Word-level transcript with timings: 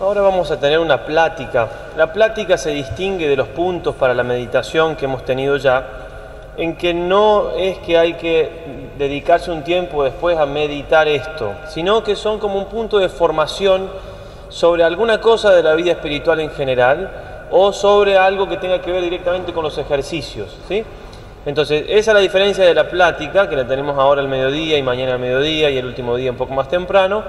Ahora 0.00 0.22
vamos 0.22 0.50
a 0.50 0.58
tener 0.58 0.80
una 0.80 1.04
plática. 1.04 1.68
La 1.96 2.12
plática 2.12 2.58
se 2.58 2.70
distingue 2.70 3.28
de 3.28 3.36
los 3.36 3.46
puntos 3.48 3.94
para 3.94 4.14
la 4.14 4.24
meditación 4.24 4.96
que 4.96 5.04
hemos 5.04 5.24
tenido 5.24 5.56
ya, 5.58 5.86
en 6.56 6.76
que 6.76 6.92
no 6.92 7.50
es 7.50 7.78
que 7.78 7.96
hay 7.96 8.14
que 8.14 8.50
dedicarse 8.98 9.52
un 9.52 9.62
tiempo 9.62 10.02
después 10.02 10.36
a 10.36 10.46
meditar 10.46 11.06
esto, 11.06 11.52
sino 11.68 12.02
que 12.02 12.16
son 12.16 12.40
como 12.40 12.58
un 12.58 12.66
punto 12.66 12.98
de 12.98 13.08
formación 13.08 13.88
sobre 14.48 14.82
alguna 14.82 15.20
cosa 15.20 15.52
de 15.52 15.62
la 15.62 15.74
vida 15.74 15.92
espiritual 15.92 16.40
en 16.40 16.50
general 16.50 17.46
o 17.52 17.72
sobre 17.72 18.18
algo 18.18 18.48
que 18.48 18.56
tenga 18.56 18.82
que 18.82 18.90
ver 18.90 19.02
directamente 19.02 19.52
con 19.52 19.62
los 19.62 19.78
ejercicios. 19.78 20.58
¿sí? 20.66 20.84
Entonces, 21.46 21.84
esa 21.88 22.10
es 22.10 22.14
la 22.14 22.20
diferencia 22.20 22.64
de 22.64 22.74
la 22.74 22.88
plática, 22.88 23.48
que 23.48 23.56
la 23.56 23.66
tenemos 23.66 23.98
ahora 23.98 24.20
al 24.20 24.28
mediodía 24.28 24.76
y 24.76 24.82
mañana 24.82 25.14
al 25.14 25.18
mediodía 25.18 25.70
y 25.70 25.78
el 25.78 25.86
último 25.86 26.16
día 26.16 26.30
un 26.30 26.36
poco 26.36 26.54
más 26.54 26.68
temprano 26.68 27.22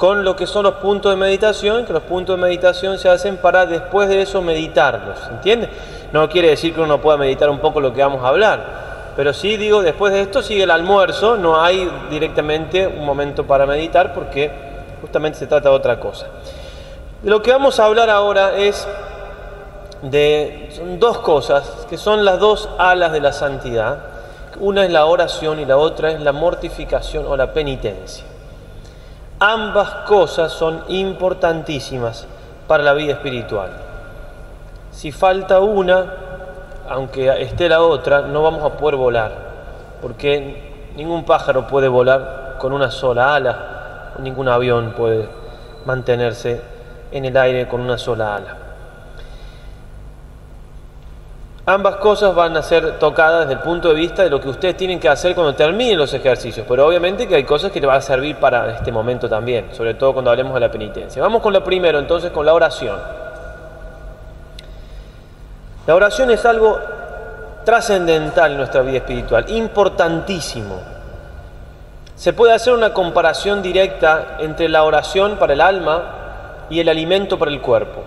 con 0.00 0.24
lo 0.24 0.34
que 0.34 0.46
son 0.46 0.62
los 0.62 0.76
puntos 0.76 1.12
de 1.12 1.16
meditación, 1.16 1.84
que 1.84 1.92
los 1.92 2.04
puntos 2.04 2.34
de 2.34 2.42
meditación 2.42 2.98
se 2.98 3.10
hacen 3.10 3.36
para 3.36 3.66
después 3.66 4.08
de 4.08 4.22
eso 4.22 4.40
meditarlos, 4.40 5.18
¿entiende? 5.30 5.68
No 6.10 6.26
quiere 6.30 6.48
decir 6.48 6.74
que 6.74 6.80
uno 6.80 7.02
pueda 7.02 7.18
meditar 7.18 7.50
un 7.50 7.58
poco 7.58 7.82
lo 7.82 7.92
que 7.92 8.00
vamos 8.00 8.24
a 8.24 8.28
hablar, 8.28 9.12
pero 9.14 9.34
sí 9.34 9.58
digo, 9.58 9.82
después 9.82 10.14
de 10.14 10.22
esto 10.22 10.40
sigue 10.40 10.62
el 10.62 10.70
almuerzo, 10.70 11.36
no 11.36 11.60
hay 11.60 11.86
directamente 12.08 12.86
un 12.86 13.04
momento 13.04 13.46
para 13.46 13.66
meditar 13.66 14.14
porque 14.14 14.50
justamente 15.02 15.38
se 15.38 15.46
trata 15.46 15.68
de 15.68 15.74
otra 15.74 16.00
cosa. 16.00 16.28
Lo 17.22 17.42
que 17.42 17.52
vamos 17.52 17.78
a 17.78 17.84
hablar 17.84 18.08
ahora 18.08 18.56
es 18.56 18.88
de 20.02 20.96
dos 20.98 21.18
cosas, 21.18 21.86
que 21.88 21.98
son 21.98 22.24
las 22.24 22.38
dos 22.38 22.68
alas 22.78 23.12
de 23.12 23.20
la 23.20 23.32
santidad. 23.32 23.98
Una 24.58 24.84
es 24.84 24.90
la 24.90 25.06
oración 25.06 25.60
y 25.60 25.66
la 25.66 25.76
otra 25.76 26.10
es 26.10 26.20
la 26.20 26.32
mortificación 26.32 27.26
o 27.26 27.36
la 27.36 27.52
penitencia. 27.52 28.24
Ambas 29.38 29.90
cosas 30.06 30.52
son 30.52 30.84
importantísimas 30.88 32.26
para 32.66 32.82
la 32.82 32.92
vida 32.92 33.12
espiritual. 33.12 33.70
Si 34.90 35.12
falta 35.12 35.60
una, 35.60 36.14
aunque 36.88 37.42
esté 37.42 37.68
la 37.68 37.80
otra, 37.80 38.22
no 38.22 38.42
vamos 38.42 38.64
a 38.64 38.76
poder 38.76 38.96
volar, 38.96 39.32
porque 40.02 40.90
ningún 40.96 41.24
pájaro 41.24 41.66
puede 41.66 41.88
volar 41.88 42.56
con 42.58 42.72
una 42.72 42.90
sola 42.90 43.34
ala, 43.34 44.12
ningún 44.18 44.48
avión 44.48 44.92
puede 44.92 45.28
mantenerse 45.86 46.60
en 47.12 47.24
el 47.24 47.36
aire 47.36 47.66
con 47.66 47.80
una 47.80 47.96
sola 47.96 48.36
ala. 48.36 48.69
Ambas 51.70 51.98
cosas 51.98 52.34
van 52.34 52.56
a 52.56 52.62
ser 52.64 52.98
tocadas 52.98 53.46
desde 53.46 53.52
el 53.52 53.60
punto 53.60 53.90
de 53.90 53.94
vista 53.94 54.24
de 54.24 54.28
lo 54.28 54.40
que 54.40 54.48
ustedes 54.48 54.76
tienen 54.76 54.98
que 54.98 55.08
hacer 55.08 55.36
cuando 55.36 55.54
terminen 55.54 55.96
los 55.96 56.12
ejercicios, 56.12 56.66
pero 56.68 56.84
obviamente 56.84 57.28
que 57.28 57.36
hay 57.36 57.44
cosas 57.44 57.70
que 57.70 57.78
les 57.78 57.86
van 57.86 57.98
a 57.98 58.00
servir 58.00 58.34
para 58.38 58.74
este 58.74 58.90
momento 58.90 59.28
también, 59.28 59.68
sobre 59.72 59.94
todo 59.94 60.12
cuando 60.12 60.32
hablemos 60.32 60.52
de 60.52 60.58
la 60.58 60.68
penitencia. 60.68 61.22
Vamos 61.22 61.40
con 61.40 61.52
lo 61.52 61.62
primero, 61.62 62.00
entonces, 62.00 62.32
con 62.32 62.44
la 62.44 62.54
oración. 62.54 62.98
La 65.86 65.94
oración 65.94 66.32
es 66.32 66.44
algo 66.44 66.76
trascendental 67.64 68.50
en 68.50 68.56
nuestra 68.58 68.82
vida 68.82 68.96
espiritual, 68.96 69.44
importantísimo. 69.48 70.74
Se 72.16 72.32
puede 72.32 72.52
hacer 72.52 72.72
una 72.72 72.92
comparación 72.92 73.62
directa 73.62 74.38
entre 74.40 74.68
la 74.68 74.82
oración 74.82 75.36
para 75.36 75.52
el 75.52 75.60
alma 75.60 76.02
y 76.68 76.80
el 76.80 76.88
alimento 76.88 77.38
para 77.38 77.52
el 77.52 77.60
cuerpo. 77.60 78.02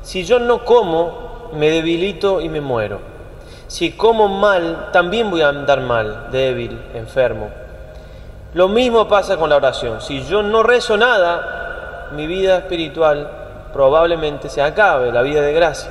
Si 0.00 0.24
yo 0.24 0.38
no 0.38 0.64
como, 0.64 1.29
me 1.54 1.70
debilito 1.70 2.40
y 2.40 2.48
me 2.48 2.60
muero. 2.60 3.00
Si 3.66 3.92
como 3.92 4.28
mal, 4.28 4.88
también 4.92 5.30
voy 5.30 5.42
a 5.42 5.48
andar 5.48 5.80
mal, 5.80 6.28
débil, 6.32 6.78
enfermo. 6.94 7.50
Lo 8.54 8.68
mismo 8.68 9.06
pasa 9.06 9.36
con 9.36 9.48
la 9.48 9.56
oración. 9.56 10.00
Si 10.00 10.24
yo 10.24 10.42
no 10.42 10.62
rezo 10.62 10.96
nada, 10.96 12.08
mi 12.12 12.26
vida 12.26 12.58
espiritual 12.58 13.30
probablemente 13.72 14.48
se 14.48 14.60
acabe, 14.60 15.12
la 15.12 15.22
vida 15.22 15.40
de 15.42 15.52
gracia. 15.52 15.90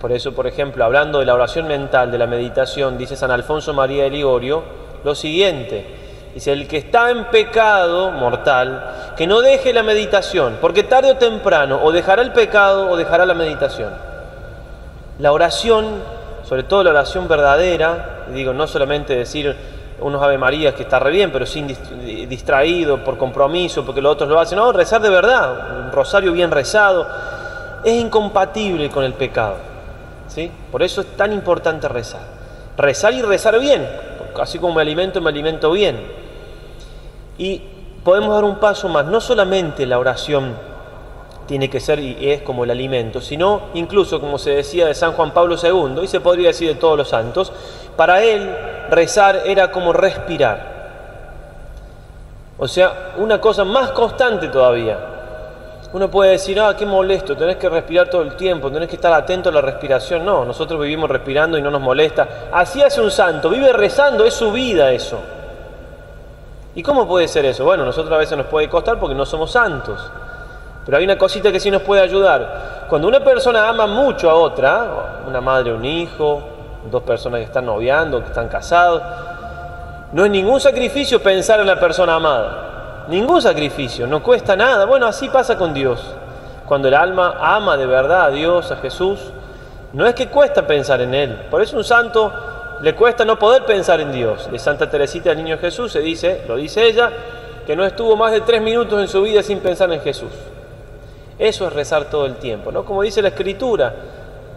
Por 0.00 0.12
eso, 0.12 0.34
por 0.34 0.46
ejemplo, 0.46 0.84
hablando 0.84 1.18
de 1.18 1.24
la 1.24 1.34
oración 1.34 1.66
mental, 1.66 2.12
de 2.12 2.18
la 2.18 2.26
meditación, 2.26 2.98
dice 2.98 3.16
San 3.16 3.30
Alfonso 3.30 3.72
María 3.72 4.04
de 4.04 4.10
Ligorio 4.10 4.62
lo 5.02 5.14
siguiente. 5.14 6.03
Dice, 6.34 6.52
el 6.52 6.66
que 6.66 6.78
está 6.78 7.10
en 7.10 7.26
pecado 7.26 8.10
mortal, 8.10 9.12
que 9.16 9.26
no 9.26 9.40
deje 9.40 9.72
la 9.72 9.84
meditación, 9.84 10.58
porque 10.60 10.82
tarde 10.82 11.12
o 11.12 11.16
temprano 11.16 11.78
o 11.80 11.92
dejará 11.92 12.22
el 12.22 12.32
pecado 12.32 12.90
o 12.90 12.96
dejará 12.96 13.24
la 13.24 13.34
meditación. 13.34 13.92
La 15.20 15.30
oración, 15.30 16.02
sobre 16.42 16.64
todo 16.64 16.82
la 16.82 16.90
oración 16.90 17.28
verdadera, 17.28 18.24
digo, 18.32 18.52
no 18.52 18.66
solamente 18.66 19.14
decir 19.14 19.54
unos 20.00 20.20
Ave 20.20 20.36
Marías 20.38 20.74
que 20.74 20.82
está 20.82 20.98
re 20.98 21.12
bien, 21.12 21.30
pero 21.30 21.46
sin 21.46 21.68
distraído, 22.28 23.04
por 23.04 23.16
compromiso, 23.16 23.84
porque 23.84 24.00
los 24.00 24.14
otros 24.14 24.28
lo 24.28 24.40
hacen, 24.40 24.58
no, 24.58 24.72
rezar 24.72 25.00
de 25.00 25.10
verdad, 25.10 25.86
un 25.86 25.92
rosario 25.92 26.32
bien 26.32 26.50
rezado, 26.50 27.06
es 27.84 27.92
incompatible 27.92 28.90
con 28.90 29.04
el 29.04 29.14
pecado. 29.14 29.54
¿sí? 30.26 30.50
Por 30.72 30.82
eso 30.82 31.00
es 31.02 31.16
tan 31.16 31.32
importante 31.32 31.86
rezar. 31.86 32.22
Rezar 32.76 33.14
y 33.14 33.22
rezar 33.22 33.60
bien, 33.60 33.88
así 34.40 34.58
como 34.58 34.74
me 34.74 34.82
alimento, 34.82 35.20
me 35.20 35.30
alimento 35.30 35.70
bien. 35.70 36.23
Y 37.38 37.62
podemos 38.04 38.34
dar 38.34 38.44
un 38.44 38.56
paso 38.56 38.88
más, 38.88 39.06
no 39.06 39.20
solamente 39.20 39.86
la 39.86 39.98
oración 39.98 40.54
tiene 41.46 41.68
que 41.68 41.80
ser 41.80 41.98
y 41.98 42.30
es 42.30 42.42
como 42.42 42.64
el 42.64 42.70
alimento, 42.70 43.20
sino 43.20 43.62
incluso, 43.74 44.20
como 44.20 44.38
se 44.38 44.50
decía 44.50 44.86
de 44.86 44.94
San 44.94 45.12
Juan 45.12 45.32
Pablo 45.32 45.56
II, 45.62 46.02
y 46.02 46.06
se 46.06 46.20
podría 46.20 46.48
decir 46.48 46.68
de 46.68 46.74
todos 46.74 46.96
los 46.96 47.08
santos, 47.08 47.52
para 47.96 48.22
él 48.22 48.50
rezar 48.90 49.42
era 49.46 49.70
como 49.70 49.92
respirar. 49.92 50.74
O 52.58 52.68
sea, 52.68 53.12
una 53.16 53.40
cosa 53.40 53.64
más 53.64 53.90
constante 53.90 54.48
todavía. 54.48 55.10
Uno 55.92 56.10
puede 56.10 56.32
decir, 56.32 56.58
ah, 56.58 56.74
qué 56.76 56.86
molesto, 56.86 57.36
tenés 57.36 57.56
que 57.56 57.68
respirar 57.68 58.08
todo 58.08 58.22
el 58.22 58.34
tiempo, 58.36 58.70
tenés 58.70 58.88
que 58.88 58.96
estar 58.96 59.12
atento 59.12 59.48
a 59.48 59.52
la 59.52 59.60
respiración. 59.60 60.24
No, 60.24 60.44
nosotros 60.44 60.80
vivimos 60.80 61.08
respirando 61.08 61.56
y 61.56 61.62
no 61.62 61.70
nos 61.70 61.80
molesta. 61.80 62.48
Así 62.52 62.82
hace 62.82 63.00
un 63.00 63.12
santo, 63.12 63.48
vive 63.48 63.72
rezando, 63.72 64.24
es 64.24 64.34
su 64.34 64.50
vida 64.50 64.90
eso. 64.90 65.20
¿Y 66.74 66.82
cómo 66.82 67.06
puede 67.06 67.28
ser 67.28 67.44
eso? 67.44 67.64
Bueno, 67.64 67.84
nosotros 67.84 68.12
a 68.12 68.18
veces 68.18 68.36
nos 68.36 68.46
puede 68.46 68.68
costar 68.68 68.98
porque 68.98 69.14
no 69.14 69.24
somos 69.24 69.52
santos. 69.52 70.10
Pero 70.84 70.98
hay 70.98 71.04
una 71.04 71.16
cosita 71.16 71.52
que 71.52 71.60
sí 71.60 71.70
nos 71.70 71.82
puede 71.82 72.02
ayudar. 72.02 72.86
Cuando 72.88 73.08
una 73.08 73.20
persona 73.20 73.68
ama 73.68 73.86
mucho 73.86 74.28
a 74.28 74.34
otra, 74.34 75.22
una 75.26 75.40
madre, 75.40 75.72
un 75.72 75.84
hijo, 75.84 76.42
dos 76.90 77.02
personas 77.02 77.38
que 77.38 77.46
están 77.46 77.66
noviando, 77.66 78.20
que 78.20 78.26
están 78.26 78.48
casados, 78.48 79.02
no 80.12 80.24
es 80.24 80.30
ningún 80.30 80.60
sacrificio 80.60 81.22
pensar 81.22 81.60
en 81.60 81.66
la 81.66 81.78
persona 81.78 82.16
amada. 82.16 83.04
Ningún 83.08 83.40
sacrificio, 83.40 84.06
no 84.06 84.22
cuesta 84.22 84.56
nada. 84.56 84.84
Bueno, 84.84 85.06
así 85.06 85.28
pasa 85.28 85.56
con 85.56 85.72
Dios. 85.74 86.00
Cuando 86.66 86.88
el 86.88 86.94
alma 86.94 87.36
ama 87.40 87.76
de 87.76 87.86
verdad 87.86 88.26
a 88.26 88.30
Dios, 88.30 88.70
a 88.70 88.76
Jesús, 88.76 89.20
no 89.92 90.06
es 90.06 90.14
que 90.14 90.28
cuesta 90.28 90.66
pensar 90.66 91.00
en 91.00 91.14
Él. 91.14 91.46
Por 91.50 91.62
eso 91.62 91.76
un 91.76 91.84
santo 91.84 92.32
le 92.80 92.94
cuesta 92.94 93.24
no 93.24 93.38
poder 93.38 93.64
pensar 93.64 94.00
en 94.00 94.12
Dios. 94.12 94.50
De 94.50 94.58
Santa 94.58 94.90
Teresita 94.90 95.30
del 95.30 95.38
Niño 95.38 95.58
Jesús 95.58 95.92
se 95.92 96.00
dice, 96.00 96.42
lo 96.48 96.56
dice 96.56 96.86
ella, 96.86 97.10
que 97.66 97.76
no 97.76 97.84
estuvo 97.84 98.16
más 98.16 98.32
de 98.32 98.40
tres 98.42 98.60
minutos 98.60 99.00
en 99.00 99.08
su 99.08 99.22
vida 99.22 99.42
sin 99.42 99.60
pensar 99.60 99.92
en 99.92 100.00
Jesús. 100.00 100.32
Eso 101.38 101.66
es 101.66 101.72
rezar 101.72 102.04
todo 102.10 102.26
el 102.26 102.36
tiempo, 102.36 102.70
¿no? 102.70 102.84
Como 102.84 103.02
dice 103.02 103.22
la 103.22 103.28
Escritura, 103.28 103.94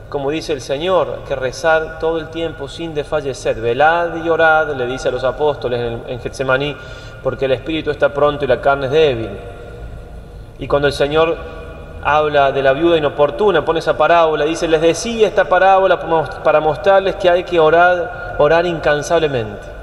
como 0.10 0.30
dice 0.30 0.54
el 0.54 0.62
Señor, 0.62 1.20
que 1.28 1.36
rezar 1.36 2.00
todo 2.00 2.18
el 2.18 2.30
tiempo 2.30 2.68
sin 2.68 2.94
desfallecer. 2.94 3.60
Velad 3.60 4.16
y 4.16 4.24
llorad, 4.24 4.76
le 4.76 4.86
dice 4.86 5.10
a 5.10 5.12
los 5.12 5.24
apóstoles 5.24 5.80
en, 5.80 6.04
en 6.08 6.20
Getsemaní, 6.20 6.76
porque 7.24 7.46
el 7.46 7.52
espíritu 7.54 7.92
está 7.92 8.14
pronto 8.14 8.46
y 8.46 8.48
la 8.48 8.62
carne 8.62 8.86
es 8.86 8.92
débil. 8.92 9.30
Y 10.60 10.68
cuando 10.68 10.88
el 10.88 10.94
Señor 10.94 11.38
habla 12.04 12.52
de 12.52 12.64
la 12.64 12.74
viuda 12.74 12.98
inoportuna, 12.98 13.66
pone 13.66 13.80
esa 13.80 13.98
parábola, 13.98 14.46
dice, 14.46 14.68
les 14.68 14.82
decía 14.82 15.28
esta 15.28 15.46
parábola 15.46 16.00
para 16.44 16.60
mostrarles 16.60 17.16
que 17.16 17.30
hay 17.30 17.44
que 17.44 17.60
orar, 17.60 18.36
orar 18.40 18.66
incansablemente. 18.66 19.78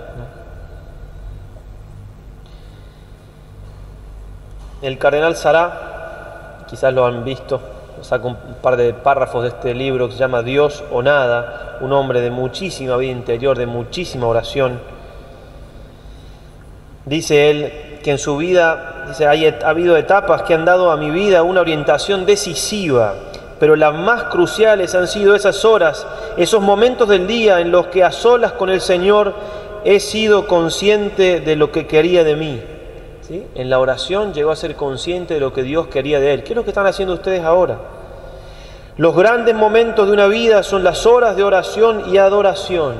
El 4.82 4.99
cardenal 4.99 5.34
Sará, 5.34 6.64
quizás 6.69 6.93
lo 6.93 7.06
han 7.06 7.25
visto, 7.25 7.61
saco 8.02 8.28
un 8.28 8.37
par 8.60 8.76
de 8.76 8.93
párrafos 8.93 9.43
de 9.43 9.49
este 9.49 9.75
libro 9.75 10.08
que 10.08 10.12
se 10.12 10.19
llama 10.19 10.43
Dios 10.43 10.84
o 10.93 11.02
nada, 11.02 11.78
un 11.81 11.93
hombre 11.93 12.20
de 12.20 12.31
muchísima 12.31 12.96
vida 12.96 13.12
interior, 13.12 13.56
de 13.56 13.67
muchísima 13.67 14.26
oración. 14.26 14.78
Dice 17.06 17.51
él, 17.51 17.73
que 18.03 18.11
en 18.11 18.19
su 18.19 18.37
vida, 18.37 19.06
ha 19.19 19.69
habido 19.69 19.97
etapas 19.97 20.43
que 20.43 20.55
han 20.55 20.65
dado 20.65 20.91
a 20.91 20.97
mi 20.97 21.11
vida 21.11 21.43
una 21.43 21.61
orientación 21.61 22.27
decisiva, 22.27 23.15
pero 23.59 23.77
las 23.77 23.95
más 23.95 24.25
cruciales 24.25 24.95
han 24.95 25.09
sido 25.09 25.35
esas 25.35 25.65
horas, 25.65 26.06
esos 26.37 26.62
momentos 26.62 27.09
del 27.09 27.27
día 27.27 27.61
en 27.61 27.71
los 27.71 27.87
que 27.87 28.05
a 28.05 28.12
solas 28.12 28.53
con 28.53 28.69
el 28.69 28.81
Señor 28.81 29.35
he 29.85 30.01
sido 30.01 30.47
consciente 30.47 31.41
de 31.41 31.56
lo 31.56 31.73
que 31.73 31.87
quería 31.87 32.25
de 32.25 32.37
mí. 32.37 32.62
En 33.55 33.71
la 33.71 33.79
oración 33.79 34.35
llegó 34.35 34.51
a 34.51 34.56
ser 34.56 34.75
consciente 34.77 35.35
de 35.35 35.41
lo 35.41 35.53
que 35.53 35.62
Dios 35.62 35.87
quería 35.87 36.21
de 36.21 36.35
él. 36.35 36.43
¿Qué 36.43 36.53
es 36.53 36.56
lo 36.56 36.65
que 36.65 36.71
están 36.71 36.87
haciendo 36.87 37.15
ustedes 37.15 37.43
ahora? 37.43 37.79
Los 38.97 39.17
grandes 39.17 39.55
momentos 39.55 40.06
de 40.06 40.12
una 40.12 40.27
vida 40.27 40.62
son 40.62 40.85
las 40.85 41.06
horas 41.06 41.35
de 41.35 41.43
oración 41.43 42.05
y 42.12 42.19
adoración. 42.19 42.95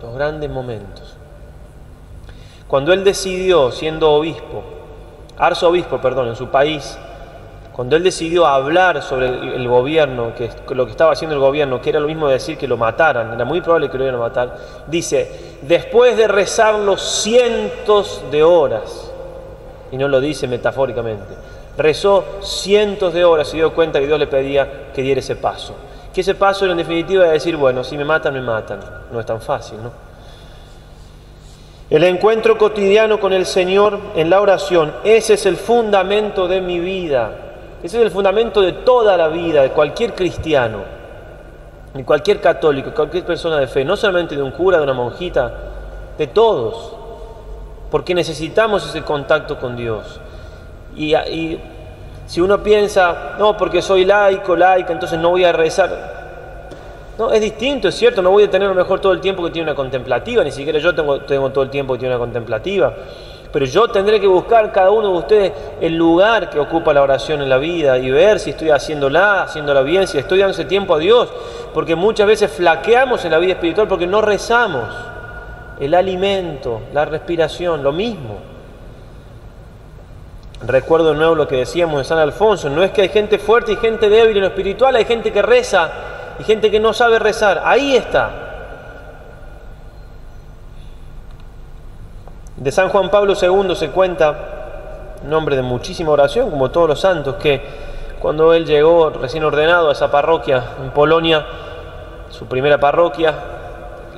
los 0.00 0.14
grandes 0.14 0.48
momentos. 0.48 1.11
Cuando 2.72 2.94
él 2.94 3.04
decidió, 3.04 3.70
siendo 3.70 4.10
obispo, 4.10 4.62
arzobispo, 5.36 5.98
perdón, 5.98 6.28
en 6.28 6.36
su 6.36 6.48
país, 6.48 6.96
cuando 7.70 7.96
él 7.96 8.02
decidió 8.02 8.46
hablar 8.46 9.02
sobre 9.02 9.26
el, 9.26 9.68
gobierno, 9.68 10.32
que 10.34 10.48
lo 10.74 10.86
que 10.86 10.92
estaba 10.92 11.12
haciendo 11.12 11.34
el 11.34 11.42
gobierno, 11.42 11.82
que 11.82 11.90
era 11.90 12.00
lo 12.00 12.06
mismo 12.06 12.28
de 12.28 12.32
decir 12.32 12.56
que 12.56 12.66
lo 12.66 12.78
mataran, 12.78 13.34
era 13.34 13.44
muy 13.44 13.60
probable 13.60 13.90
que 13.90 13.98
lo 13.98 14.04
iban 14.04 14.14
a 14.14 14.20
matar, 14.20 14.56
dice, 14.86 15.58
después 15.60 16.16
de 16.16 16.26
rezarlo 16.26 16.96
cientos 16.96 18.22
de 18.30 18.42
horas, 18.42 19.12
y 19.90 19.98
no 19.98 20.08
lo 20.08 20.18
dice 20.18 20.48
metafóricamente, 20.48 21.34
rezó 21.76 22.24
cientos 22.40 23.12
de 23.12 23.22
horas 23.22 23.52
y 23.52 23.58
dio 23.58 23.74
cuenta 23.74 24.00
que 24.00 24.06
Dios 24.06 24.18
le 24.18 24.28
pedía 24.28 24.86
que 24.94 25.02
diera 25.02 25.20
ese 25.20 25.36
paso. 25.36 25.74
Que 26.14 26.22
ese 26.22 26.34
paso 26.34 26.64
era 26.64 26.72
en 26.72 26.78
definitiva 26.78 27.24
de 27.24 27.32
decir, 27.32 27.54
bueno, 27.54 27.84
si 27.84 27.98
me 27.98 28.06
matan, 28.06 28.32
me 28.32 28.40
matan. 28.40 28.80
No 29.12 29.20
es 29.20 29.26
tan 29.26 29.42
fácil, 29.42 29.76
¿no? 29.82 30.11
El 31.92 32.04
encuentro 32.04 32.56
cotidiano 32.56 33.20
con 33.20 33.34
el 33.34 33.44
Señor 33.44 33.98
en 34.16 34.30
la 34.30 34.40
oración, 34.40 34.94
ese 35.04 35.34
es 35.34 35.44
el 35.44 35.58
fundamento 35.58 36.48
de 36.48 36.62
mi 36.62 36.80
vida. 36.80 37.32
Ese 37.82 37.98
es 37.98 38.04
el 38.04 38.10
fundamento 38.10 38.62
de 38.62 38.72
toda 38.72 39.14
la 39.18 39.28
vida 39.28 39.60
de 39.60 39.72
cualquier 39.72 40.14
cristiano, 40.14 40.78
de 41.92 42.02
cualquier 42.02 42.40
católico, 42.40 42.94
cualquier 42.94 43.26
persona 43.26 43.58
de 43.58 43.66
fe, 43.66 43.84
no 43.84 43.98
solamente 43.98 44.34
de 44.34 44.42
un 44.42 44.52
cura, 44.52 44.78
de 44.78 44.84
una 44.84 44.94
monjita, 44.94 45.52
de 46.16 46.28
todos, 46.28 46.94
porque 47.90 48.14
necesitamos 48.14 48.88
ese 48.88 49.02
contacto 49.02 49.58
con 49.60 49.76
Dios. 49.76 50.18
Y 50.96 51.14
si 52.24 52.40
uno 52.40 52.62
piensa, 52.62 53.34
no, 53.38 53.54
porque 53.58 53.82
soy 53.82 54.06
laico, 54.06 54.56
laica, 54.56 54.94
entonces 54.94 55.18
no 55.18 55.28
voy 55.28 55.44
a 55.44 55.52
rezar. 55.52 56.21
No, 57.18 57.30
es 57.30 57.40
distinto, 57.40 57.88
es 57.88 57.94
cierto, 57.94 58.22
no 58.22 58.30
voy 58.30 58.44
a 58.44 58.50
tener 58.50 58.66
a 58.66 58.70
lo 58.70 58.76
mejor 58.76 58.98
todo 59.00 59.12
el 59.12 59.20
tiempo 59.20 59.44
que 59.44 59.50
tiene 59.50 59.70
una 59.70 59.76
contemplativa, 59.76 60.42
ni 60.42 60.50
siquiera 60.50 60.78
yo 60.78 60.94
tengo, 60.94 61.20
todo 61.20 61.62
el 61.62 61.70
tiempo 61.70 61.92
que 61.92 62.00
tiene 62.00 62.14
una 62.14 62.24
contemplativa. 62.24 62.94
Pero 63.52 63.66
yo 63.66 63.86
tendré 63.88 64.18
que 64.18 64.26
buscar 64.26 64.72
cada 64.72 64.90
uno 64.90 65.12
de 65.12 65.18
ustedes 65.18 65.52
el 65.82 65.94
lugar 65.94 66.48
que 66.48 66.58
ocupa 66.58 66.94
la 66.94 67.02
oración 67.02 67.42
en 67.42 67.50
la 67.50 67.58
vida 67.58 67.98
y 67.98 68.10
ver 68.10 68.40
si 68.40 68.50
estoy 68.50 68.70
haciéndola, 68.70 69.42
haciéndola 69.42 69.82
bien, 69.82 70.06
si 70.06 70.16
estoy 70.16 70.38
dando 70.38 70.52
ese 70.52 70.64
tiempo 70.64 70.94
a 70.94 70.98
Dios. 70.98 71.28
Porque 71.74 71.94
muchas 71.94 72.26
veces 72.26 72.50
flaqueamos 72.50 73.26
en 73.26 73.30
la 73.30 73.38
vida 73.38 73.52
espiritual 73.52 73.88
porque 73.88 74.06
no 74.06 74.22
rezamos. 74.22 74.84
El 75.78 75.92
alimento, 75.92 76.80
la 76.94 77.04
respiración, 77.04 77.82
lo 77.82 77.92
mismo. 77.92 78.38
Recuerdo 80.66 81.10
de 81.10 81.16
nuevo 81.16 81.34
lo 81.34 81.46
que 81.46 81.56
decíamos 81.56 81.98
de 81.98 82.04
San 82.04 82.18
Alfonso, 82.18 82.70
no 82.70 82.82
es 82.82 82.92
que 82.92 83.02
hay 83.02 83.08
gente 83.08 83.38
fuerte 83.38 83.72
y 83.72 83.76
gente 83.76 84.08
débil 84.08 84.36
en 84.36 84.42
lo 84.42 84.48
espiritual, 84.48 84.94
hay 84.94 85.04
gente 85.04 85.32
que 85.32 85.42
reza 85.42 85.90
gente 86.44 86.70
que 86.70 86.80
no 86.80 86.92
sabe 86.92 87.18
rezar. 87.18 87.62
Ahí 87.64 87.96
está. 87.96 88.30
De 92.56 92.70
San 92.70 92.88
Juan 92.90 93.10
Pablo 93.10 93.34
II 93.40 93.74
se 93.74 93.90
cuenta, 93.90 94.34
nombre 95.24 95.56
de 95.56 95.62
muchísima 95.62 96.10
oración, 96.10 96.50
como 96.50 96.70
todos 96.70 96.88
los 96.88 97.00
santos, 97.00 97.36
que 97.36 97.60
cuando 98.20 98.54
él 98.54 98.64
llegó 98.66 99.10
recién 99.10 99.42
ordenado 99.44 99.88
a 99.88 99.92
esa 99.92 100.10
parroquia 100.10 100.62
en 100.82 100.90
Polonia, 100.90 101.44
su 102.30 102.46
primera 102.46 102.78
parroquia, 102.78 103.34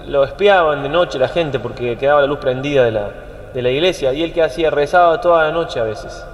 lo 0.06 0.24
espiaban 0.24 0.82
de 0.82 0.90
noche 0.90 1.18
la 1.18 1.28
gente 1.28 1.58
porque 1.58 1.96
quedaba 1.96 2.20
la 2.20 2.26
luz 2.26 2.38
prendida 2.38 2.84
de 2.84 2.90
la, 2.90 3.08
de 3.54 3.62
la 3.62 3.70
iglesia 3.70 4.12
y 4.12 4.22
él 4.22 4.34
que 4.34 4.42
hacía 4.42 4.68
rezaba 4.70 5.20
toda 5.22 5.44
la 5.44 5.50
noche 5.50 5.80
a 5.80 5.84
veces 5.84 6.24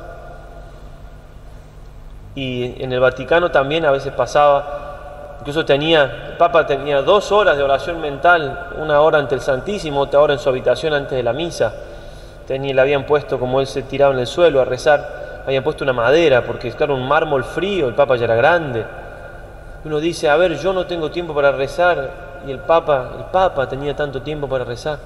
y 2.34 2.82
en 2.82 2.92
el 2.92 3.00
Vaticano 3.00 3.50
también 3.50 3.84
a 3.84 3.90
veces 3.90 4.12
pasaba, 4.12 4.89
incluso 5.40 5.64
tenía, 5.64 6.28
el 6.30 6.36
Papa 6.36 6.66
tenía 6.66 7.02
dos 7.02 7.32
horas 7.32 7.56
de 7.56 7.62
oración 7.62 8.00
mental, 8.00 8.68
una 8.78 9.00
hora 9.00 9.18
ante 9.18 9.34
el 9.34 9.40
Santísimo, 9.40 10.00
otra 10.00 10.20
hora 10.20 10.34
en 10.34 10.38
su 10.38 10.48
habitación 10.48 10.94
antes 10.94 11.16
de 11.16 11.22
la 11.22 11.32
misa. 11.32 11.72
Tenía, 12.46 12.74
le 12.74 12.80
habían 12.80 13.04
puesto, 13.06 13.38
como 13.38 13.60
él 13.60 13.66
se 13.66 13.82
tiraba 13.82 14.12
en 14.12 14.20
el 14.20 14.26
suelo 14.26 14.60
a 14.60 14.64
rezar, 14.64 15.42
habían 15.46 15.64
puesto 15.64 15.84
una 15.84 15.92
madera, 15.92 16.44
porque 16.44 16.70
claro, 16.72 16.94
un 16.94 17.06
mármol 17.06 17.44
frío, 17.44 17.88
el 17.88 17.94
Papa 17.94 18.16
ya 18.16 18.24
era 18.24 18.34
grande. 18.34 18.84
Uno 19.84 19.98
dice, 19.98 20.28
a 20.28 20.36
ver, 20.36 20.58
yo 20.58 20.72
no 20.72 20.86
tengo 20.86 21.10
tiempo 21.10 21.34
para 21.34 21.52
rezar, 21.52 22.10
y 22.46 22.50
el 22.50 22.58
Papa, 22.58 23.12
el 23.18 23.24
Papa 23.26 23.68
tenía 23.68 23.94
tanto 23.96 24.22
tiempo 24.22 24.48
para 24.48 24.64
rezar. 24.64 24.98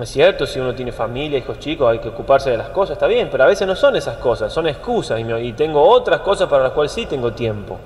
Es 0.00 0.08
cierto, 0.08 0.44
si 0.44 0.58
uno 0.58 0.74
tiene 0.74 0.90
familia, 0.90 1.38
hijos 1.38 1.58
chicos, 1.60 1.88
hay 1.88 2.00
que 2.00 2.08
ocuparse 2.08 2.50
de 2.50 2.56
las 2.56 2.70
cosas, 2.70 2.94
está 2.94 3.06
bien, 3.06 3.28
pero 3.30 3.44
a 3.44 3.46
veces 3.46 3.66
no 3.66 3.76
son 3.76 3.94
esas 3.94 4.16
cosas, 4.16 4.52
son 4.52 4.66
excusas 4.66 5.20
y, 5.20 5.52
tengo 5.52 5.88
otras 5.88 6.20
cosas 6.20 6.48
para 6.48 6.64
las 6.64 6.72
cuales 6.72 6.90
sí 6.90 7.06
tengo 7.06 7.32
tiempo. 7.32 7.78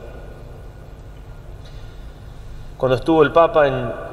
Cuando 2.79 2.95
estuvo 2.95 3.25
el 3.25 3.33
Papa 3.33 3.65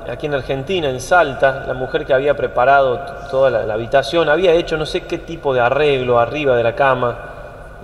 aquí 0.10 0.26
en 0.26 0.34
Argentina, 0.34 0.90
en 0.90 1.00
Salta, 1.00 1.66
la 1.68 1.76
mujer 1.76 2.04
que 2.04 2.16
había 2.16 2.36
preparado 2.36 3.00
toda 3.30 3.52
la, 3.52 3.72
habitación 3.72 4.28
había 4.28 4.54
hecho 4.54 4.76
no 4.76 4.88
sé 4.88 5.02
qué 5.02 5.20
tipo 5.20 5.54
de 5.54 5.60
arreglo 5.60 6.20
arriba 6.20 6.56
de 6.58 6.64
la 6.64 6.74
cama, 6.74 7.16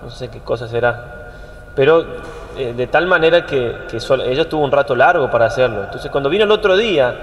no 0.02 0.10
sé 0.10 0.28
qué 0.28 0.40
cosa 0.40 0.66
será, 0.66 1.30
pero 1.76 2.04
eh, 2.58 2.74
de 2.76 2.86
tal 2.88 3.06
manera 3.06 3.46
que, 3.46 3.76
ella 4.26 4.48
tuvo 4.48 4.64
un 4.64 4.72
rato 4.72 4.96
largo 4.96 5.30
para 5.30 5.46
hacerlo. 5.46 5.84
Entonces 5.84 6.10
cuando 6.10 6.28
vino 6.28 6.42
el 6.44 6.50
otro 6.50 6.76
día 6.76 7.14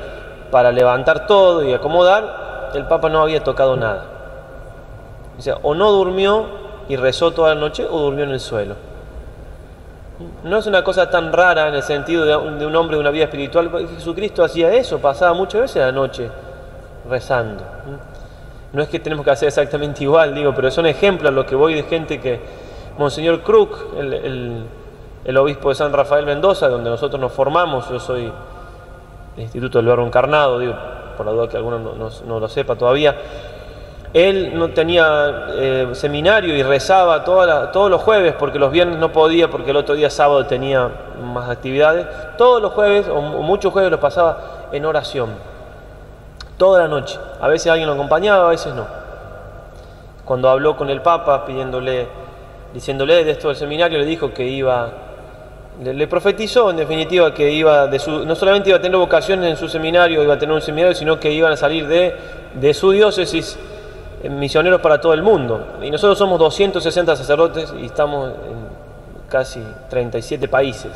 para 0.49 0.71
levantar 0.71 1.27
todo 1.27 1.61
y 1.61 1.73
acomodar, 1.73 2.71
el 2.73 2.85
Papa 2.85 3.09
no 3.09 3.21
había 3.21 3.43
tocado 3.43 3.75
nada. 3.75 4.05
O 5.37 5.41
sea, 5.41 5.57
o 5.63 5.75
no 5.75 5.91
durmió 5.91 6.45
y 6.87 6.95
rezó 6.95 7.31
toda 7.31 7.55
la 7.55 7.59
noche 7.59 7.85
o 7.85 7.99
durmió 7.99 8.23
en 8.23 8.31
el 8.31 8.39
suelo. 8.39 8.88
No 10.43 10.57
es 10.57 10.67
una 10.67 10.83
cosa 10.83 11.09
tan 11.09 11.31
rara 11.31 11.69
en 11.69 11.75
el 11.75 11.83
sentido 11.83 12.25
de 12.25 12.35
un, 12.35 12.75
hombre 12.75 12.97
de 12.97 13.01
una 13.01 13.09
vida 13.09 13.25
espiritual. 13.25 13.71
Jesucristo 13.95 14.43
hacía 14.43 14.73
eso, 14.73 14.99
pasaba 14.99 15.33
muchas 15.33 15.61
veces 15.61 15.77
la 15.77 15.91
noche 15.93 16.29
rezando. 17.09 17.63
No 18.73 18.81
es 18.81 18.89
que 18.89 18.99
tenemos 18.99 19.23
que 19.23 19.31
hacer 19.31 19.47
exactamente 19.47 20.03
igual, 20.03 20.35
digo, 20.35 20.53
pero 20.53 20.69
son 20.71 20.85
ejemplos 20.85 21.31
a 21.31 21.33
lo 21.33 21.45
que 21.45 21.55
voy 21.55 21.73
de 21.73 21.83
gente 21.83 22.19
que, 22.19 22.39
Monseñor 22.97 23.41
Crook, 23.41 23.97
el, 23.97 25.37
obispo 25.37 25.69
de 25.69 25.75
San 25.75 25.93
Rafael 25.93 26.25
Mendoza, 26.25 26.67
donde 26.67 26.89
nosotros 26.89 27.19
nos 27.19 27.31
formamos, 27.31 27.89
yo 27.89 27.99
soy 27.99 28.31
del 29.35 29.43
Instituto 29.43 29.77
del 29.77 29.87
Verbo 29.87 30.05
Encarnado, 30.05 30.59
digo, 30.59 30.75
por 31.15 31.25
la 31.25 31.31
duda 31.31 31.47
que 31.47 31.57
alguno 31.57 31.79
no, 31.79 32.39
lo 32.39 32.47
sepa 32.49 32.75
todavía, 32.75 33.15
él 34.13 34.57
no 34.57 34.69
tenía 34.69 35.47
eh, 35.49 35.89
seminario 35.93 36.55
y 36.55 36.63
rezaba 36.63 37.23
todos 37.23 37.91
los 37.91 38.01
jueves, 38.01 38.33
porque 38.37 38.57
los 38.57 38.71
viernes 38.71 38.97
no 38.97 39.11
podía, 39.11 39.49
porque 39.49 39.71
el 39.71 39.77
otro 39.77 39.95
día 39.95 40.09
sábado 40.09 40.45
tenía 40.45 40.89
más 41.21 41.49
actividades. 41.49 42.07
Todos 42.37 42.61
los 42.61 42.73
jueves, 42.73 43.07
o, 43.07 43.21
muchos 43.21 43.71
jueves, 43.71 43.91
los 43.91 43.99
pasaba 43.99 44.69
en 44.71 44.85
oración. 44.85 45.29
Toda 46.57 46.79
la 46.79 46.87
noche. 46.87 47.19
A 47.39 47.47
veces 47.47 47.71
alguien 47.71 47.87
lo 47.87 47.93
acompañaba, 47.93 48.47
a 48.47 48.49
veces 48.49 48.73
no. 48.73 48.85
Cuando 50.25 50.49
habló 50.49 50.75
con 50.75 50.89
el 50.89 51.01
Papa, 51.01 51.45
pidiéndole, 51.45 52.07
diciéndole 52.73 53.23
de 53.23 53.31
esto 53.31 53.49
del 53.49 53.57
seminario, 53.57 53.99
le 53.99 54.05
dijo 54.05 54.33
que 54.33 54.45
iba 54.45 54.89
le, 55.83 56.07
profetizó 56.07 56.69
en 56.69 56.77
definitiva 56.77 57.33
que 57.33 57.51
iba 57.51 57.87
de 57.87 57.99
su, 57.99 58.25
no 58.25 58.35
solamente 58.35 58.69
iba 58.69 58.79
a 58.79 58.81
tener 58.81 58.97
vocaciones 58.97 59.49
en 59.49 59.55
su 59.55 59.69
seminario, 59.69 60.21
iba 60.21 60.33
a 60.33 60.39
tener 60.39 60.53
un 60.53 60.61
seminario, 60.61 60.93
sino 60.93 61.19
que 61.19 61.31
iban 61.31 61.53
a 61.53 61.57
salir 61.57 61.87
de, 61.87 62.73
su 62.73 62.91
diócesis 62.91 63.57
eh, 63.57 63.78
misioneros 64.27 64.81
para 64.81 64.99
todo 64.99 65.13
el 65.13 65.23
mundo. 65.23 65.77
Y 65.81 65.91
nosotros 65.91 66.17
somos 66.17 66.39
260 66.39 67.15
sacerdotes 67.15 67.73
y 67.79 67.85
estamos 67.85 68.29
en 68.29 69.29
casi 69.29 69.63
37 69.89 70.47
países. 70.47 70.91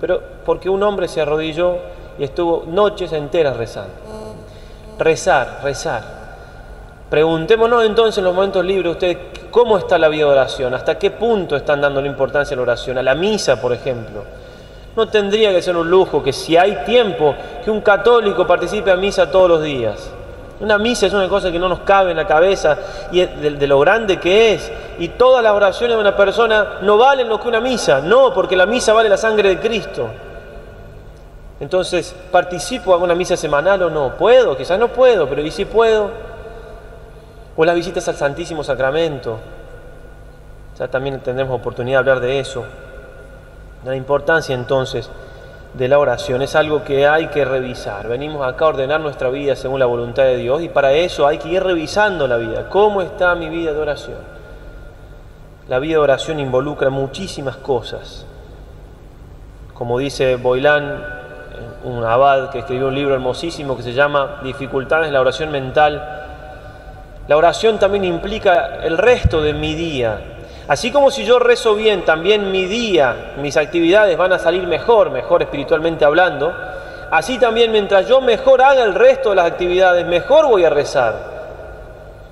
Pero 0.00 0.20
porque 0.44 0.68
un 0.68 0.82
hombre 0.82 1.08
se 1.08 1.20
arrodilló 1.20 1.76
y 2.18 2.24
estuvo 2.24 2.64
noches 2.66 3.12
enteras 3.12 3.56
rezando. 3.56 3.94
Rezar, 4.98 5.60
rezar. 5.62 6.18
Preguntémonos 7.08 7.84
entonces 7.84 8.18
en 8.18 8.24
los 8.24 8.34
momentos 8.34 8.64
libres 8.64 8.92
ustedes 8.92 9.16
cómo 9.50 9.78
está 9.78 9.96
la 9.96 10.08
vida 10.08 10.26
de 10.26 10.32
oración, 10.32 10.74
hasta 10.74 10.98
qué 10.98 11.10
punto 11.10 11.56
están 11.56 11.80
dando 11.80 12.02
la 12.02 12.08
importancia 12.08 12.54
a 12.54 12.56
la 12.56 12.62
oración, 12.62 12.98
a 12.98 13.02
la 13.02 13.14
misa, 13.14 13.60
por 13.60 13.72
ejemplo. 13.72 14.24
No 14.94 15.08
tendría 15.08 15.50
que 15.52 15.62
ser 15.62 15.76
un 15.76 15.88
lujo 15.88 16.22
que 16.22 16.32
si 16.32 16.56
hay 16.56 16.84
tiempo, 16.84 17.34
que 17.64 17.70
un 17.70 17.80
católico 17.80 18.46
participe 18.46 18.90
a 18.90 18.96
misa 18.96 19.30
todos 19.30 19.48
los 19.48 19.62
días. 19.62 20.10
Una 20.60 20.78
misa 20.78 21.06
es 21.06 21.12
una 21.12 21.28
cosa 21.28 21.52
que 21.52 21.58
no 21.58 21.68
nos 21.68 21.80
cabe 21.80 22.10
en 22.10 22.16
la 22.16 22.26
cabeza 22.26 22.76
y 23.12 23.20
de, 23.20 23.50
de, 23.50 23.66
lo 23.66 23.78
grande 23.78 24.18
que 24.18 24.54
es. 24.54 24.72
Y 24.98 25.08
todas 25.08 25.42
las 25.42 25.52
oraciones 25.52 25.96
de 25.96 26.00
una 26.00 26.16
persona 26.16 26.78
no 26.82 26.98
valen 26.98 27.28
lo 27.28 27.40
que 27.40 27.48
una 27.48 27.60
misa. 27.60 28.00
No, 28.00 28.34
porque 28.34 28.56
la 28.56 28.66
misa 28.66 28.92
vale 28.92 29.08
la 29.08 29.16
sangre 29.16 29.50
de 29.50 29.58
Cristo. 29.60 30.08
Entonces, 31.60 32.14
¿participo 32.32 32.92
a 32.92 32.96
una 32.96 33.14
misa 33.14 33.36
semanal 33.36 33.82
o 33.84 33.90
no? 33.90 34.16
¿Puedo? 34.16 34.56
Quizás 34.56 34.78
no 34.78 34.88
puedo, 34.88 35.28
pero 35.28 35.42
¿y 35.42 35.50
si 35.50 35.64
puedo? 35.64 36.10
o 37.58 37.64
las 37.64 37.74
visitas 37.74 38.06
al 38.06 38.14
Santísimo 38.14 38.62
Sacramento. 38.62 39.36
Ya 40.78 40.86
también 40.86 41.18
tendremos 41.18 41.58
oportunidad 41.58 41.96
de 42.04 42.10
hablar 42.10 42.20
de 42.20 42.38
eso. 42.38 42.64
La 43.84 43.96
importancia 43.96 44.54
entonces 44.54 45.10
de 45.74 45.88
la 45.88 45.98
oración 45.98 46.42
es 46.42 46.56
algo 46.56 46.82
que 46.82 47.06
hay 47.06 47.26
que 47.28 47.44
revisar. 47.44 48.08
Venimos 48.08 48.46
acá 48.46 48.64
a 48.64 48.68
ordenar 48.68 49.00
nuestra 49.00 49.28
vida 49.28 49.54
según 49.54 49.78
la 49.80 49.86
voluntad 49.86 50.24
de 50.24 50.36
Dios 50.36 50.62
y 50.62 50.68
para 50.68 50.92
eso 50.92 51.26
hay 51.26 51.38
que 51.38 51.48
ir 51.48 51.62
revisando 51.62 52.26
la 52.26 52.36
vida. 52.36 52.68
¿Cómo 52.68 53.02
está 53.02 53.34
mi 53.34 53.48
vida 53.48 53.72
de 53.72 53.78
oración? 53.78 54.18
La 55.68 55.78
vida 55.78 55.94
de 55.94 55.98
oración 55.98 56.40
involucra 56.40 56.90
muchísimas 56.90 57.56
cosas. 57.56 58.24
Como 59.74 59.98
dice 59.98 60.36
Boilán 60.36 61.18
un 61.84 62.04
abad 62.04 62.50
que 62.50 62.60
escribió 62.60 62.88
un 62.88 62.94
libro 62.94 63.14
hermosísimo 63.14 63.76
que 63.76 63.82
se 63.82 63.92
llama 63.92 64.40
Dificultades 64.42 65.08
en 65.08 65.12
la 65.12 65.20
oración 65.20 65.50
mental. 65.50 66.02
La 67.28 67.36
oración 67.36 67.78
también 67.78 68.04
implica 68.04 68.78
el 68.82 68.98
resto 68.98 69.42
de 69.42 69.52
mi 69.52 69.74
día. 69.74 70.37
Así 70.68 70.92
como 70.92 71.10
si 71.10 71.24
yo 71.24 71.38
rezo 71.38 71.74
bien, 71.74 72.04
también 72.04 72.52
mi 72.52 72.66
día, 72.66 73.32
mis 73.38 73.56
actividades 73.56 74.18
van 74.18 74.34
a 74.34 74.38
salir 74.38 74.66
mejor, 74.66 75.10
mejor 75.10 75.40
espiritualmente 75.40 76.04
hablando. 76.04 76.52
Así 77.10 77.38
también 77.38 77.72
mientras 77.72 78.06
yo 78.06 78.20
mejor 78.20 78.60
haga 78.60 78.84
el 78.84 78.94
resto 78.94 79.30
de 79.30 79.36
las 79.36 79.46
actividades, 79.46 80.06
mejor 80.06 80.46
voy 80.46 80.66
a 80.66 80.70
rezar. 80.70 81.14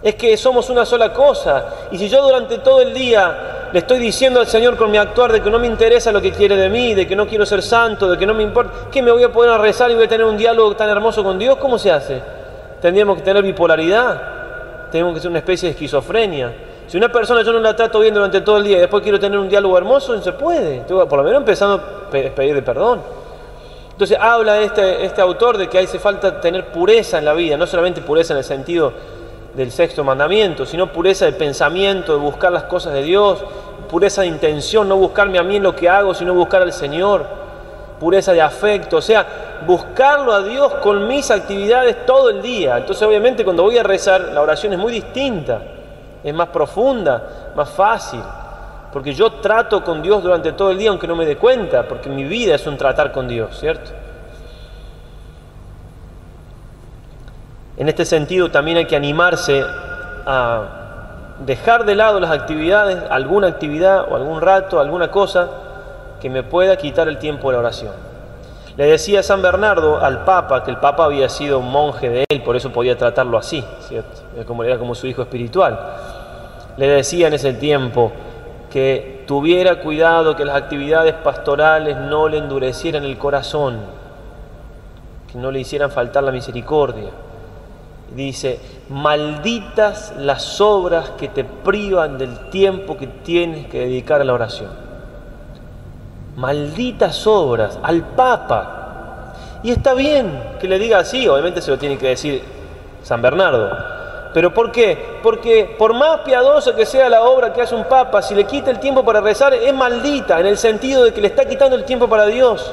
Es 0.02 0.16
que 0.16 0.36
somos 0.36 0.68
una 0.68 0.84
sola 0.84 1.14
cosa. 1.14 1.64
Y 1.90 1.96
si 1.96 2.10
yo 2.10 2.22
durante 2.22 2.58
todo 2.58 2.82
el 2.82 2.92
día 2.92 3.68
le 3.72 3.78
estoy 3.78 3.98
diciendo 3.98 4.40
al 4.40 4.46
Señor 4.46 4.76
con 4.76 4.90
mi 4.90 4.98
actuar 4.98 5.32
de 5.32 5.40
que 5.40 5.50
no 5.50 5.58
me 5.58 5.66
interesa 5.66 6.12
lo 6.12 6.20
que 6.20 6.30
quiere 6.30 6.56
de 6.56 6.68
mí, 6.68 6.92
de 6.92 7.06
que 7.06 7.16
no 7.16 7.26
quiero 7.26 7.46
ser 7.46 7.62
santo, 7.62 8.06
de 8.10 8.18
que 8.18 8.26
no 8.26 8.34
me 8.34 8.42
importa, 8.42 8.90
que 8.92 9.00
me 9.00 9.12
voy 9.12 9.22
a 9.22 9.32
poder 9.32 9.58
rezar 9.58 9.90
y 9.90 9.94
voy 9.94 10.04
a 10.04 10.08
tener 10.08 10.26
un 10.26 10.36
diálogo 10.36 10.76
tan 10.76 10.90
hermoso 10.90 11.24
con 11.24 11.38
Dios, 11.38 11.56
¿cómo 11.56 11.78
se 11.78 11.90
hace? 11.90 12.20
Tendríamos 12.82 13.16
que 13.16 13.22
tener 13.22 13.42
bipolaridad, 13.42 14.20
tenemos 14.92 15.14
que 15.14 15.20
ser 15.20 15.30
una 15.30 15.38
especie 15.38 15.68
de 15.68 15.72
esquizofrenia. 15.72 16.65
Si 16.86 16.96
una 16.96 17.10
persona 17.10 17.42
yo 17.42 17.52
no 17.52 17.58
la 17.58 17.74
trato 17.74 17.98
bien 17.98 18.14
durante 18.14 18.40
todo 18.42 18.58
el 18.58 18.64
día 18.64 18.76
y 18.76 18.80
después 18.80 19.02
quiero 19.02 19.18
tener 19.18 19.38
un 19.38 19.48
diálogo 19.48 19.76
hermoso, 19.76 20.14
no 20.14 20.22
se 20.22 20.32
puede. 20.32 20.80
Por 20.82 21.16
lo 21.16 21.22
menos 21.24 21.38
empezando 21.38 21.74
a 21.74 22.10
pedir 22.10 22.62
perdón. 22.64 23.00
Entonces 23.90 24.18
habla 24.20 24.60
este, 24.60 25.04
este 25.04 25.20
autor 25.22 25.56
de 25.56 25.68
que 25.68 25.78
hace 25.78 25.98
falta 25.98 26.40
tener 26.40 26.66
pureza 26.66 27.18
en 27.18 27.24
la 27.24 27.32
vida, 27.32 27.56
no 27.56 27.66
solamente 27.66 28.02
pureza 28.02 28.34
en 28.34 28.38
el 28.38 28.44
sentido 28.44 28.92
del 29.54 29.72
sexto 29.72 30.04
mandamiento, 30.04 30.66
sino 30.66 30.92
pureza 30.92 31.24
de 31.24 31.32
pensamiento, 31.32 32.12
de 32.12 32.18
buscar 32.18 32.52
las 32.52 32.64
cosas 32.64 32.92
de 32.92 33.02
Dios, 33.02 33.42
pureza 33.88 34.20
de 34.20 34.28
intención, 34.28 34.86
no 34.86 34.96
buscarme 34.96 35.38
a 35.38 35.42
mí 35.42 35.56
en 35.56 35.62
lo 35.62 35.74
que 35.74 35.88
hago, 35.88 36.12
sino 36.12 36.34
buscar 36.34 36.60
al 36.60 36.74
Señor, 36.74 37.24
pureza 37.98 38.34
de 38.34 38.42
afecto, 38.42 38.98
o 38.98 39.02
sea, 39.02 39.62
buscarlo 39.66 40.32
a 40.32 40.42
Dios 40.42 40.74
con 40.82 41.08
mis 41.08 41.30
actividades 41.30 42.04
todo 42.04 42.28
el 42.28 42.42
día. 42.42 42.76
Entonces 42.76 43.02
obviamente 43.02 43.44
cuando 43.44 43.62
voy 43.62 43.78
a 43.78 43.82
rezar, 43.82 44.20
la 44.34 44.42
oración 44.42 44.74
es 44.74 44.78
muy 44.78 44.92
distinta, 44.92 45.62
es 46.22 46.34
más 46.34 46.48
profunda, 46.48 47.52
más 47.54 47.70
fácil, 47.70 48.20
porque 48.92 49.12
yo 49.12 49.32
trato 49.34 49.84
con 49.84 50.02
Dios 50.02 50.22
durante 50.22 50.52
todo 50.52 50.70
el 50.70 50.78
día 50.78 50.90
aunque 50.90 51.06
no 51.06 51.16
me 51.16 51.26
dé 51.26 51.36
cuenta, 51.36 51.82
porque 51.84 52.08
mi 52.08 52.24
vida 52.24 52.54
es 52.54 52.66
un 52.66 52.76
tratar 52.76 53.12
con 53.12 53.28
Dios, 53.28 53.58
¿cierto? 53.58 53.90
En 57.76 57.88
este 57.88 58.04
sentido 58.04 58.50
también 58.50 58.78
hay 58.78 58.86
que 58.86 58.96
animarse 58.96 59.62
a 60.26 60.62
dejar 61.44 61.84
de 61.84 61.94
lado 61.94 62.20
las 62.20 62.30
actividades, 62.30 62.98
alguna 63.10 63.48
actividad 63.48 64.10
o 64.10 64.16
algún 64.16 64.40
rato, 64.40 64.80
alguna 64.80 65.10
cosa 65.10 65.48
que 66.20 66.30
me 66.30 66.42
pueda 66.42 66.76
quitar 66.76 67.08
el 67.08 67.18
tiempo 67.18 67.50
de 67.50 67.52
la 67.54 67.60
oración. 67.60 68.05
Le 68.76 68.86
decía 68.86 69.22
San 69.22 69.40
Bernardo 69.40 69.98
al 69.98 70.24
Papa 70.24 70.62
que 70.62 70.70
el 70.70 70.76
Papa 70.78 71.04
había 71.04 71.28
sido 71.28 71.60
un 71.60 71.70
monje 71.70 72.10
de 72.10 72.24
él, 72.28 72.42
por 72.42 72.56
eso 72.56 72.70
podía 72.72 72.96
tratarlo 72.98 73.38
así, 73.38 73.64
¿cierto? 73.80 74.22
Como, 74.46 74.64
era 74.64 74.78
como 74.78 74.94
su 74.94 75.06
hijo 75.06 75.22
espiritual. 75.22 75.78
Le 76.76 76.88
decía 76.88 77.28
en 77.28 77.34
ese 77.34 77.54
tiempo 77.54 78.12
que 78.70 79.24
tuviera 79.26 79.80
cuidado 79.80 80.36
que 80.36 80.44
las 80.44 80.56
actividades 80.56 81.14
pastorales 81.14 81.96
no 81.96 82.28
le 82.28 82.38
endurecieran 82.38 83.04
el 83.04 83.16
corazón, 83.16 83.80
que 85.32 85.38
no 85.38 85.50
le 85.50 85.60
hicieran 85.60 85.90
faltar 85.90 86.22
la 86.22 86.32
misericordia 86.32 87.10
dice, 88.14 88.60
malditas 88.88 90.14
las 90.18 90.60
obras 90.60 91.10
que 91.10 91.28
te 91.28 91.44
privan 91.44 92.18
del 92.18 92.50
tiempo 92.50 92.96
que 92.96 93.06
tienes 93.06 93.66
que 93.66 93.80
dedicar 93.80 94.20
a 94.20 94.24
la 94.24 94.34
oración. 94.34 94.85
Malditas 96.36 97.26
obras 97.26 97.78
al 97.82 98.02
Papa. 98.02 99.32
Y 99.62 99.70
está 99.70 99.94
bien 99.94 100.56
que 100.60 100.68
le 100.68 100.78
diga 100.78 100.98
así, 100.98 101.26
obviamente 101.26 101.62
se 101.62 101.70
lo 101.70 101.78
tiene 101.78 101.96
que 101.96 102.08
decir 102.08 102.42
San 103.02 103.22
Bernardo. 103.22 103.70
¿Pero 104.34 104.52
por 104.52 104.70
qué? 104.70 105.18
Porque 105.22 105.74
por 105.78 105.94
más 105.94 106.20
piadosa 106.20 106.76
que 106.76 106.84
sea 106.84 107.08
la 107.08 107.22
obra 107.22 107.54
que 107.54 107.62
hace 107.62 107.74
un 107.74 107.84
Papa, 107.84 108.20
si 108.20 108.34
le 108.34 108.44
quita 108.44 108.70
el 108.70 108.78
tiempo 108.80 109.02
para 109.02 109.22
rezar, 109.22 109.54
es 109.54 109.72
maldita, 109.72 110.38
en 110.38 110.44
el 110.44 110.58
sentido 110.58 111.04
de 111.04 111.14
que 111.14 111.22
le 111.22 111.28
está 111.28 111.46
quitando 111.46 111.74
el 111.74 111.84
tiempo 111.84 112.06
para 112.06 112.26
Dios. 112.26 112.70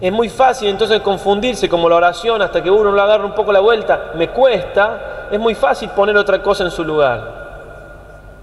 Es 0.00 0.12
muy 0.12 0.28
fácil 0.28 0.68
entonces 0.68 1.00
confundirse 1.00 1.68
como 1.68 1.88
la 1.88 1.96
oración 1.96 2.40
hasta 2.40 2.62
que 2.62 2.70
uno 2.70 2.92
le 2.92 3.00
agarra 3.00 3.24
un 3.24 3.34
poco 3.34 3.52
la 3.52 3.58
vuelta. 3.58 4.12
Me 4.14 4.28
cuesta, 4.28 5.28
es 5.28 5.40
muy 5.40 5.56
fácil 5.56 5.88
poner 5.90 6.16
otra 6.16 6.40
cosa 6.40 6.62
en 6.62 6.70
su 6.70 6.84
lugar. 6.84 7.42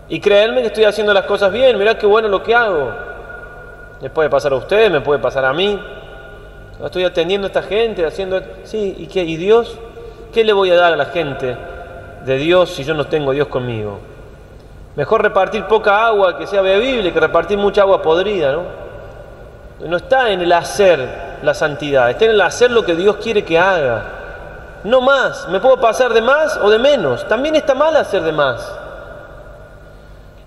Y 0.10 0.20
creerme 0.20 0.60
que 0.60 0.68
estoy 0.68 0.84
haciendo 0.84 1.14
las 1.14 1.24
cosas 1.24 1.50
bien, 1.54 1.78
mirá 1.78 1.98
qué 1.98 2.06
bueno 2.06 2.28
lo 2.28 2.44
que 2.44 2.54
hago. 2.54 3.11
Le 4.02 4.10
puede 4.10 4.30
pasar 4.30 4.54
a 4.54 4.56
ustedes, 4.56 4.92
me 4.92 5.02
puede 5.02 5.20
pasar 5.20 5.46
a 5.46 5.54
mí. 5.54 5.80
Estoy 6.84 7.04
atendiendo 7.04 7.46
a 7.46 7.50
esta 7.50 7.62
gente, 7.62 8.06
haciendo... 8.06 8.42
Sí, 8.64 8.96
¿y 8.98 9.08
qué? 9.08 9.24
¿Y 9.24 9.38
Dios? 9.38 9.78
¿Qué 10.34 10.44
le 10.44 10.54
voy 10.54 10.72
a 10.72 10.76
dar 10.76 10.94
a 10.94 10.96
la 10.96 11.06
gente 11.06 11.56
de 12.26 12.38
Dios 12.38 12.72
si 12.72 12.84
yo 12.84 12.96
no 12.96 13.06
tengo 13.06 13.32
Dios 13.32 13.48
conmigo? 13.48 14.00
Mejor 14.96 15.22
repartir 15.22 15.66
poca 15.66 16.08
agua 16.08 16.38
que 16.38 16.48
sea 16.48 16.62
bebible 16.62 17.14
que 17.14 17.20
repartir 17.20 17.58
mucha 17.58 17.82
agua 17.82 18.02
podrida, 18.02 18.54
¿no? 18.54 18.64
No 19.88 19.98
está 19.98 20.32
en 20.32 20.42
el 20.42 20.52
hacer, 20.52 21.08
la 21.44 21.54
santidad, 21.54 22.10
está 22.10 22.26
en 22.26 22.32
el 22.32 22.42
hacer 22.42 22.72
lo 22.72 22.86
que 22.86 22.96
Dios 22.96 23.18
quiere 23.18 23.44
que 23.44 23.58
haga. 23.58 24.04
No 24.84 25.02
más, 25.02 25.48
me 25.50 25.60
puedo 25.60 25.78
pasar 25.80 26.14
de 26.14 26.22
más 26.22 26.58
o 26.58 26.70
de 26.70 26.80
menos. 26.80 27.28
También 27.28 27.56
está 27.56 27.76
mal 27.76 27.96
hacer 27.96 28.24
de 28.24 28.32
más. 28.32 28.81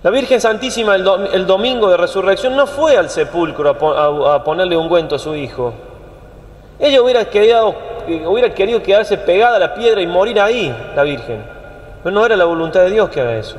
La 0.05 0.11
Virgen 0.11 0.39
Santísima 0.39 0.93
el, 0.93 1.47
domingo 1.47 1.89
de 1.89 1.97
resurrección 1.97 2.55
no 2.55 2.67
fue 2.67 2.95
al 2.95 3.09
sepulcro 3.09 3.71
a, 3.71 4.43
ponerle 4.43 4.77
ungüento 4.77 5.15
a 5.15 5.17
su 5.17 5.33
hijo. 5.33 5.73
Ella 6.77 7.01
hubiera 7.01 7.25
querido, 7.25 7.73
hubiera 8.27 8.53
querido 8.53 8.83
quedarse 8.83 9.17
pegada 9.17 9.55
a 9.55 9.59
la 9.59 9.73
piedra 9.73 9.99
y 9.99 10.05
morir 10.05 10.39
ahí, 10.39 10.71
la 10.95 11.01
Virgen. 11.01 11.43
Pero 12.03 12.13
no 12.13 12.23
era 12.23 12.35
la 12.35 12.45
voluntad 12.45 12.81
de 12.81 12.91
Dios 12.91 13.09
que 13.09 13.19
haga 13.19 13.35
eso. 13.35 13.55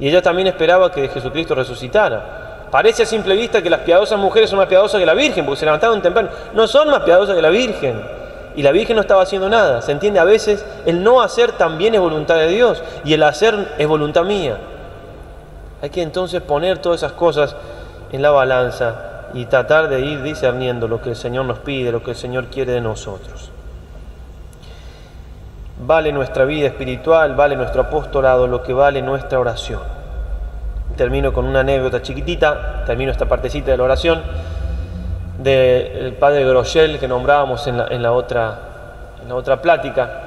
Y 0.00 0.08
ella 0.08 0.20
también 0.20 0.48
esperaba 0.48 0.90
que 0.90 1.06
Jesucristo 1.06 1.54
resucitara. 1.54 2.66
Parece 2.72 3.04
a 3.04 3.06
simple 3.06 3.36
vista 3.36 3.62
que 3.62 3.70
las 3.70 3.82
piadosas 3.82 4.18
mujeres 4.18 4.50
son 4.50 4.58
más 4.58 4.66
piadosas 4.66 4.98
que 4.98 5.06
la 5.06 5.14
Virgen, 5.14 5.46
porque 5.46 5.60
se 5.60 5.64
levantaron 5.64 6.02
temprano. 6.02 6.28
No 6.54 6.66
son 6.66 6.90
más 6.90 7.04
piadosas 7.04 7.36
que 7.36 7.42
la 7.42 7.50
Virgen. 7.50 8.02
Y 8.56 8.64
la 8.64 8.72
Virgen 8.72 8.96
no 8.96 9.02
estaba 9.02 9.22
haciendo 9.22 9.48
nada. 9.48 9.80
Se 9.80 9.92
entiende, 9.92 10.18
a 10.18 10.24
veces 10.24 10.66
el 10.86 11.04
no 11.04 11.22
hacer 11.22 11.52
también 11.52 11.94
es 11.94 12.00
voluntad 12.00 12.34
de 12.34 12.48
Dios 12.48 12.82
y 13.04 13.14
el 13.14 13.22
hacer 13.22 13.74
es 13.78 13.86
voluntad 13.86 14.24
mía. 14.24 14.58
Hay 15.82 15.90
que 15.90 16.00
entonces 16.00 16.40
poner 16.40 16.78
todas 16.78 17.00
esas 17.00 17.12
cosas 17.12 17.54
en 18.10 18.22
la 18.22 18.30
balanza 18.30 19.26
y 19.34 19.46
tratar 19.46 19.88
de 19.88 20.00
ir 20.00 20.22
discerniendo 20.22 20.88
lo 20.88 21.02
que 21.02 21.10
el 21.10 21.16
Señor 21.16 21.44
nos 21.44 21.58
pide, 21.58 21.92
lo 21.92 22.02
que 22.02 22.12
el 22.12 22.16
Señor 22.16 22.46
quiere 22.46 22.72
de 22.72 22.80
nosotros. 22.80 23.50
Vale 25.84 26.12
nuestra 26.12 26.44
vida 26.44 26.68
espiritual, 26.68 27.34
vale 27.34 27.56
nuestro 27.56 27.82
apostolado, 27.82 28.46
lo 28.46 28.62
que 28.62 28.72
vale 28.72 29.02
nuestra 29.02 29.38
oración 29.38 29.80
termino 30.96 31.32
con 31.32 31.44
una 31.44 31.60
anécdota 31.60 32.02
chiquitita, 32.02 32.84
termino 32.86 33.12
esta 33.12 33.26
partecita 33.26 33.70
de 33.70 33.76
la 33.76 33.84
oración 33.84 34.22
del 35.38 36.12
padre 36.14 36.44
Groschel 36.44 36.98
que 36.98 37.08
nombrábamos 37.08 37.66
en 37.66 38.02
la, 38.02 38.12
otra, 38.12 38.58
en 39.22 39.28
la 39.28 39.34
otra 39.34 39.60
plática. 39.60 40.20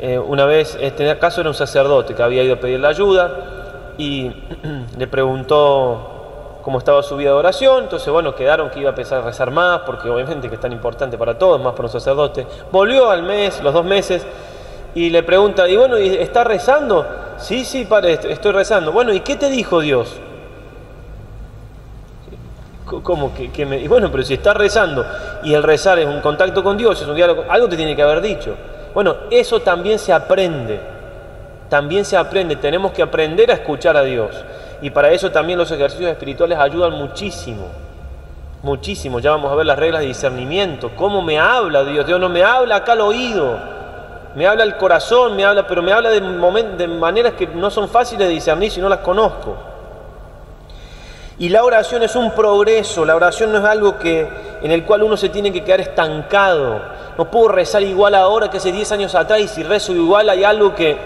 Eh, 0.00 0.18
una 0.18 0.44
vez, 0.44 0.76
este 0.80 1.16
caso 1.18 1.40
era 1.40 1.50
un 1.50 1.54
sacerdote 1.54 2.14
que 2.14 2.22
había 2.22 2.42
ido 2.42 2.54
a 2.54 2.58
pedir 2.58 2.80
la 2.80 2.88
ayuda 2.88 3.30
y 3.98 4.32
le 4.96 5.06
preguntó 5.06 6.14
cómo 6.62 6.78
estaba 6.78 7.02
su 7.02 7.16
vida 7.16 7.30
de 7.30 7.36
oración, 7.36 7.84
entonces 7.84 8.12
bueno, 8.12 8.34
quedaron 8.34 8.70
que 8.70 8.80
iba 8.80 8.90
a 8.90 8.92
empezar 8.92 9.18
a 9.18 9.22
rezar 9.22 9.50
más, 9.50 9.80
porque 9.80 10.08
obviamente 10.08 10.48
que 10.48 10.54
es 10.54 10.60
tan 10.60 10.72
importante 10.72 11.18
para 11.18 11.38
todos, 11.38 11.60
más 11.60 11.72
para 11.72 11.84
un 11.84 11.92
sacerdote. 11.92 12.46
Volvió 12.70 13.10
al 13.10 13.22
mes, 13.22 13.62
los 13.62 13.74
dos 13.74 13.84
meses, 13.84 14.26
y 14.94 15.10
le 15.10 15.22
pregunta, 15.22 15.68
y 15.68 15.76
bueno, 15.76 15.96
¿está 15.96 16.44
rezando? 16.44 17.06
Sí, 17.38 17.64
sí, 17.64 17.84
padre, 17.84 18.18
estoy 18.28 18.52
rezando. 18.52 18.92
Bueno, 18.92 19.12
¿y 19.12 19.20
qué 19.20 19.36
te 19.36 19.48
dijo 19.48 19.80
Dios? 19.80 20.16
¿Cómo 22.84 23.32
que, 23.34 23.66
me.? 23.66 23.86
bueno, 23.86 24.10
pero 24.10 24.22
si 24.22 24.34
estás 24.34 24.56
rezando 24.56 25.04
y 25.44 25.52
el 25.52 25.62
rezar 25.62 25.98
es 25.98 26.06
un 26.06 26.20
contacto 26.20 26.62
con 26.62 26.76
Dios, 26.76 27.00
es 27.00 27.06
un 27.06 27.14
diálogo, 27.14 27.44
algo 27.48 27.68
te 27.68 27.76
tiene 27.76 27.94
que 27.94 28.02
haber 28.02 28.20
dicho. 28.22 28.54
Bueno, 28.94 29.14
eso 29.30 29.60
también 29.60 29.98
se 29.98 30.12
aprende. 30.12 30.97
También 31.68 32.04
se 32.04 32.16
aprende. 32.16 32.56
Tenemos 32.56 32.92
que 32.92 33.02
aprender 33.02 33.50
a 33.50 33.54
escuchar 33.54 33.96
a 33.96 34.02
Dios. 34.02 34.30
Y 34.80 34.90
para 34.90 35.10
eso 35.10 35.30
también 35.30 35.58
los 35.58 35.70
ejercicios 35.70 36.10
espirituales 36.10 36.58
ayudan 36.58 36.92
muchísimo. 36.92 37.66
Muchísimo. 38.62 39.20
Ya 39.20 39.30
vamos 39.30 39.52
a 39.52 39.54
ver 39.54 39.66
las 39.66 39.78
reglas 39.78 40.00
de 40.00 40.06
discernimiento. 40.06 40.90
¿Cómo 40.96 41.22
me 41.22 41.38
habla 41.38 41.84
Dios? 41.84 42.06
Dios 42.06 42.18
no 42.18 42.28
me 42.28 42.42
habla 42.42 42.76
acá 42.76 42.92
al 42.92 43.00
oído 43.00 43.78
me 44.34 44.46
habla 44.46 44.62
el 44.62 44.76
corazón, 44.76 45.34
me 45.34 45.44
habla, 45.44 45.66
pero 45.66 45.82
me 45.82 45.92
habla 45.92 46.10
de, 46.10 46.20
de 46.20 46.86
maneras 46.86 47.32
que 47.32 47.48
no 47.48 47.70
son 47.70 47.88
fáciles 47.88 48.28
de 48.28 48.34
discernir 48.34 48.70
si 48.70 48.80
no 48.80 48.88
las 48.88 49.00
conozco. 49.00 49.56
Y 51.40 51.48
la 51.48 51.64
oración 51.64 52.02
es 52.02 52.14
un 52.14 52.32
progreso, 52.32 53.04
la 53.04 53.16
oración 53.16 53.52
no 53.52 53.58
es 53.58 53.64
algo 53.64 53.98
que, 53.98 54.28
en 54.62 54.70
el 54.70 54.84
cual 54.84 55.02
uno 55.04 55.16
se 55.16 55.28
tiene 55.28 55.52
que 55.52 55.64
quedar 55.64 55.80
estancado. 55.80 56.80
No 57.16 57.30
puedo 57.30 57.48
rezar 57.48 57.82
igual 57.82 58.14
ahora 58.14 58.50
que 58.50 58.58
hace 58.58 58.70
10 58.70 58.92
años 58.92 59.14
atrás 59.14 59.40
y 59.40 59.48
si 59.48 59.62
rezo 59.62 59.92
igual 59.92 60.28
hay 60.28 60.44
algo 60.44 60.74
que 60.74 60.96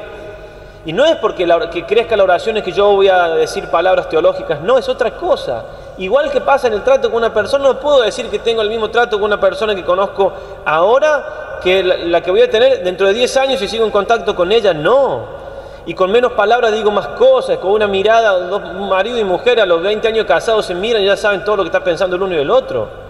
Y 0.84 0.92
no 0.92 1.04
es 1.04 1.16
porque 1.16 1.46
que 1.70 1.86
crezca 1.86 2.16
la 2.16 2.24
oración 2.24 2.56
es 2.56 2.64
que 2.64 2.72
yo 2.72 2.90
voy 2.92 3.08
a 3.08 3.28
decir 3.28 3.68
palabras 3.68 4.08
teológicas, 4.08 4.60
no, 4.62 4.78
es 4.78 4.88
otra 4.88 5.12
cosa. 5.12 5.64
Igual 5.98 6.30
que 6.30 6.40
pasa 6.40 6.66
en 6.66 6.72
el 6.74 6.82
trato 6.82 7.08
con 7.08 7.18
una 7.18 7.32
persona, 7.32 7.64
no 7.64 7.78
puedo 7.78 8.02
decir 8.02 8.28
que 8.28 8.40
tengo 8.40 8.62
el 8.62 8.68
mismo 8.68 8.90
trato 8.90 9.16
con 9.16 9.26
una 9.26 9.38
persona 9.38 9.74
que 9.74 9.84
conozco 9.84 10.32
ahora 10.64 11.58
que 11.62 11.84
la, 11.84 12.20
que 12.20 12.30
voy 12.32 12.42
a 12.42 12.50
tener 12.50 12.82
dentro 12.82 13.06
de 13.06 13.14
10 13.14 13.36
años 13.36 13.62
y 13.62 13.68
sigo 13.68 13.84
en 13.84 13.92
contacto 13.92 14.34
con 14.34 14.50
ella, 14.50 14.74
no. 14.74 15.42
Y 15.86 15.94
con 15.94 16.10
menos 16.10 16.32
palabras 16.32 16.72
digo 16.72 16.90
más 16.90 17.08
cosas, 17.08 17.58
con 17.58 17.72
una 17.72 17.86
mirada, 17.86 18.32
dos, 18.32 18.62
marido 18.74 19.18
y 19.18 19.24
mujer 19.24 19.60
a 19.60 19.66
los 19.66 19.82
20 19.82 20.08
años 20.08 20.26
casados 20.26 20.66
se 20.66 20.74
miran 20.74 21.02
y 21.02 21.06
ya 21.06 21.16
saben 21.16 21.44
todo 21.44 21.58
lo 21.58 21.62
que 21.62 21.68
está 21.68 21.84
pensando 21.84 22.16
el 22.16 22.22
uno 22.22 22.34
y 22.34 22.38
el 22.38 22.50
otro. 22.50 23.01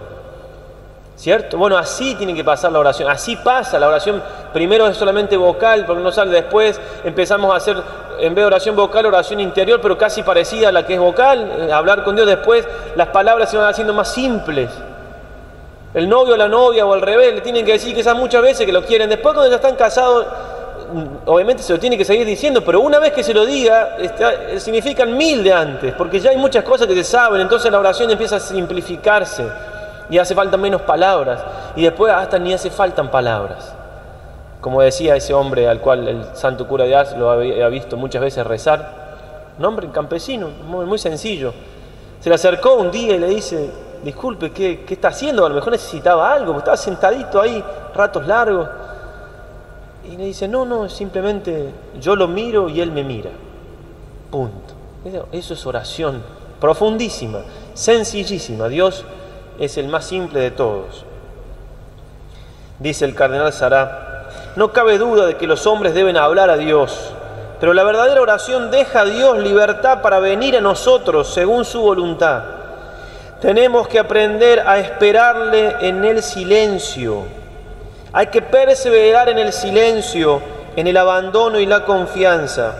¿Cierto? 1.23 1.57
Bueno, 1.57 1.77
así 1.77 2.15
tiene 2.15 2.35
que 2.35 2.43
pasar 2.43 2.69
la 2.73 2.79
oración, 2.79 3.09
así 3.09 3.37
pasa 3.37 3.79
la 3.79 3.87
oración. 3.87 4.21
Primero 4.51 4.87
es 4.87 4.97
solamente 4.97 5.37
vocal, 5.37 5.85
porque 5.85 6.03
no 6.03 6.11
sale 6.11 6.31
después, 6.31 6.81
empezamos 7.05 7.53
a 7.53 7.55
hacer, 7.55 7.77
en 8.19 8.35
vez 8.35 8.41
de 8.41 8.45
oración 8.45 8.75
vocal, 8.75 9.05
oración 9.05 9.39
interior, 9.39 9.79
pero 9.81 9.97
casi 9.97 10.21
parecida 10.21 10.67
a 10.67 10.73
la 10.73 10.85
que 10.85 10.95
es 10.95 10.99
vocal, 10.99 11.49
eh, 11.61 11.71
hablar 11.71 12.03
con 12.03 12.17
Dios 12.17 12.27
después, 12.27 12.67
las 12.97 13.07
palabras 13.07 13.49
se 13.49 13.55
van 13.55 13.69
haciendo 13.69 13.93
más 13.93 14.13
simples. 14.13 14.69
El 15.93 16.09
novio 16.09 16.33
o 16.33 16.37
la 16.37 16.49
novia 16.49 16.85
o 16.85 16.91
al 16.91 17.01
revés 17.01 17.33
le 17.35 17.39
tienen 17.39 17.65
que 17.65 17.71
decir 17.71 17.95
quizás 17.95 18.17
muchas 18.17 18.41
veces 18.41 18.65
que 18.65 18.73
lo 18.73 18.83
quieren. 18.83 19.07
Después 19.07 19.33
cuando 19.33 19.49
ya 19.49 19.55
están 19.55 19.77
casados, 19.77 20.25
mm, 20.91 21.29
obviamente 21.29 21.63
se 21.63 21.71
lo 21.71 21.79
tiene 21.79 21.97
que 21.97 22.03
seguir 22.03 22.27
diciendo, 22.27 22.65
pero 22.65 22.81
una 22.81 22.99
vez 22.99 23.13
que 23.13 23.23
se 23.23 23.33
lo 23.33 23.45
diga, 23.45 23.95
está, 23.97 24.59
significan 24.59 25.15
mil 25.15 25.41
de 25.41 25.53
antes, 25.53 25.93
porque 25.93 26.19
ya 26.19 26.31
hay 26.31 26.37
muchas 26.37 26.65
cosas 26.65 26.85
que 26.85 26.95
se 26.95 27.05
saben, 27.05 27.39
entonces 27.39 27.71
la 27.71 27.79
oración 27.79 28.11
empieza 28.11 28.35
a 28.35 28.39
simplificarse 28.41 29.72
y 30.09 30.17
hace 30.17 30.35
falta 30.35 30.57
menos 30.57 30.81
palabras. 30.81 31.43
Y 31.75 31.83
después 31.83 32.13
hasta 32.13 32.39
ni 32.39 32.53
hace 32.53 32.69
faltan 32.69 33.09
palabras. 33.09 33.73
Como 34.61 34.81
decía 34.81 35.15
ese 35.15 35.33
hombre 35.33 35.67
al 35.67 35.79
cual 35.81 36.07
el 36.07 36.25
santo 36.35 36.67
cura 36.67 36.85
de 36.85 36.95
Ars 36.95 37.17
lo 37.17 37.29
había 37.29 37.67
visto 37.67 37.97
muchas 37.97 38.21
veces 38.21 38.45
rezar, 38.45 39.03
un 39.59 39.65
hombre 39.65 39.89
campesino, 39.89 40.49
muy, 40.65 40.97
sencillo. 40.97 41.53
Se 42.21 42.29
le 42.29 42.35
acercó 42.35 42.75
un 42.75 42.89
día 42.89 43.15
y 43.15 43.19
le 43.19 43.27
dice, 43.27 43.69
disculpe, 44.03 44.51
¿qué, 44.51 44.85
¿qué, 44.85 44.93
está 44.93 45.09
haciendo? 45.09 45.45
A 45.45 45.49
lo 45.49 45.55
mejor 45.55 45.73
necesitaba 45.73 46.31
algo, 46.31 46.57
estaba 46.57 46.77
sentadito 46.77 47.41
ahí 47.41 47.63
ratos 47.93 48.25
largos. 48.25 48.69
Y 50.09 50.15
le 50.15 50.25
dice, 50.25 50.47
no, 50.47 50.65
no, 50.65 50.87
simplemente 50.89 51.69
yo 51.99 52.15
lo 52.15 52.27
miro 52.27 52.69
y 52.69 52.79
él 52.79 52.91
me 52.91 53.03
mira. 53.03 53.31
Punto. 54.31 54.73
Eso 55.31 55.53
es 55.53 55.65
oración 55.65 56.23
profundísima, 56.63 57.39
sencillísima. 57.73 58.69
Dios 58.69 59.03
es 59.59 59.77
el 59.77 59.87
más 59.87 60.05
simple 60.05 60.39
de 60.39 60.51
todos. 60.51 61.05
Dice 62.79 63.05
el 63.05 63.15
cardenal 63.15 63.53
Sará, 63.53 64.29
no 64.55 64.71
cabe 64.71 64.97
duda 64.97 65.25
de 65.25 65.37
que 65.37 65.47
los 65.47 65.65
hombres 65.67 65.93
deben 65.93 66.17
hablar 66.17 66.49
a 66.49 66.57
Dios, 66.57 67.11
pero 67.59 67.73
la 67.73 67.83
verdadera 67.83 68.21
oración 68.21 68.71
deja 68.71 69.01
a 69.01 69.05
Dios 69.05 69.39
libertad 69.39 70.01
para 70.01 70.19
venir 70.19 70.57
a 70.57 70.61
nosotros 70.61 71.33
según 71.33 71.65
su 71.65 71.81
voluntad. 71.81 72.43
Tenemos 73.41 73.87
que 73.87 73.99
aprender 73.99 74.61
a 74.61 74.79
esperarle 74.79 75.75
en 75.81 76.03
el 76.05 76.23
silencio. 76.23 77.23
Hay 78.11 78.27
que 78.27 78.41
perseverar 78.41 79.29
en 79.29 79.37
el 79.37 79.51
silencio, 79.51 80.41
en 80.75 80.87
el 80.87 80.97
abandono 80.97 81.59
y 81.59 81.65
la 81.65 81.83
confianza. 81.83 82.73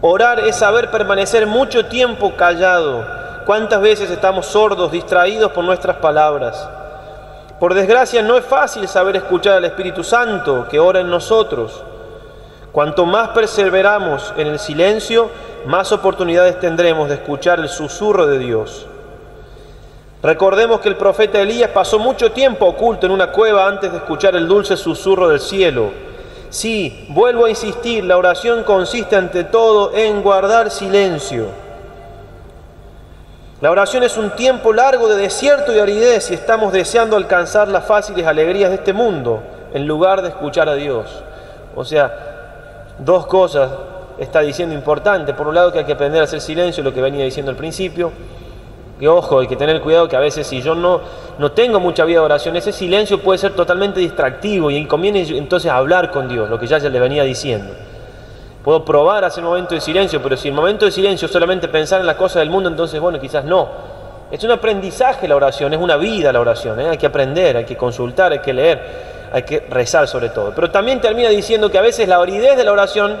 Orar 0.00 0.40
es 0.40 0.56
saber 0.56 0.90
permanecer 0.90 1.46
mucho 1.46 1.86
tiempo 1.86 2.36
callado 2.36 3.18
¿Cuántas 3.48 3.80
veces 3.80 4.10
estamos 4.10 4.44
sordos, 4.44 4.92
distraídos 4.92 5.52
por 5.52 5.64
nuestras 5.64 5.96
palabras? 5.96 6.68
Por 7.58 7.72
desgracia 7.72 8.20
no 8.20 8.36
es 8.36 8.44
fácil 8.44 8.86
saber 8.86 9.16
escuchar 9.16 9.54
al 9.54 9.64
Espíritu 9.64 10.04
Santo 10.04 10.66
que 10.70 10.78
ora 10.78 11.00
en 11.00 11.08
nosotros. 11.08 11.82
Cuanto 12.72 13.06
más 13.06 13.30
perseveramos 13.30 14.34
en 14.36 14.48
el 14.48 14.58
silencio, 14.58 15.30
más 15.64 15.92
oportunidades 15.92 16.60
tendremos 16.60 17.08
de 17.08 17.14
escuchar 17.14 17.58
el 17.58 17.70
susurro 17.70 18.26
de 18.26 18.38
Dios. 18.38 18.84
Recordemos 20.22 20.80
que 20.80 20.90
el 20.90 20.96
profeta 20.96 21.40
Elías 21.40 21.70
pasó 21.70 21.98
mucho 21.98 22.32
tiempo 22.32 22.66
oculto 22.66 23.06
en 23.06 23.12
una 23.12 23.32
cueva 23.32 23.66
antes 23.66 23.90
de 23.90 23.96
escuchar 23.96 24.36
el 24.36 24.46
dulce 24.46 24.76
susurro 24.76 25.26
del 25.26 25.40
cielo. 25.40 25.90
Sí, 26.50 27.06
vuelvo 27.08 27.46
a 27.46 27.50
insistir, 27.50 28.04
la 28.04 28.18
oración 28.18 28.62
consiste 28.62 29.16
ante 29.16 29.44
todo 29.44 29.94
en 29.94 30.20
guardar 30.20 30.70
silencio. 30.70 31.67
La 33.60 33.72
oración 33.72 34.04
es 34.04 34.16
un 34.16 34.30
tiempo 34.30 34.72
largo 34.72 35.08
de 35.08 35.16
desierto 35.16 35.74
y 35.74 35.80
aridez 35.80 36.30
y 36.30 36.34
estamos 36.34 36.72
deseando 36.72 37.16
alcanzar 37.16 37.66
las 37.66 37.84
fáciles 37.84 38.24
alegrías 38.24 38.70
de 38.70 38.76
este 38.76 38.92
mundo 38.92 39.42
en 39.74 39.84
lugar 39.84 40.22
de 40.22 40.28
escuchar 40.28 40.68
a 40.68 40.76
Dios. 40.76 41.24
O 41.74 41.84
sea, 41.84 42.94
dos 43.00 43.26
cosas 43.26 43.68
está 44.16 44.42
diciendo 44.42 44.76
importante. 44.76 45.34
Por 45.34 45.48
un 45.48 45.56
lado 45.56 45.72
que 45.72 45.80
hay 45.80 45.84
que 45.84 45.94
aprender 45.94 46.20
a 46.20 46.24
hacer 46.24 46.40
silencio, 46.40 46.84
lo 46.84 46.94
que 46.94 47.00
venía 47.00 47.24
diciendo 47.24 47.50
al 47.50 47.56
principio. 47.56 48.12
Que 49.00 49.08
ojo, 49.08 49.40
hay 49.40 49.48
que 49.48 49.56
tener 49.56 49.80
cuidado 49.80 50.08
que 50.08 50.14
a 50.14 50.20
veces 50.20 50.46
si 50.46 50.62
yo 50.62 50.76
no, 50.76 51.00
no 51.38 51.50
tengo 51.50 51.80
mucha 51.80 52.04
vida 52.04 52.20
de 52.20 52.26
oración, 52.26 52.54
ese 52.54 52.70
silencio 52.70 53.20
puede 53.20 53.38
ser 53.38 53.54
totalmente 53.54 53.98
distractivo 53.98 54.70
y 54.70 54.86
conviene 54.86 55.22
entonces 55.36 55.70
hablar 55.70 56.12
con 56.12 56.28
Dios, 56.28 56.48
lo 56.48 56.60
que 56.60 56.68
ya, 56.68 56.78
ya 56.78 56.88
le 56.88 57.00
venía 57.00 57.24
diciendo. 57.24 57.74
Puedo 58.62 58.84
probar 58.84 59.24
hacer 59.24 59.44
momento 59.44 59.74
de 59.74 59.80
silencio, 59.80 60.20
pero 60.22 60.36
si 60.36 60.48
el 60.48 60.54
momento 60.54 60.84
de 60.84 60.90
silencio 60.90 61.28
solamente 61.28 61.68
pensar 61.68 62.00
en 62.00 62.06
las 62.06 62.16
cosas 62.16 62.40
del 62.40 62.50
mundo, 62.50 62.68
entonces, 62.68 63.00
bueno, 63.00 63.20
quizás 63.20 63.44
no. 63.44 63.68
Es 64.30 64.44
un 64.44 64.50
aprendizaje 64.50 65.26
la 65.26 65.36
oración, 65.36 65.72
es 65.72 65.80
una 65.80 65.96
vida 65.96 66.32
la 66.32 66.40
oración. 66.40 66.78
¿eh? 66.80 66.88
Hay 66.90 66.98
que 66.98 67.06
aprender, 67.06 67.56
hay 67.56 67.64
que 67.64 67.76
consultar, 67.76 68.32
hay 68.32 68.40
que 68.40 68.52
leer, 68.52 68.80
hay 69.32 69.42
que 69.42 69.60
rezar 69.70 70.06
sobre 70.06 70.28
todo. 70.28 70.52
Pero 70.54 70.70
también 70.70 71.00
termina 71.00 71.30
diciendo 71.30 71.70
que 71.70 71.78
a 71.78 71.82
veces 71.82 72.08
la 72.08 72.16
aridez 72.16 72.56
de 72.56 72.64
la 72.64 72.72
oración 72.72 73.16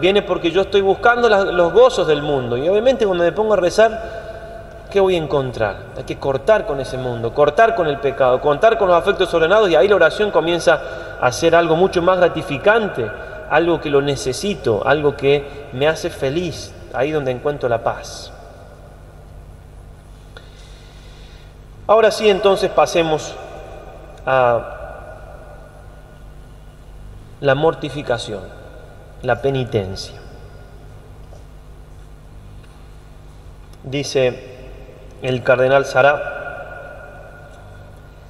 viene 0.00 0.22
porque 0.22 0.50
yo 0.50 0.62
estoy 0.62 0.80
buscando 0.80 1.28
los 1.28 1.72
gozos 1.72 2.06
del 2.06 2.22
mundo. 2.22 2.56
Y 2.56 2.68
obviamente 2.68 3.04
cuando 3.04 3.24
me 3.24 3.32
pongo 3.32 3.52
a 3.52 3.56
rezar, 3.56 4.00
¿qué 4.90 5.00
voy 5.00 5.16
a 5.16 5.18
encontrar? 5.18 5.76
Hay 5.96 6.04
que 6.04 6.16
cortar 6.16 6.64
con 6.64 6.80
ese 6.80 6.96
mundo, 6.96 7.34
cortar 7.34 7.74
con 7.74 7.86
el 7.86 7.98
pecado, 7.98 8.40
cortar 8.40 8.78
con 8.78 8.88
los 8.88 8.96
afectos 8.96 9.32
ordenados 9.34 9.68
y 9.68 9.74
ahí 9.76 9.88
la 9.88 9.96
oración 9.96 10.30
comienza 10.30 10.80
a 11.20 11.30
ser 11.32 11.54
algo 11.54 11.76
mucho 11.76 12.00
más 12.00 12.16
gratificante 12.18 13.10
algo 13.50 13.80
que 13.80 13.90
lo 13.90 14.02
necesito, 14.02 14.86
algo 14.86 15.16
que 15.16 15.68
me 15.72 15.88
hace 15.88 16.10
feliz, 16.10 16.72
ahí 16.92 17.10
donde 17.10 17.30
encuentro 17.30 17.68
la 17.68 17.82
paz. 17.82 18.32
Ahora 21.86 22.10
sí, 22.10 22.28
entonces 22.28 22.70
pasemos 22.70 23.34
a 24.24 24.72
la 27.40 27.54
mortificación, 27.54 28.40
la 29.22 29.40
penitencia. 29.40 30.16
Dice 33.84 34.56
el 35.22 35.44
cardenal 35.44 35.86
Sará, 35.86 36.45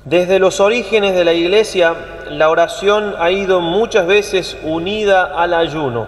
desde 0.06 0.38
los 0.38 0.60
orígenes 0.60 1.16
de 1.16 1.24
la 1.24 1.32
iglesia 1.32 1.96
la 2.30 2.48
oración 2.48 3.16
ha 3.18 3.32
ido 3.32 3.60
muchas 3.60 4.06
veces 4.06 4.56
unida 4.62 5.24
al 5.24 5.52
ayuno. 5.52 6.06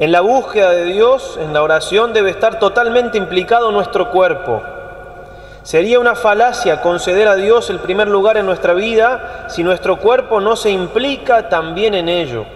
En 0.00 0.10
la 0.10 0.20
búsqueda 0.20 0.72
de 0.72 0.86
Dios, 0.86 1.38
en 1.40 1.54
la 1.54 1.62
oración 1.62 2.12
debe 2.12 2.30
estar 2.30 2.58
totalmente 2.58 3.18
implicado 3.18 3.70
nuestro 3.70 4.10
cuerpo. 4.10 4.64
Sería 5.62 6.00
una 6.00 6.16
falacia 6.16 6.82
conceder 6.82 7.28
a 7.28 7.36
Dios 7.36 7.70
el 7.70 7.78
primer 7.78 8.08
lugar 8.08 8.36
en 8.36 8.46
nuestra 8.46 8.74
vida 8.74 9.46
si 9.48 9.62
nuestro 9.62 9.98
cuerpo 9.98 10.40
no 10.40 10.56
se 10.56 10.70
implica 10.70 11.48
también 11.48 11.94
en 11.94 12.08
ello. 12.08 12.46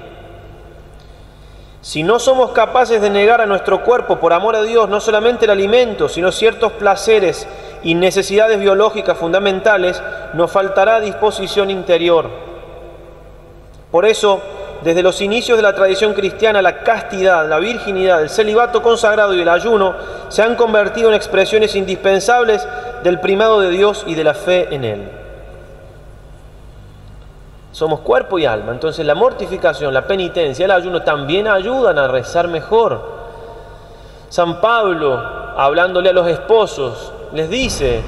Si 1.80 2.02
no 2.02 2.18
somos 2.18 2.50
capaces 2.50 3.00
de 3.00 3.08
negar 3.08 3.40
a 3.40 3.46
nuestro 3.46 3.84
cuerpo 3.84 4.18
por 4.18 4.32
amor 4.32 4.56
a 4.56 4.62
Dios 4.62 4.88
no 4.88 5.00
solamente 5.00 5.44
el 5.44 5.52
alimento, 5.52 6.08
sino 6.08 6.32
ciertos 6.32 6.72
placeres 6.72 7.46
y 7.84 7.94
necesidades 7.94 8.58
biológicas 8.58 9.16
fundamentales, 9.16 10.02
nos 10.34 10.50
faltará 10.50 10.98
disposición 10.98 11.70
interior. 11.70 12.28
Por 13.92 14.04
eso, 14.06 14.40
desde 14.82 15.04
los 15.04 15.20
inicios 15.20 15.56
de 15.56 15.62
la 15.62 15.74
tradición 15.74 16.14
cristiana, 16.14 16.60
la 16.62 16.82
castidad, 16.82 17.48
la 17.48 17.60
virginidad, 17.60 18.22
el 18.22 18.28
celibato 18.28 18.82
consagrado 18.82 19.32
y 19.34 19.40
el 19.40 19.48
ayuno 19.48 19.94
se 20.28 20.42
han 20.42 20.56
convertido 20.56 21.08
en 21.08 21.14
expresiones 21.14 21.76
indispensables 21.76 22.66
del 23.04 23.20
primado 23.20 23.60
de 23.60 23.70
Dios 23.70 24.02
y 24.06 24.16
de 24.16 24.24
la 24.24 24.34
fe 24.34 24.74
en 24.74 24.84
Él. 24.84 25.08
Somos 27.78 28.00
cuerpo 28.00 28.40
y 28.40 28.44
alma, 28.44 28.72
entonces 28.72 29.06
la 29.06 29.14
mortificación, 29.14 29.94
la 29.94 30.04
penitencia, 30.04 30.64
el 30.64 30.72
ayuno 30.72 31.02
también 31.02 31.46
ayudan 31.46 31.96
a 31.96 32.08
rezar 32.08 32.48
mejor. 32.48 33.00
San 34.28 34.60
Pablo, 34.60 35.16
hablándole 35.56 36.10
a 36.10 36.12
los 36.12 36.26
esposos, 36.26 37.12
les 37.32 37.48
dice 37.48 38.02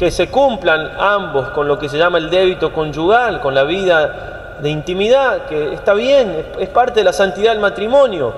que 0.00 0.10
se 0.10 0.28
cumplan 0.32 0.90
ambos 0.98 1.50
con 1.50 1.68
lo 1.68 1.78
que 1.78 1.88
se 1.88 1.96
llama 1.96 2.18
el 2.18 2.28
débito 2.28 2.72
conyugal, 2.72 3.40
con 3.40 3.54
la 3.54 3.62
vida 3.62 4.56
de 4.60 4.68
intimidad, 4.68 5.46
que 5.46 5.74
está 5.74 5.94
bien, 5.94 6.46
es 6.58 6.68
parte 6.70 6.98
de 6.98 7.04
la 7.04 7.12
santidad 7.12 7.52
del 7.52 7.60
matrimonio. 7.60 8.32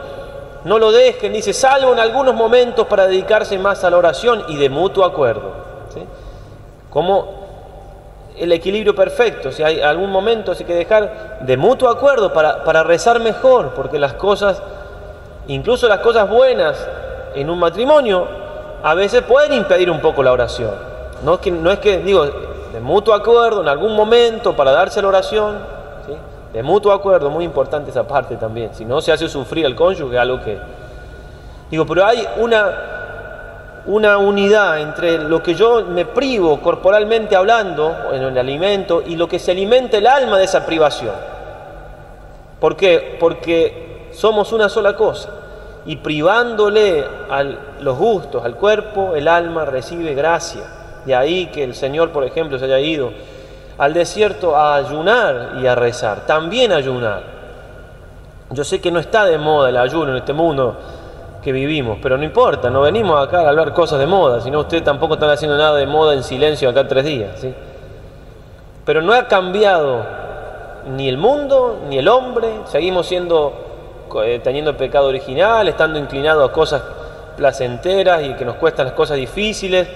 No 0.67 0.79
lo 0.79 0.93
dejen, 0.93 1.33
dice, 1.33 1.55
salvo 1.55 1.95
en 1.95 2.01
algunos 2.01 2.35
momentos 2.35 2.87
para 2.87 3.07
dedicarse 3.07 3.59
más 3.59 3.83
a 3.83 3.89
la 3.89 3.97
oración 3.97 4.45
y 4.49 4.57
de 4.59 4.69
mutuo 4.69 5.07
acuerdo. 5.07 5.53
Como 6.91 7.46
el 8.39 8.53
equilibrio 8.53 8.95
perfecto. 8.95 9.53
Si 9.53 9.63
hay 9.63 9.81
algún 9.81 10.11
momento 10.11 10.53
hay 10.53 10.65
que 10.65 10.75
dejar 10.75 11.39
de 11.41 11.57
mutuo 11.57 11.89
acuerdo 11.89 12.33
para, 12.33 12.65
para 12.65 12.83
rezar 12.83 13.21
mejor, 13.21 13.73
porque 13.75 13.99
las 13.99 14.15
cosas, 14.15 14.63
incluso 15.49 15.89
las 15.89 16.01
cosas 16.01 16.29
buenas 16.29 16.77
en 17.35 17.51
un 17.51 17.59
matrimonio, 17.59 18.27
a 18.83 18.95
veces 18.95 19.23
pueden 19.23 19.53
impedir 19.53 19.91
un 19.91 20.01
poco 20.01 20.23
la 20.23 20.33
oración. 20.33 20.73
No 21.25 21.35
es 21.35 21.41
que, 21.41 21.51
no 21.51 21.71
es 21.71 21.79
que 21.79 21.99
digo, 21.99 22.25
de 22.25 22.81
mutuo 22.81 23.15
acuerdo 23.15 23.63
en 23.63 23.69
algún 23.69 23.95
momento 23.97 24.55
para 24.55 24.71
darse 24.71 25.01
la 25.01 25.09
oración, 25.09 25.77
de 26.53 26.63
mutuo 26.63 26.93
acuerdo, 26.93 27.29
muy 27.29 27.45
importante 27.45 27.91
esa 27.91 28.07
parte 28.07 28.37
también. 28.37 28.71
Si 28.75 28.85
no 28.85 29.03
se 29.03 29.13
hace 29.13 29.29
sufrir 29.29 29.67
al 29.67 29.75
cónyuge, 29.75 30.19
algo 30.19 30.41
que... 30.43 30.59
Digo, 31.71 31.85
pero 31.85 32.07
hay 32.07 32.27
una 32.39 32.96
una 33.87 34.19
unidad 34.19 34.81
entre 34.81 35.19
lo 35.19 35.43
que 35.43 35.55
yo 35.55 35.85
me 35.85 36.05
privo 36.05 36.61
corporalmente 36.61 37.37
hablando, 37.37 37.95
en 38.13 38.23
el 38.23 38.39
alimento, 38.39 39.03
y 39.07 39.17
lo 39.17 39.29
que 39.29 39.39
se 39.39 39.53
alimenta 39.53 39.99
el 39.99 40.07
alma 40.07 40.39
de 40.39 40.45
esa 40.45 40.67
privación. 40.67 41.15
¿Por 42.61 42.77
qué? 42.77 43.17
Porque 43.21 44.09
somos 44.13 44.53
una 44.53 44.69
sola 44.69 44.97
cosa. 44.97 45.29
Y 45.85 45.97
privándole 45.97 47.05
a 47.31 47.45
los 47.81 47.97
gustos, 47.97 48.45
al 48.45 48.57
cuerpo, 48.57 49.15
el 49.15 49.29
alma 49.29 49.65
recibe 49.65 50.15
gracia. 50.15 50.63
De 51.05 51.15
ahí 51.15 51.47
que 51.47 51.63
el 51.63 51.77
Señor, 51.77 52.11
por 52.11 52.25
ejemplo, 52.25 52.59
se 52.59 52.65
haya 52.65 52.81
ido 52.81 53.13
al 53.79 53.95
desierto 53.95 54.57
a 54.57 54.75
ayunar 54.75 55.59
y 55.63 55.67
a 55.67 55.77
rezar. 55.77 56.27
También 56.27 56.73
ayunar. 56.73 57.23
Yo 58.51 58.65
sé 58.65 58.81
que 58.81 58.91
no 58.91 58.99
está 58.99 59.25
de 59.25 59.39
moda 59.39 59.69
el 59.69 59.77
ayuno 59.77 60.13
en 60.13 60.19
este 60.19 60.33
mundo 60.33 60.77
vivimos, 61.53 61.99
pero 62.03 62.17
no 62.17 62.25
importa, 62.25 62.71
no 62.71 62.83
venimos 62.83 63.25
acá 63.27 63.41
a 63.41 63.49
hablar 63.49 63.73
cosas 63.73 63.99
de 63.99 64.07
moda, 64.07 64.41
sino 64.41 64.61
ustedes 64.61 64.85
tampoco 64.85 65.15
están 65.15 65.31
haciendo 65.31 65.57
nada 65.57 65.77
de 65.77 65.87
moda 65.87 66.15
en 66.15 66.23
silencio 66.23 66.69
acá 66.69 66.87
tres 66.87 67.05
días. 67.05 67.41
¿sí? 67.41 67.55
Pero 68.85 69.03
no 69.03 69.13
ha 69.13 69.27
cambiado 69.27 70.05
ni 70.95 71.09
el 71.09 71.19
mundo, 71.19 71.81
ni 71.89 71.99
el 71.99 72.09
hombre, 72.09 72.49
seguimos 72.67 73.07
siendo, 73.07 73.53
eh, 74.25 74.41
teniendo 74.43 74.77
pecado 74.77 75.09
original, 75.09 75.67
estando 75.69 75.99
inclinados 75.99 76.49
a 76.49 76.53
cosas 76.53 76.83
placenteras 77.37 78.23
y 78.23 78.35
que 78.35 78.45
nos 78.45 78.57
cuestan 78.57 78.87
las 78.87 78.95
cosas 78.95 79.17
difíciles. 79.17 79.89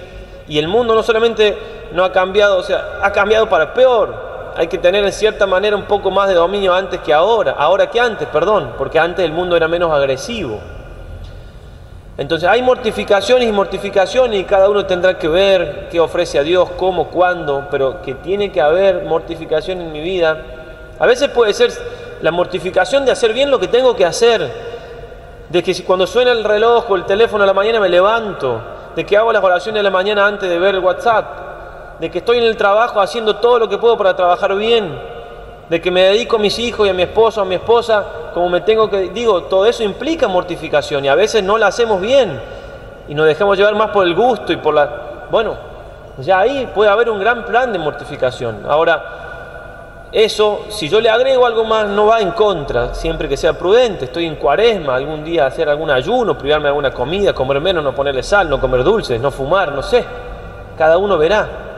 Y 0.47 0.59
el 0.59 0.67
mundo 0.67 0.93
no 0.93 1.03
solamente 1.03 1.57
no 1.93 2.03
ha 2.03 2.11
cambiado, 2.11 2.57
o 2.57 2.63
sea, 2.63 2.99
ha 3.01 3.11
cambiado 3.11 3.47
para 3.47 3.73
peor. 3.73 4.31
Hay 4.55 4.67
que 4.67 4.77
tener 4.77 5.03
en 5.05 5.11
cierta 5.13 5.47
manera 5.47 5.77
un 5.77 5.85
poco 5.85 6.11
más 6.11 6.27
de 6.27 6.33
dominio 6.33 6.73
antes 6.73 6.99
que 6.99 7.13
ahora, 7.13 7.55
ahora 7.57 7.89
que 7.89 7.99
antes, 7.99 8.27
perdón, 8.27 8.73
porque 8.77 8.99
antes 8.99 9.23
el 9.23 9.31
mundo 9.31 9.55
era 9.55 9.69
menos 9.69 9.91
agresivo. 9.91 10.59
Entonces 12.17 12.47
hay 12.49 12.61
mortificaciones 12.61 13.47
y 13.47 13.51
mortificaciones 13.51 14.39
y 14.39 14.43
cada 14.43 14.69
uno 14.69 14.85
tendrá 14.85 15.17
que 15.17 15.27
ver 15.27 15.87
qué 15.89 15.99
ofrece 15.99 16.37
a 16.37 16.43
Dios, 16.43 16.69
cómo, 16.77 17.07
cuándo, 17.07 17.67
pero 17.71 18.01
que 18.01 18.15
tiene 18.15 18.51
que 18.51 18.59
haber 18.59 19.05
mortificación 19.05 19.81
en 19.81 19.91
mi 19.91 20.01
vida. 20.01 20.37
A 20.99 21.07
veces 21.07 21.29
puede 21.29 21.53
ser 21.53 21.71
la 22.21 22.31
mortificación 22.31 23.05
de 23.05 23.11
hacer 23.11 23.33
bien 23.33 23.49
lo 23.49 23.59
que 23.59 23.67
tengo 23.67 23.95
que 23.95 24.05
hacer, 24.05 24.47
de 25.49 25.63
que 25.63 25.83
cuando 25.83 26.05
suena 26.05 26.31
el 26.31 26.43
reloj 26.43 26.91
o 26.91 26.95
el 26.95 27.05
teléfono 27.05 27.43
a 27.43 27.47
la 27.47 27.53
mañana 27.53 27.79
me 27.79 27.89
levanto, 27.89 28.61
de 28.95 29.05
que 29.05 29.15
hago 29.15 29.31
las 29.31 29.43
oraciones 29.43 29.79
de 29.79 29.83
la 29.83 29.89
mañana 29.89 30.25
antes 30.25 30.49
de 30.49 30.59
ver 30.59 30.75
el 30.75 30.81
WhatsApp, 30.81 31.99
de 31.99 32.11
que 32.11 32.17
estoy 32.19 32.39
en 32.39 32.43
el 32.43 32.57
trabajo 32.57 32.99
haciendo 32.99 33.37
todo 33.37 33.57
lo 33.57 33.69
que 33.69 33.77
puedo 33.77 33.97
para 33.97 34.15
trabajar 34.15 34.55
bien, 34.55 34.99
de 35.71 35.79
que 35.79 35.89
me 35.89 36.01
dedico 36.01 36.35
a 36.35 36.39
mis 36.39 36.59
hijos 36.59 36.85
y 36.85 36.89
a 36.89 36.93
mi 36.93 37.03
esposo, 37.03 37.39
a 37.39 37.45
mi 37.45 37.55
esposa, 37.55 38.05
como 38.33 38.49
me 38.49 38.59
tengo 38.59 38.89
que... 38.89 39.07
Digo, 39.11 39.43
todo 39.43 39.65
eso 39.65 39.83
implica 39.83 40.27
mortificación 40.27 41.05
y 41.05 41.07
a 41.07 41.15
veces 41.15 41.41
no 41.43 41.57
la 41.57 41.67
hacemos 41.67 42.01
bien 42.01 42.41
y 43.07 43.15
nos 43.15 43.25
dejamos 43.25 43.57
llevar 43.57 43.75
más 43.75 43.89
por 43.91 44.05
el 44.05 44.13
gusto 44.13 44.51
y 44.51 44.57
por 44.57 44.73
la... 44.73 45.27
Bueno, 45.31 45.55
ya 46.17 46.39
ahí 46.39 46.69
puede 46.75 46.91
haber 46.91 47.09
un 47.09 47.21
gran 47.21 47.45
plan 47.45 47.71
de 47.71 47.79
mortificación. 47.79 48.65
Ahora, 48.67 50.09
eso, 50.11 50.65
si 50.67 50.89
yo 50.89 50.99
le 50.99 51.09
agrego 51.09 51.45
algo 51.45 51.63
más, 51.63 51.87
no 51.87 52.07
va 52.07 52.19
en 52.19 52.31
contra, 52.31 52.93
siempre 52.93 53.29
que 53.29 53.37
sea 53.37 53.53
prudente. 53.53 54.03
Estoy 54.03 54.25
en 54.25 54.35
cuaresma, 54.35 54.95
algún 54.95 55.23
día 55.23 55.45
hacer 55.45 55.69
algún 55.69 55.89
ayuno, 55.89 56.37
privarme 56.37 56.63
de 56.63 56.69
alguna 56.71 56.91
comida, 56.91 57.31
comer 57.31 57.61
menos, 57.61 57.81
no 57.81 57.95
ponerle 57.95 58.23
sal, 58.23 58.49
no 58.49 58.59
comer 58.59 58.83
dulces, 58.83 59.21
no 59.21 59.31
fumar, 59.31 59.71
no 59.71 59.81
sé. 59.81 60.03
Cada 60.77 60.97
uno 60.97 61.17
verá 61.17 61.70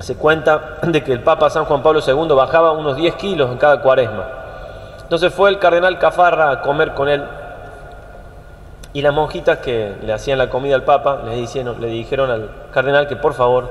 se 0.00 0.16
cuenta 0.16 0.78
de 0.82 1.04
que 1.04 1.12
el 1.12 1.22
Papa 1.22 1.50
San 1.50 1.66
Juan 1.66 1.82
Pablo 1.82 2.00
II 2.06 2.34
bajaba 2.34 2.72
unos 2.72 2.96
10 2.96 3.14
kilos 3.16 3.50
en 3.50 3.58
cada 3.58 3.80
cuaresma. 3.80 4.24
Entonces 5.02 5.32
fue 5.32 5.50
el 5.50 5.58
cardenal 5.58 5.98
Cafarra 5.98 6.50
a 6.50 6.60
comer 6.62 6.94
con 6.94 7.08
él 7.08 7.22
y 8.92 9.02
las 9.02 9.14
monjitas 9.14 9.58
que 9.58 9.96
le 10.02 10.12
hacían 10.12 10.38
la 10.38 10.50
comida 10.50 10.74
al 10.74 10.84
Papa 10.84 11.22
le 11.24 11.36
dijeron, 11.36 12.30
al 12.30 12.50
cardenal 12.72 13.06
que 13.06 13.16
por 13.16 13.34
favor 13.34 13.68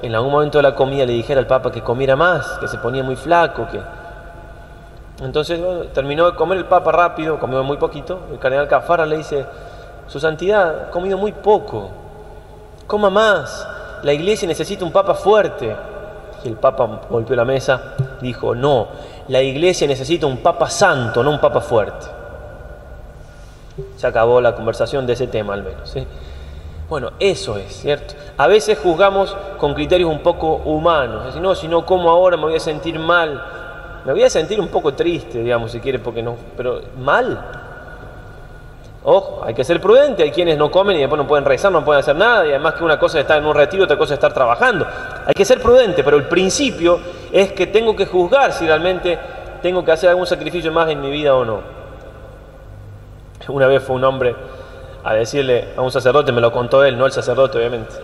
en 0.00 0.14
algún 0.14 0.32
momento 0.32 0.58
de 0.58 0.62
la 0.62 0.74
comida 0.74 1.04
le 1.04 1.12
dijera 1.12 1.40
al 1.40 1.46
Papa 1.46 1.70
que 1.70 1.82
comiera 1.82 2.16
más, 2.16 2.46
que 2.58 2.68
se 2.68 2.78
ponía 2.78 3.02
muy 3.02 3.16
flaco, 3.16 3.66
que... 3.70 3.80
Entonces 5.22 5.60
terminó 5.92 6.30
de 6.30 6.36
comer 6.36 6.58
el 6.58 6.64
Papa 6.64 6.90
rápido, 6.90 7.38
comió 7.38 7.62
muy 7.62 7.76
poquito, 7.76 8.20
el 8.30 8.38
cardenal 8.38 8.66
Cafarra 8.66 9.04
le 9.04 9.18
dice, 9.18 9.46
Su 10.06 10.18
Santidad, 10.18 10.86
ha 10.88 10.90
comido 10.90 11.18
muy 11.18 11.32
poco, 11.32 11.90
coma 12.86 13.10
más, 13.10 13.68
la 14.02 14.12
iglesia 14.12 14.48
necesita 14.48 14.84
un 14.84 14.92
papa 14.92 15.14
fuerte. 15.14 15.74
Y 16.44 16.48
el 16.48 16.56
papa 16.56 17.02
golpeó 17.08 17.36
la 17.36 17.44
mesa, 17.44 17.94
dijo, 18.20 18.54
no, 18.54 18.88
la 19.28 19.40
iglesia 19.42 19.86
necesita 19.86 20.26
un 20.26 20.38
papa 20.38 20.68
santo, 20.68 21.22
no 21.22 21.30
un 21.30 21.40
papa 21.40 21.60
fuerte. 21.60 22.06
Se 23.96 24.06
acabó 24.06 24.40
la 24.40 24.54
conversación 24.54 25.06
de 25.06 25.12
ese 25.12 25.28
tema 25.28 25.54
al 25.54 25.62
menos. 25.62 25.94
Bueno, 26.88 27.12
eso 27.20 27.56
es, 27.56 27.72
¿cierto? 27.72 28.14
A 28.36 28.48
veces 28.48 28.78
juzgamos 28.78 29.36
con 29.56 29.72
criterios 29.72 30.10
un 30.10 30.18
poco 30.18 30.56
humanos. 30.56 31.36
No, 31.36 31.54
si 31.54 31.68
no 31.68 31.86
como 31.86 32.10
ahora 32.10 32.36
me 32.36 32.42
voy 32.42 32.56
a 32.56 32.60
sentir 32.60 32.98
mal. 32.98 33.42
Me 34.04 34.12
voy 34.12 34.24
a 34.24 34.30
sentir 34.30 34.60
un 34.60 34.68
poco 34.68 34.94
triste, 34.94 35.38
digamos, 35.38 35.70
si 35.70 35.80
quiere, 35.80 36.00
porque 36.00 36.22
no. 36.22 36.36
Pero 36.56 36.80
mal. 36.98 37.61
Ojo, 39.04 39.42
hay 39.44 39.52
que 39.52 39.64
ser 39.64 39.80
prudente, 39.80 40.22
hay 40.22 40.30
quienes 40.30 40.56
no 40.56 40.70
comen 40.70 40.96
y 40.96 41.00
después 41.00 41.20
no 41.20 41.26
pueden 41.26 41.44
rezar, 41.44 41.72
no 41.72 41.84
pueden 41.84 42.00
hacer 42.00 42.14
nada, 42.14 42.46
y 42.46 42.50
además 42.50 42.74
que 42.74 42.84
una 42.84 43.00
cosa 43.00 43.18
es 43.18 43.22
estar 43.22 43.38
en 43.38 43.44
un 43.44 43.54
retiro, 43.54 43.82
otra 43.82 43.98
cosa 43.98 44.14
es 44.14 44.18
estar 44.18 44.32
trabajando. 44.32 44.86
Hay 45.26 45.34
que 45.34 45.44
ser 45.44 45.60
prudente, 45.60 46.04
pero 46.04 46.16
el 46.16 46.24
principio 46.28 47.00
es 47.32 47.52
que 47.52 47.66
tengo 47.66 47.96
que 47.96 48.06
juzgar 48.06 48.52
si 48.52 48.64
realmente 48.64 49.18
tengo 49.60 49.84
que 49.84 49.90
hacer 49.90 50.08
algún 50.10 50.26
sacrificio 50.26 50.70
más 50.70 50.88
en 50.88 51.00
mi 51.00 51.10
vida 51.10 51.34
o 51.34 51.44
no. 51.44 51.60
Una 53.48 53.66
vez 53.66 53.82
fue 53.82 53.96
un 53.96 54.04
hombre 54.04 54.36
a 55.02 55.14
decirle 55.14 55.70
a 55.76 55.80
un 55.80 55.90
sacerdote, 55.90 56.30
me 56.30 56.40
lo 56.40 56.52
contó 56.52 56.84
él, 56.84 56.96
no 56.96 57.06
el 57.06 57.12
sacerdote 57.12 57.58
obviamente, 57.58 57.94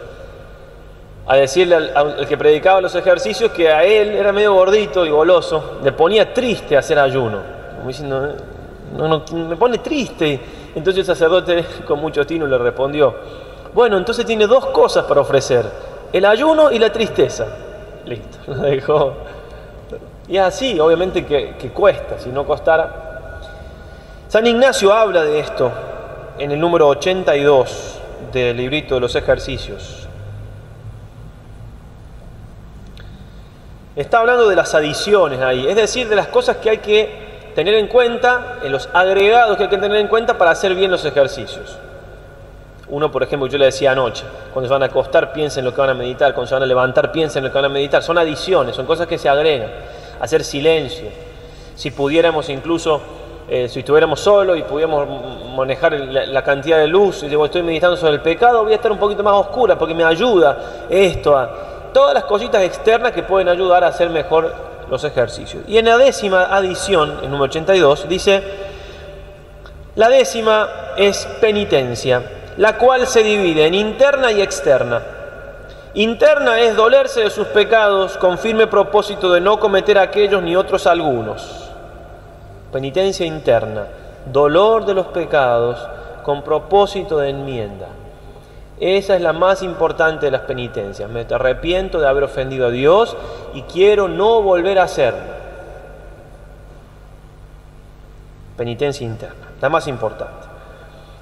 a 1.29 1.37
decirle 1.37 1.77
al, 1.95 2.27
que 2.27 2.37
predicaba 2.37 2.81
los 2.81 2.97
ejercicios 2.97 3.53
que 3.53 3.71
a 3.71 3.85
él 3.85 4.09
era 4.17 4.33
medio 4.33 4.53
gordito 4.53 5.07
y 5.07 5.11
goloso, 5.11 5.79
le 5.85 5.93
ponía 5.93 6.35
triste 6.35 6.77
hacer 6.77 6.99
ayuno, 6.99 7.39
me 9.33 9.57
pone 9.57 9.79
triste 9.79 10.58
entonces 10.75 11.01
el 11.01 11.05
sacerdote 11.05 11.65
con 11.87 12.01
mucho 12.01 12.27
tino 12.27 12.47
le 12.47 12.59
respondió, 12.59 13.15
bueno, 13.75 13.97
entonces 13.97 14.25
tiene 14.25 14.47
dos 14.47 14.67
cosas 14.67 15.05
para 15.05 15.21
ofrecer, 15.21 15.65
el 16.13 16.25
ayuno 16.25 16.71
y 16.71 16.79
la 16.79 16.93
tristeza. 16.93 17.47
Listo, 18.05 18.39
lo 18.47 18.57
dejó. 18.57 19.15
Y 20.29 20.37
así, 20.37 20.79
obviamente 20.79 21.25
que, 21.25 21.57
que 21.59 21.71
cuesta, 21.71 22.19
si 22.19 22.31
no 22.31 22.47
costara. 22.47 23.41
San 24.29 24.47
Ignacio 24.47 24.93
habla 24.93 25.25
de 25.25 25.41
esto 25.41 25.71
en 26.39 26.53
el 26.53 26.61
número 26.61 26.89
82 26.89 28.01
del 28.33 28.57
librito 28.57 28.95
de 28.95 29.01
los 29.01 29.15
ejercicios. 29.15 30.07
Está 33.97 34.21
hablando 34.21 34.49
de 34.49 34.55
las 34.55 34.75
adiciones 34.75 35.41
ahí, 35.41 35.67
es 35.67 35.75
decir, 35.75 36.09
de 36.09 36.15
las 36.15 36.29
cosas 36.29 36.59
que 36.59 36.71
hay 36.71 36.79
que 36.79 37.28
tener 37.59 37.75
en 37.75 37.89
cuenta, 37.89 38.59
en 38.63 38.71
los 38.71 38.89
agregados 38.93 39.57
que 39.57 39.65
hay 39.65 39.69
que 39.69 39.79
tener 39.79 39.99
en 39.99 40.07
cuenta 40.07 40.39
para 40.39 40.53
hacer 40.53 40.77
bien 40.77 40.93
los 40.93 41.05
ejercicios. 41.05 41.77
Uno, 42.89 43.11
por 43.11 43.25
ejemplo, 43.25 43.49
yo 43.49 43.59
le 43.59 43.65
decía 43.65 43.91
anoche, 43.91 44.23
cuando 44.53 44.69
se 44.69 44.73
van 44.73 44.85
a 44.85 44.87
acostar 44.87 45.33
piensen 45.33 45.63
en 45.63 45.65
lo 45.65 45.75
que 45.75 45.81
van 45.81 45.91
a 45.91 45.95
meditar, 45.95 46.35
cuando 46.35 46.47
se 46.47 46.55
van 46.55 46.63
a 46.63 46.67
levantar 46.67 47.11
piensen 47.11 47.41
en 47.41 47.47
lo 47.47 47.51
que 47.51 47.59
van 47.59 47.65
a 47.65 47.69
meditar. 47.69 48.01
Son 48.05 48.17
adiciones, 48.17 48.77
son 48.77 48.87
cosas 48.87 49.09
que 49.09 49.19
se 49.19 49.29
agregan. 49.29 49.71
Hacer 50.21 50.45
silencio. 50.45 51.09
Si 51.75 51.91
pudiéramos 51.91 52.49
incluso, 52.49 53.03
eh, 53.49 53.69
si 53.69 53.81
estuviéramos 53.81 54.21
solos 54.21 54.57
y 54.57 54.63
pudiéramos 54.63 55.09
manejar 55.57 55.95
la, 55.95 56.45
cantidad 56.45 56.79
de 56.79 56.87
luz, 56.87 57.25
y 57.25 57.29
digo, 57.29 57.45
estoy 57.45 57.63
meditando 57.65 57.97
sobre 57.97 58.15
el 58.15 58.21
pecado, 58.21 58.63
voy 58.63 58.71
a 58.71 58.77
estar 58.77 58.93
un 58.93 58.99
poquito 58.99 59.25
más 59.25 59.35
oscura 59.35 59.77
porque 59.77 59.95
me 59.95 60.05
ayuda 60.05 60.87
esto 60.89 61.37
a 61.37 61.51
todas 61.93 62.15
las 62.15 62.23
cositas 62.23 62.63
externas 62.63 63.11
que 63.11 63.25
pueden 63.25 63.49
ayudar 63.49 63.83
a 63.83 63.89
hacer 63.89 64.11
mejor 64.11 64.55
los 64.91 65.05
ejercicios. 65.05 65.65
Y 65.69 65.79
en 65.79 65.87
la 65.87 65.99
décima 65.99 66.45
adición, 66.45 67.19
en 67.23 67.31
número 67.31 67.45
82, 67.45 68.09
dice, 68.09 68.43
la 69.95 70.09
décima 70.09 70.69
es 70.97 71.27
penitencia, 71.41 72.23
la 72.57 72.79
cual 72.79 73.07
se 73.07 73.23
divide 73.23 73.67
en 73.67 73.75
interna 73.75 74.33
y 74.33 74.41
externa. 74.41 75.03
Interna 75.95 76.61
es 76.61 76.77
dolerse 76.77 77.23
de 77.23 77.31
sus 77.31 77.47
pecados 77.49 78.17
con 78.19 78.39
firme 78.39 78.67
propósito 78.67 79.33
de 79.33 79.41
no 79.41 79.59
cometer 79.59 79.99
aquellos 79.99 80.43
ni 80.43 80.55
otros 80.55 80.87
algunos. 80.87 81.71
Penitencia 82.73 83.27
interna, 83.27 83.87
dolor 84.27 84.85
de 84.85 84.95
los 84.95 85.07
pecados 85.07 85.79
con 86.23 86.43
propósito 86.43 87.19
de 87.19 87.31
enmienda. 87.31 87.87
Esa 88.81 89.17
es 89.17 89.23
la 89.23 89.33
más 89.33 89.63
importante 89.63 90.27
de 90.27 90.33
las 90.33 90.43
penitencias. 90.43 91.11
Me 91.11 91.27
arrepiento 91.29 92.01
de 92.01 92.09
haber 92.09 92.25
ofendido 92.25 92.67
a 92.67 92.71
Dios 92.71 93.17
y 93.55 93.63
quiero 93.63 94.07
no 94.09 94.41
volver 94.41 94.79
a 94.79 94.85
hacerlo. 94.85 95.39
Penitencia 98.57 99.05
interna, 99.05 99.49
la 99.61 99.69
más 99.69 99.89
importante. 99.89 100.47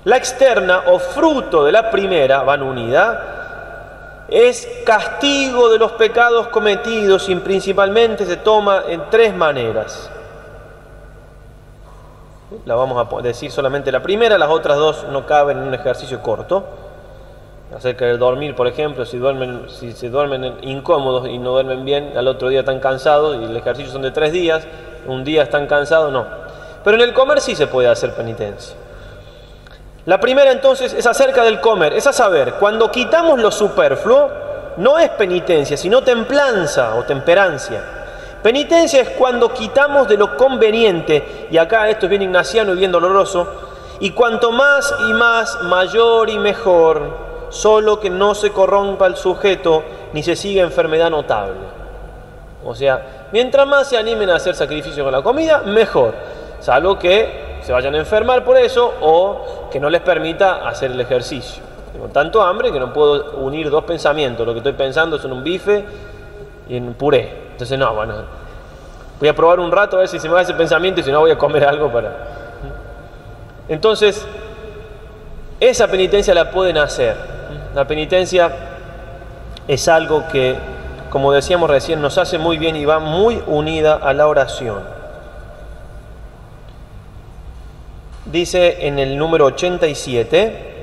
La 0.05 0.17
externa 0.17 0.85
o 0.87 0.99
fruto 0.99 1.65
de 1.65 1.73
la 1.73 1.91
primera, 1.91 2.43
van 2.43 2.63
unida, 2.63 4.27
es 4.29 4.69
castigo 4.85 5.69
de 5.69 5.79
los 5.79 5.93
pecados 5.93 6.49
cometidos 6.49 7.29
y 7.29 7.37
principalmente 7.37 8.27
se 8.27 8.37
toma 8.37 8.85
en 8.89 9.09
tres 9.11 9.35
maneras. 9.35 10.11
La 12.65 12.75
vamos 12.75 13.07
a 13.13 13.23
decir 13.23 13.51
solamente 13.51 13.91
la 13.91 14.03
primera, 14.03 14.39
las 14.39 14.51
otras 14.51 14.77
dos 14.77 15.07
no 15.11 15.27
caben 15.27 15.59
en 15.59 15.65
un 15.65 15.75
ejercicio 15.75 16.23
corto. 16.23 16.86
Acerca 17.75 18.05
del 18.05 18.19
dormir, 18.21 18.55
por 18.55 18.69
ejemplo, 18.69 19.05
si, 19.05 19.19
duermen, 19.19 19.65
si 19.69 19.93
se 19.93 20.09
duermen 20.09 20.55
incómodos 20.63 21.27
y 21.29 21.37
no 21.39 21.51
duermen 21.51 21.85
bien, 21.85 22.13
al 22.17 22.29
otro 22.29 22.49
día 22.49 22.61
están 22.61 22.79
cansados 22.79 23.37
y 23.41 23.45
el 23.45 23.57
ejercicio 23.57 23.93
son 23.93 24.03
de 24.03 24.13
tres 24.13 24.33
días, 24.33 24.65
un 25.09 25.25
día 25.25 25.43
están 25.43 25.67
cansados, 25.67 26.13
no. 26.13 26.27
Pero 26.85 26.97
en 26.97 27.03
el 27.03 27.13
comer 27.13 27.41
sí 27.41 27.57
se 27.57 27.67
puede 27.67 27.89
hacer 27.89 28.15
penitencia. 28.15 28.77
La 30.05 30.21
primera 30.21 30.53
entonces 30.53 30.95
es 30.95 31.05
acerca 31.07 31.43
del 31.43 31.61
comer, 31.61 31.93
es 31.93 32.07
a 32.07 32.13
saber, 32.13 32.55
cuando 32.61 32.93
quitamos 32.93 33.41
lo 33.41 33.51
superfluo, 33.51 34.31
no 34.77 34.97
es 35.01 35.11
penitencia, 35.11 35.77
sino 35.77 36.03
templanza 36.03 36.95
o 36.95 37.03
temperancia. 37.03 37.83
Penitencia 38.45 39.01
es 39.01 39.09
cuando 39.11 39.53
quitamos 39.53 40.07
de 40.07 40.17
lo 40.17 40.37
conveniente, 40.37 41.49
y 41.51 41.59
acá 41.59 41.89
esto 41.89 42.07
es 42.07 42.11
bien 42.11 42.23
ignaciano 42.23 42.75
y 42.75 42.79
bien 42.79 42.93
doloroso, 42.93 43.49
y 43.99 44.13
cuanto 44.13 44.53
más 44.53 44.95
y 45.09 45.13
más, 45.15 45.61
mayor 45.63 46.31
y 46.31 46.39
mejor, 46.39 47.26
solo 47.57 47.99
que 47.99 48.11
no 48.11 48.35
se 48.35 48.53
corrompa 48.53 49.07
el 49.07 49.17
sujeto 49.17 49.83
ni 50.13 50.23
se 50.23 50.37
siga 50.37 50.63
enfermedad 50.63 51.11
notable. 51.11 51.57
O 52.65 52.75
sea, 52.75 53.29
mientras 53.33 53.67
más 53.67 53.89
se 53.89 53.97
animen 53.97 54.31
a 54.31 54.37
hacer 54.37 54.55
sacrificio 54.55 55.03
con 55.05 55.13
la 55.13 55.23
comida, 55.23 55.63
mejor. 55.63 56.15
Salvo 56.61 56.99
que 56.99 57.59
se 57.63 57.73
vayan 57.73 57.95
a 57.95 57.99
enfermar 57.99 58.45
por 58.45 58.57
eso 58.57 58.93
o 59.01 59.69
que 59.71 59.81
no 59.81 59.89
les 59.89 60.01
permita 60.01 60.69
hacer 60.69 60.91
el 60.91 61.01
ejercicio. 61.01 61.63
Tengo 61.93 62.09
tanto 62.09 62.43
hambre 62.43 62.73
que 62.73 62.79
no 62.79 62.93
puedo 62.93 63.37
unir 63.39 63.71
dos 63.71 63.85
pensamientos. 63.85 64.47
Lo 64.47 64.53
que 64.53 64.59
estoy 64.59 64.75
pensando 64.75 65.17
es 65.17 65.25
en 65.25 65.33
un 65.33 65.43
bife 65.43 65.85
y 66.69 66.77
en 66.77 66.89
un 66.89 66.95
puré. 66.95 67.47
Entonces, 67.53 67.79
no, 67.79 67.95
bueno, 67.95 68.15
voy 69.19 69.29
a 69.29 69.35
probar 69.35 69.61
un 69.61 69.71
rato 69.71 69.97
a 69.97 70.01
ver 70.01 70.09
si 70.09 70.19
se 70.19 70.29
me 70.29 70.35
va 70.35 70.43
ese 70.43 70.55
pensamiento 70.55 71.01
y 71.01 71.05
si 71.05 71.11
no 71.11 71.21
voy 71.21 71.31
a 71.31 71.39
comer 71.39 71.65
algo 71.65 71.91
para... 71.91 72.13
Entonces, 73.69 74.27
esa 75.59 75.89
penitencia 75.89 76.35
la 76.35 76.51
pueden 76.51 76.77
hacer. 76.79 77.36
La 77.77 77.87
penitencia 77.87 78.51
es 79.69 79.87
algo 79.87 80.25
que, 80.33 80.57
como 81.11 81.31
decíamos 81.31 81.69
recién, 81.69 82.01
nos 82.01 82.17
hace 82.17 82.39
muy 82.39 82.57
bien 82.57 82.75
y 82.75 82.87
va 82.87 83.01
muy 83.01 83.43
unida 83.47 83.97
a 83.97 84.15
la 84.15 84.29
oración. 84.29 84.97
dice 88.25 88.87
en 88.87 88.99
el 88.99 89.19
número 89.19 89.45
87, 89.45 90.75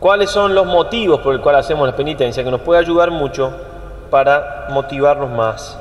cuáles 0.00 0.28
son 0.28 0.56
los 0.56 0.66
motivos 0.66 1.20
por 1.20 1.32
el 1.32 1.40
cual 1.40 1.54
hacemos 1.54 1.86
la 1.88 1.94
penitencia, 1.94 2.42
que 2.42 2.50
nos 2.50 2.62
puede 2.62 2.80
ayudar 2.80 3.12
mucho 3.12 3.52
para 4.10 4.66
motivarnos 4.70 5.30
más. 5.30 5.78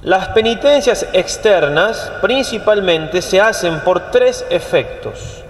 Las 0.00 0.28
penitencias 0.28 1.06
externas 1.12 2.10
principalmente 2.22 3.20
se 3.20 3.42
hacen 3.42 3.80
por 3.80 4.10
tres 4.10 4.46
efectos. 4.48 5.44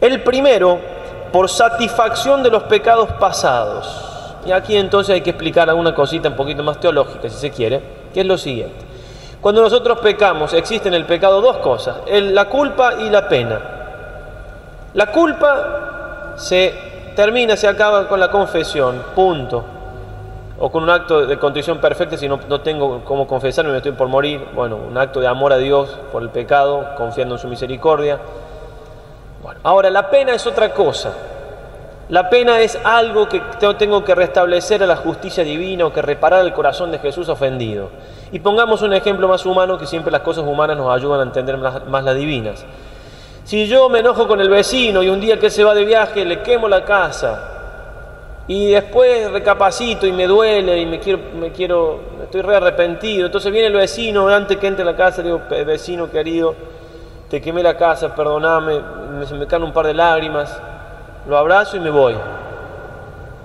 El 0.00 0.22
primero, 0.22 0.78
por 1.32 1.48
satisfacción 1.48 2.42
de 2.42 2.50
los 2.50 2.62
pecados 2.64 3.10
pasados. 3.14 4.04
Y 4.46 4.52
aquí 4.52 4.76
entonces 4.76 5.14
hay 5.14 5.20
que 5.20 5.30
explicar 5.30 5.68
alguna 5.68 5.94
cosita 5.94 6.28
un 6.28 6.36
poquito 6.36 6.62
más 6.62 6.78
teológica, 6.78 7.28
si 7.28 7.36
se 7.36 7.50
quiere, 7.50 7.82
que 8.14 8.20
es 8.20 8.26
lo 8.26 8.38
siguiente. 8.38 8.86
Cuando 9.40 9.60
nosotros 9.60 9.98
pecamos, 9.98 10.52
existen 10.52 10.94
en 10.94 11.00
el 11.00 11.06
pecado 11.06 11.40
dos 11.40 11.58
cosas, 11.58 11.96
la 12.08 12.44
culpa 12.46 12.94
y 13.00 13.10
la 13.10 13.28
pena. 13.28 13.60
La 14.94 15.06
culpa 15.06 16.34
se 16.36 16.74
termina, 17.14 17.56
se 17.56 17.68
acaba 17.68 18.08
con 18.08 18.20
la 18.20 18.30
confesión, 18.30 19.02
punto. 19.14 19.64
O 20.60 20.70
con 20.70 20.82
un 20.82 20.90
acto 20.90 21.24
de 21.24 21.38
contrición 21.38 21.78
perfecta 21.78 22.16
si 22.16 22.28
no, 22.28 22.40
no 22.48 22.60
tengo 22.62 23.04
cómo 23.04 23.28
confesarme, 23.28 23.70
me 23.70 23.76
estoy 23.76 23.92
por 23.92 24.08
morir. 24.08 24.44
Bueno, 24.54 24.76
un 24.76 24.96
acto 24.96 25.20
de 25.20 25.28
amor 25.28 25.52
a 25.52 25.56
Dios 25.56 25.98
por 26.10 26.22
el 26.22 26.30
pecado, 26.30 26.84
confiando 26.96 27.36
en 27.36 27.40
su 27.40 27.48
misericordia. 27.48 28.18
Ahora 29.62 29.90
la 29.90 30.10
pena 30.10 30.34
es 30.34 30.46
otra 30.46 30.72
cosa. 30.72 31.12
La 32.08 32.30
pena 32.30 32.60
es 32.60 32.78
algo 32.84 33.28
que 33.28 33.42
tengo 33.78 34.02
que 34.02 34.14
restablecer 34.14 34.82
a 34.82 34.86
la 34.86 34.96
justicia 34.96 35.44
divina 35.44 35.84
o 35.84 35.92
que 35.92 36.00
reparar 36.00 36.42
el 36.42 36.54
corazón 36.54 36.90
de 36.90 36.98
Jesús 36.98 37.28
ofendido. 37.28 37.90
Y 38.32 38.38
pongamos 38.38 38.80
un 38.80 38.94
ejemplo 38.94 39.28
más 39.28 39.44
humano 39.44 39.76
que 39.76 39.86
siempre 39.86 40.10
las 40.10 40.22
cosas 40.22 40.44
humanas 40.46 40.78
nos 40.78 40.90
ayudan 40.94 41.20
a 41.20 41.22
entender 41.24 41.58
más, 41.58 42.04
las 42.04 42.16
divinas. 42.16 42.64
Si 43.44 43.66
yo 43.66 43.90
me 43.90 43.98
enojo 43.98 44.26
con 44.26 44.40
el 44.40 44.48
vecino 44.48 45.02
y 45.02 45.10
un 45.10 45.20
día 45.20 45.38
que 45.38 45.50
se 45.50 45.64
va 45.64 45.74
de 45.74 45.84
viaje 45.84 46.24
le 46.24 46.42
quemo 46.42 46.66
la 46.66 46.84
casa 46.84 47.56
y 48.46 48.70
después 48.70 49.30
recapacito 49.30 50.06
y 50.06 50.12
me 50.12 50.26
duele 50.26 50.78
y 50.78 50.86
me 50.86 51.00
quiero, 51.00 51.20
me 51.38 51.52
quiero, 51.52 52.00
estoy 52.22 52.40
re 52.40 52.56
arrepentido, 52.56 53.26
entonces 53.26 53.52
viene 53.52 53.68
el 53.68 53.74
vecino 53.74 54.28
antes 54.28 54.56
que 54.56 54.66
entre 54.66 54.84
la 54.84 54.96
casa 54.96 55.22
le 55.22 55.28
digo, 55.28 55.42
vecino 55.66 56.10
querido, 56.10 56.54
te 57.28 57.40
quemé 57.40 57.62
la 57.62 57.76
casa, 57.76 58.14
perdoname, 58.14 58.80
me, 59.10 59.38
me 59.38 59.46
caen 59.46 59.62
un 59.62 59.72
par 59.72 59.86
de 59.86 59.94
lágrimas 59.94 60.58
lo 61.28 61.36
abrazo 61.36 61.76
y 61.76 61.80
me 61.80 61.90
voy. 61.90 62.16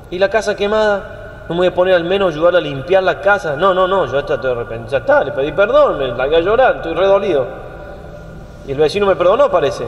¿Y 0.10 0.17
la 0.17 0.30
casa 0.30 0.56
quemada? 0.56 1.43
¿No 1.50 1.56
me 1.56 1.60
voy 1.60 1.67
a 1.67 1.76
poner 1.76 1.96
al 1.96 2.06
menos 2.06 2.34
ayudar 2.34 2.56
a 2.56 2.62
limpiar 2.62 3.04
la 3.04 3.19
casa? 3.19 3.58
No, 3.58 3.74
no, 3.74 3.88
no, 3.88 4.06
yo 4.06 4.19
estoy 4.19 4.38
de 4.38 4.54
repente, 4.54 4.89
ya 4.89 5.00
está, 5.00 5.24
le 5.24 5.34
pedí 5.34 5.52
perdón, 5.52 5.98
me 5.98 6.08
largué 6.08 6.38
a 6.38 6.39
llorar, 6.39 6.78
estoy 6.78 6.93
redolido. 6.93 7.46
Y 8.65 8.72
el 8.72 8.78
vecino 8.78 9.06
me 9.06 9.17
perdonó, 9.17 9.52
parece. 9.52 9.86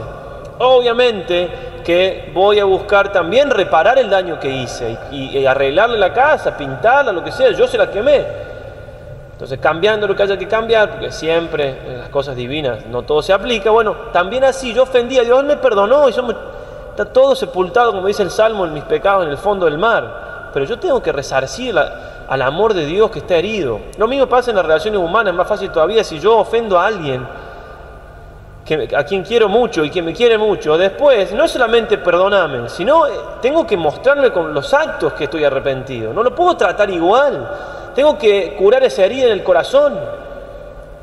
Obviamente 0.58 1.80
que 1.82 2.32
voy 2.34 2.58
a 2.58 2.64
buscar 2.64 3.12
también 3.12 3.48
reparar 3.48 3.98
el 3.98 4.10
daño 4.10 4.38
que 4.38 4.50
hice 4.50 4.98
y, 5.10 5.46
arreglarle 5.46 5.96
la 5.96 6.12
casa, 6.12 6.54
pintarla, 6.56 7.12
lo 7.12 7.24
que 7.24 7.32
sea, 7.32 7.52
yo 7.52 7.66
se 7.66 7.78
la 7.78 7.90
quemé. 7.90 8.26
Entonces, 9.36 9.58
cambiando 9.60 10.06
lo 10.06 10.16
que 10.16 10.22
haya 10.22 10.38
que 10.38 10.48
cambiar, 10.48 10.92
porque 10.92 11.12
siempre 11.12 11.78
en 11.86 11.98
las 11.98 12.08
cosas 12.08 12.34
divinas 12.34 12.86
no 12.86 13.02
todo 13.02 13.20
se 13.22 13.34
aplica, 13.34 13.70
bueno, 13.70 13.94
también 14.12 14.44
así 14.44 14.72
yo 14.72 14.84
ofendí 14.84 15.18
a 15.18 15.22
Dios, 15.24 15.44
me 15.44 15.56
perdonó 15.56 16.08
y 16.08 16.12
somos 16.12 16.34
Está 16.96 17.12
todo 17.12 17.36
sepultado, 17.36 17.92
como 17.92 18.06
dice 18.06 18.22
el 18.22 18.30
Salmo, 18.30 18.64
en 18.64 18.72
mis 18.72 18.84
pecados 18.84 19.26
en 19.26 19.30
el 19.30 19.36
fondo 19.36 19.66
del 19.66 19.76
mar. 19.76 20.48
Pero 20.54 20.64
yo 20.64 20.78
tengo 20.78 21.02
que 21.02 21.12
resarcir 21.12 21.78
al 21.78 22.40
amor 22.40 22.72
de 22.72 22.86
Dios 22.86 23.10
que 23.10 23.18
está 23.18 23.36
herido. 23.36 23.80
Lo 23.98 24.08
mismo 24.08 24.26
pasa 24.26 24.48
en 24.48 24.56
las 24.56 24.64
relaciones 24.64 24.98
humanas, 24.98 25.32
es 25.32 25.36
más 25.36 25.46
fácil 25.46 25.68
todavía 25.70 26.02
si 26.02 26.18
yo 26.18 26.38
ofendo 26.38 26.78
a 26.78 26.86
alguien 26.86 27.28
a 28.96 29.04
quien 29.04 29.22
quiero 29.24 29.50
mucho 29.50 29.84
y 29.84 29.90
que 29.90 30.00
me 30.00 30.14
quiere 30.14 30.38
mucho. 30.38 30.78
Después, 30.78 31.32
no 31.32 31.46
solamente 31.46 31.98
perdoname, 31.98 32.70
sino 32.70 33.06
eh, 33.06 33.12
tengo 33.42 33.66
que 33.66 33.76
mostrarme 33.76 34.32
con 34.32 34.54
los 34.54 34.72
actos 34.72 35.12
que 35.12 35.24
estoy 35.24 35.44
arrepentido. 35.44 36.14
No 36.14 36.22
lo 36.22 36.34
puedo 36.34 36.56
tratar 36.56 36.88
igual. 36.88 37.46
Tengo 37.96 38.18
que 38.18 38.54
curar 38.58 38.84
esa 38.84 39.06
herida 39.06 39.24
en 39.24 39.32
el 39.32 39.42
corazón. 39.42 39.98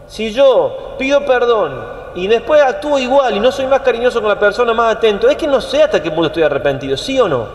Si 0.05 0.31
yo 0.31 0.93
pido 0.99 1.25
perdón 1.25 1.73
y 2.13 2.27
después 2.27 2.61
actúo 2.61 2.99
igual 2.99 3.35
y 3.35 3.39
no 3.39 3.51
soy 3.51 3.65
más 3.65 3.79
cariñoso 3.81 4.21
con 4.21 4.29
la 4.29 4.37
persona, 4.37 4.75
más 4.75 4.97
atento, 4.97 5.27
es 5.27 5.35
que 5.35 5.47
no 5.47 5.59
sé 5.59 5.81
hasta 5.81 6.03
qué 6.03 6.11
punto 6.11 6.27
estoy 6.27 6.43
arrepentido, 6.43 6.95
¿sí 6.95 7.19
o 7.19 7.27
no? 7.27 7.47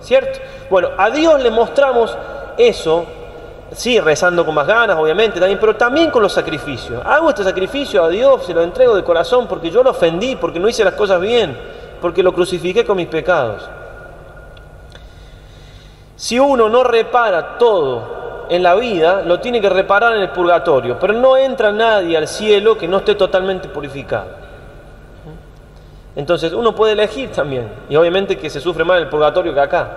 ¿Cierto? 0.00 0.38
Bueno, 0.70 0.88
a 0.96 1.10
Dios 1.10 1.42
le 1.42 1.50
mostramos 1.50 2.16
eso, 2.56 3.04
sí, 3.72 4.00
rezando 4.00 4.46
con 4.46 4.54
más 4.54 4.66
ganas, 4.66 4.96
obviamente, 4.96 5.38
también, 5.38 5.60
pero 5.60 5.76
también 5.76 6.10
con 6.10 6.22
los 6.22 6.32
sacrificios. 6.32 7.04
Hago 7.04 7.28
este 7.28 7.44
sacrificio 7.44 8.02
a 8.02 8.08
Dios, 8.08 8.46
se 8.46 8.54
lo 8.54 8.62
entrego 8.62 8.96
de 8.96 9.04
corazón 9.04 9.46
porque 9.46 9.70
yo 9.70 9.82
lo 9.82 9.90
ofendí, 9.90 10.34
porque 10.36 10.58
no 10.58 10.66
hice 10.66 10.82
las 10.82 10.94
cosas 10.94 11.20
bien, 11.20 11.54
porque 12.00 12.22
lo 12.22 12.32
crucifiqué 12.32 12.86
con 12.86 12.96
mis 12.96 13.08
pecados. 13.08 13.68
Si 16.16 16.38
uno 16.38 16.70
no 16.70 16.84
repara 16.84 17.58
todo 17.58 18.17
en 18.50 18.62
la 18.62 18.74
vida 18.74 19.22
lo 19.22 19.40
tiene 19.40 19.60
que 19.60 19.68
reparar 19.68 20.14
en 20.16 20.22
el 20.22 20.30
purgatorio, 20.30 20.98
pero 20.98 21.12
no 21.12 21.36
entra 21.36 21.72
nadie 21.72 22.16
al 22.16 22.28
cielo 22.28 22.76
que 22.76 22.88
no 22.88 22.98
esté 22.98 23.14
totalmente 23.14 23.68
purificado. 23.68 24.26
Entonces 26.16 26.52
uno 26.52 26.74
puede 26.74 26.94
elegir 26.94 27.30
también, 27.30 27.68
y 27.88 27.96
obviamente 27.96 28.36
que 28.36 28.50
se 28.50 28.60
sufre 28.60 28.84
más 28.84 28.96
en 28.96 29.04
el 29.04 29.08
purgatorio 29.08 29.54
que 29.54 29.60
acá. 29.60 29.88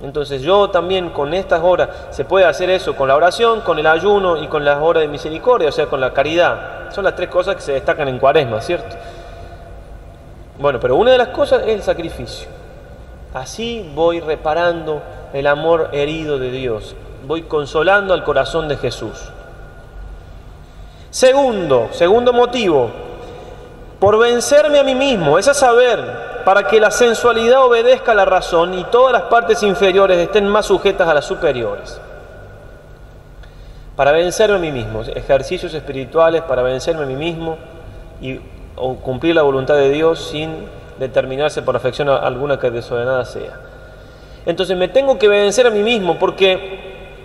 Entonces 0.00 0.42
yo 0.42 0.70
también 0.70 1.10
con 1.10 1.34
estas 1.34 1.60
horas 1.62 1.88
se 2.10 2.24
puede 2.24 2.44
hacer 2.46 2.70
eso 2.70 2.94
con 2.94 3.08
la 3.08 3.16
oración, 3.16 3.62
con 3.62 3.78
el 3.78 3.86
ayuno 3.86 4.36
y 4.36 4.46
con 4.46 4.64
las 4.64 4.80
horas 4.80 5.02
de 5.02 5.08
misericordia, 5.08 5.68
o 5.68 5.72
sea, 5.72 5.86
con 5.86 6.00
la 6.00 6.12
caridad. 6.12 6.90
Son 6.92 7.04
las 7.04 7.16
tres 7.16 7.28
cosas 7.28 7.56
que 7.56 7.62
se 7.62 7.72
destacan 7.72 8.06
en 8.06 8.18
cuaresma, 8.18 8.60
¿cierto? 8.60 8.96
Bueno, 10.58 10.78
pero 10.80 10.96
una 10.96 11.10
de 11.10 11.18
las 11.18 11.28
cosas 11.28 11.62
es 11.62 11.68
el 11.68 11.82
sacrificio. 11.82 12.48
Así 13.34 13.90
voy 13.94 14.20
reparando 14.20 15.02
el 15.32 15.46
amor 15.46 15.90
herido 15.92 16.38
de 16.38 16.50
Dios. 16.50 16.94
Voy 17.26 17.42
consolando 17.42 18.14
al 18.14 18.24
corazón 18.24 18.68
de 18.68 18.76
Jesús. 18.76 19.30
Segundo, 21.10 21.88
segundo 21.92 22.32
motivo, 22.32 22.90
por 23.98 24.18
vencerme 24.18 24.78
a 24.78 24.84
mí 24.84 24.94
mismo, 24.94 25.38
es 25.38 25.48
a 25.48 25.54
saber, 25.54 26.28
para 26.44 26.68
que 26.68 26.80
la 26.80 26.90
sensualidad 26.90 27.64
obedezca 27.64 28.12
a 28.12 28.14
la 28.14 28.24
razón 28.24 28.74
y 28.74 28.84
todas 28.84 29.12
las 29.12 29.22
partes 29.22 29.62
inferiores 29.62 30.18
estén 30.18 30.46
más 30.46 30.66
sujetas 30.66 31.08
a 31.08 31.14
las 31.14 31.24
superiores. 31.24 32.00
Para 33.96 34.12
vencerme 34.12 34.56
a 34.56 34.60
mí 34.60 34.70
mismo, 34.70 35.02
ejercicios 35.02 35.74
espirituales 35.74 36.42
para 36.42 36.62
vencerme 36.62 37.02
a 37.02 37.06
mí 37.06 37.16
mismo 37.16 37.58
y 38.20 38.40
cumplir 39.02 39.34
la 39.34 39.42
voluntad 39.42 39.74
de 39.74 39.90
Dios 39.90 40.28
sin 40.30 40.68
determinarse 41.00 41.62
por 41.62 41.74
afección 41.74 42.08
alguna 42.08 42.58
que 42.58 42.70
desordenada 42.70 43.24
sea. 43.24 43.67
Entonces 44.46 44.76
me 44.76 44.88
tengo 44.88 45.18
que 45.18 45.28
vencer 45.28 45.66
a 45.66 45.70
mí 45.70 45.82
mismo 45.82 46.18
porque 46.18 46.78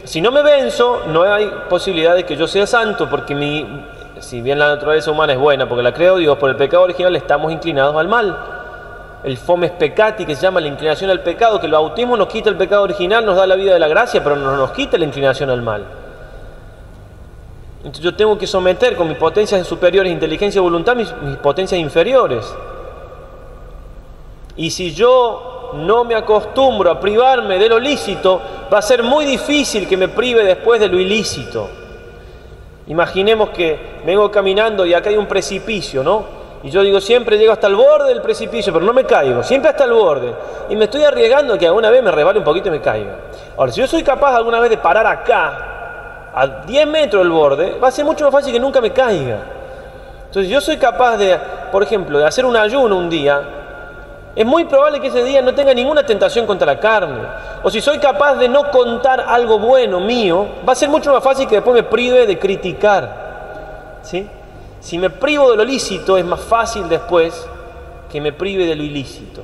si 0.04 0.22
no 0.22 0.32
me 0.32 0.44
venzo 0.44 1.04
no 1.08 1.24
hay 1.24 1.50
posibilidad 1.70 2.16
de 2.16 2.26
que 2.26 2.36
yo 2.36 2.48
sea 2.48 2.68
santo 2.68 3.10
porque 3.10 3.34
mi, 3.34 3.66
si 4.20 4.42
bien 4.42 4.60
la 4.60 4.68
naturaleza 4.68 5.12
humana 5.12 5.34
es 5.34 5.40
buena 5.40 5.68
porque 5.68 5.84
la 5.84 5.94
creó 5.94 6.18
Dios, 6.18 6.38
por 6.38 6.50
el 6.50 6.56
pecado 6.56 6.84
original 6.84 7.16
estamos 7.16 7.52
inclinados 7.52 7.96
al 7.96 8.08
mal. 8.08 8.38
El 9.24 9.38
fomes 9.38 9.72
peccati, 9.72 10.26
que 10.26 10.36
se 10.36 10.42
llama 10.42 10.60
la 10.60 10.68
inclinación 10.68 11.10
al 11.10 11.22
pecado, 11.22 11.58
que 11.58 11.68
el 11.68 11.72
bautismo 11.72 12.18
nos 12.18 12.28
quita 12.28 12.50
el 12.50 12.58
pecado 12.58 12.84
original, 12.84 13.26
nos 13.26 13.38
da 13.38 13.48
la 13.48 13.56
vida 13.56 13.74
de 13.74 13.80
la 13.80 13.88
gracia, 13.88 14.22
pero 14.22 14.36
no 14.36 14.58
nos 14.58 14.72
quita 14.72 14.98
la 14.98 15.06
inclinación 15.06 15.50
al 15.50 15.62
mal. 15.62 15.86
Entonces 17.78 18.04
yo 18.04 18.16
tengo 18.16 18.38
que 18.38 18.48
someter 18.48 18.98
con 18.98 19.08
mis 19.08 19.18
potencias 19.18 19.66
superiores, 19.66 20.12
inteligencia 20.12 20.60
y 20.60 20.62
voluntad, 20.62 20.98
mis, 20.98 21.14
mis 21.22 21.38
potencias 21.38 21.80
inferiores. 21.80 22.54
Y 24.58 24.72
si 24.72 24.94
yo 24.94 25.53
no 25.74 26.04
me 26.04 26.16
acostumbro 26.16 26.92
a 26.92 27.00
privarme 27.00 27.58
de 27.58 27.70
lo 27.70 27.80
lícito, 27.80 28.42
va 28.72 28.80
a 28.80 28.82
ser 28.82 29.04
muy 29.04 29.26
difícil 29.26 29.88
que 29.88 29.98
me 29.98 30.08
prive 30.08 30.44
después 30.44 30.80
de 30.80 30.88
lo 30.88 31.00
ilícito. 31.00 31.70
Imaginemos 32.88 33.50
que 33.50 34.02
vengo 34.06 34.30
caminando 34.30 34.86
y 34.86 34.94
acá 34.94 35.10
hay 35.10 35.18
un 35.18 35.28
precipicio, 35.28 36.04
¿no? 36.04 36.44
Y 36.64 36.70
yo 36.70 36.82
digo, 36.82 37.02
siempre 37.02 37.38
llego 37.38 37.52
hasta 37.52 37.68
el 37.68 37.76
borde 37.76 38.10
del 38.10 38.22
precipicio, 38.22 38.72
pero 38.72 38.86
no 38.86 38.94
me 38.94 39.04
caigo, 39.04 39.44
siempre 39.44 39.70
hasta 39.70 39.84
el 39.84 39.92
borde. 39.92 40.34
Y 40.70 40.76
me 40.76 40.86
estoy 40.86 41.04
arriesgando 41.04 41.58
que 41.58 41.68
alguna 41.68 41.90
vez 41.90 42.02
me 42.02 42.12
rebale 42.12 42.40
un 42.40 42.46
poquito 42.46 42.70
y 42.70 42.72
me 42.72 42.82
caiga. 42.82 43.16
Ahora, 43.58 43.72
si 43.72 43.82
yo 43.82 43.88
soy 43.88 44.02
capaz 44.02 44.36
alguna 44.36 44.60
vez 44.62 44.70
de 44.70 44.78
parar 44.78 45.06
acá, 45.06 46.30
a 46.34 46.48
10 46.66 46.88
metros 46.88 47.22
del 47.22 47.32
borde, 47.32 47.78
va 47.80 47.90
a 47.90 47.92
ser 47.92 48.06
mucho 48.06 48.24
más 48.24 48.34
fácil 48.34 48.54
que 48.54 48.60
nunca 48.60 48.80
me 48.82 48.92
caiga. 48.92 49.40
Entonces, 50.26 50.50
yo 50.50 50.62
soy 50.62 50.78
capaz 50.78 51.18
de, 51.18 51.38
por 51.72 51.84
ejemplo, 51.84 52.18
de 52.18 52.26
hacer 52.26 52.46
un 52.46 52.56
ayuno 52.56 52.98
un 52.98 53.10
día, 53.10 53.42
es 54.36 54.46
muy 54.46 54.66
probable 54.66 55.00
que 55.00 55.08
ese 55.08 55.24
día 55.24 55.42
no 55.42 55.54
tenga 55.54 55.74
ninguna 55.74 56.04
tentación 56.06 56.48
contra 56.48 56.66
la 56.66 56.80
carne. 56.80 57.22
O 57.62 57.70
si 57.70 57.82
soy 57.82 58.00
capaz 58.00 58.36
de 58.36 58.50
no 58.50 58.72
contar 58.72 59.22
algo 59.22 59.60
bueno 59.60 60.00
mío, 60.00 60.48
va 60.68 60.74
a 60.74 60.76
ser 60.76 60.90
mucho 60.90 61.14
más 61.14 61.24
fácil 61.24 61.48
que 61.48 61.56
después 61.56 61.76
me 61.76 61.84
prive 61.84 62.26
de 62.26 62.40
criticar. 62.40 64.00
¿Sí? 64.02 64.28
Si 64.80 64.98
me 64.98 65.12
privo 65.12 65.52
de 65.52 65.58
lo 65.58 65.64
lícito, 65.64 66.18
es 66.18 66.26
más 66.26 66.42
fácil 66.42 66.90
después 66.90 67.48
que 68.12 68.20
me 68.20 68.34
prive 68.34 68.66
de 68.66 68.76
lo 68.76 68.84
ilícito. 68.84 69.44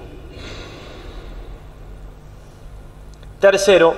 Tercero, 3.39 3.93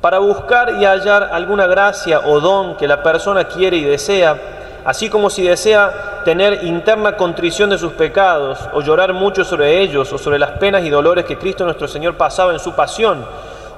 para 0.00 0.18
buscar 0.18 0.74
y 0.78 0.84
hallar 0.84 1.30
alguna 1.32 1.66
gracia 1.66 2.20
o 2.26 2.38
don 2.38 2.76
que 2.76 2.86
la 2.86 3.02
persona 3.02 3.44
quiere 3.44 3.78
y 3.78 3.84
desea, 3.84 4.57
así 4.84 5.08
como 5.08 5.30
si 5.30 5.42
desea 5.42 6.22
tener 6.24 6.64
interna 6.64 7.16
contrición 7.16 7.70
de 7.70 7.78
sus 7.78 7.92
pecados 7.92 8.58
o 8.72 8.80
llorar 8.80 9.12
mucho 9.12 9.44
sobre 9.44 9.80
ellos 9.80 10.12
o 10.12 10.18
sobre 10.18 10.38
las 10.38 10.52
penas 10.52 10.84
y 10.84 10.90
dolores 10.90 11.24
que 11.24 11.38
Cristo 11.38 11.64
nuestro 11.64 11.88
Señor 11.88 12.16
pasaba 12.16 12.52
en 12.52 12.58
su 12.58 12.74
pasión, 12.74 13.24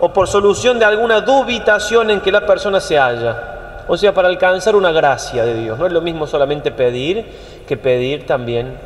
o 0.01 0.13
por 0.13 0.29
solución 0.29 0.79
de 0.79 0.85
alguna 0.85 1.21
dubitación 1.21 2.11
en 2.11 2.21
que 2.21 2.33
la 2.33 2.47
persona 2.47 2.81
se 2.81 2.99
halla. 2.99 3.85
O 3.87 3.97
sea, 3.97 4.15
para 4.15 4.29
alcanzar 4.29 4.77
una 4.77 4.93
gracia 4.93 5.45
de 5.45 5.55
Dios. 5.55 5.79
No 5.79 5.87
es 5.87 5.93
lo 5.93 6.01
mismo 6.01 6.27
solamente 6.27 6.71
pedir 6.71 7.27
que 7.67 7.77
pedir 7.77 8.25
también 8.25 8.79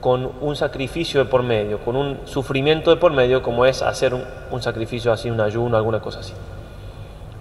con 0.00 0.30
un 0.40 0.54
sacrificio 0.54 1.24
de 1.24 1.30
por 1.30 1.42
medio, 1.42 1.78
con 1.80 1.96
un 1.96 2.20
sufrimiento 2.24 2.90
de 2.90 2.96
por 2.96 3.12
medio, 3.12 3.42
como 3.42 3.66
es 3.66 3.82
hacer 3.82 4.14
un, 4.14 4.22
un 4.50 4.62
sacrificio 4.62 5.12
así, 5.12 5.30
un 5.30 5.40
ayuno, 5.40 5.76
alguna 5.76 6.00
cosa 6.00 6.20
así 6.20 6.34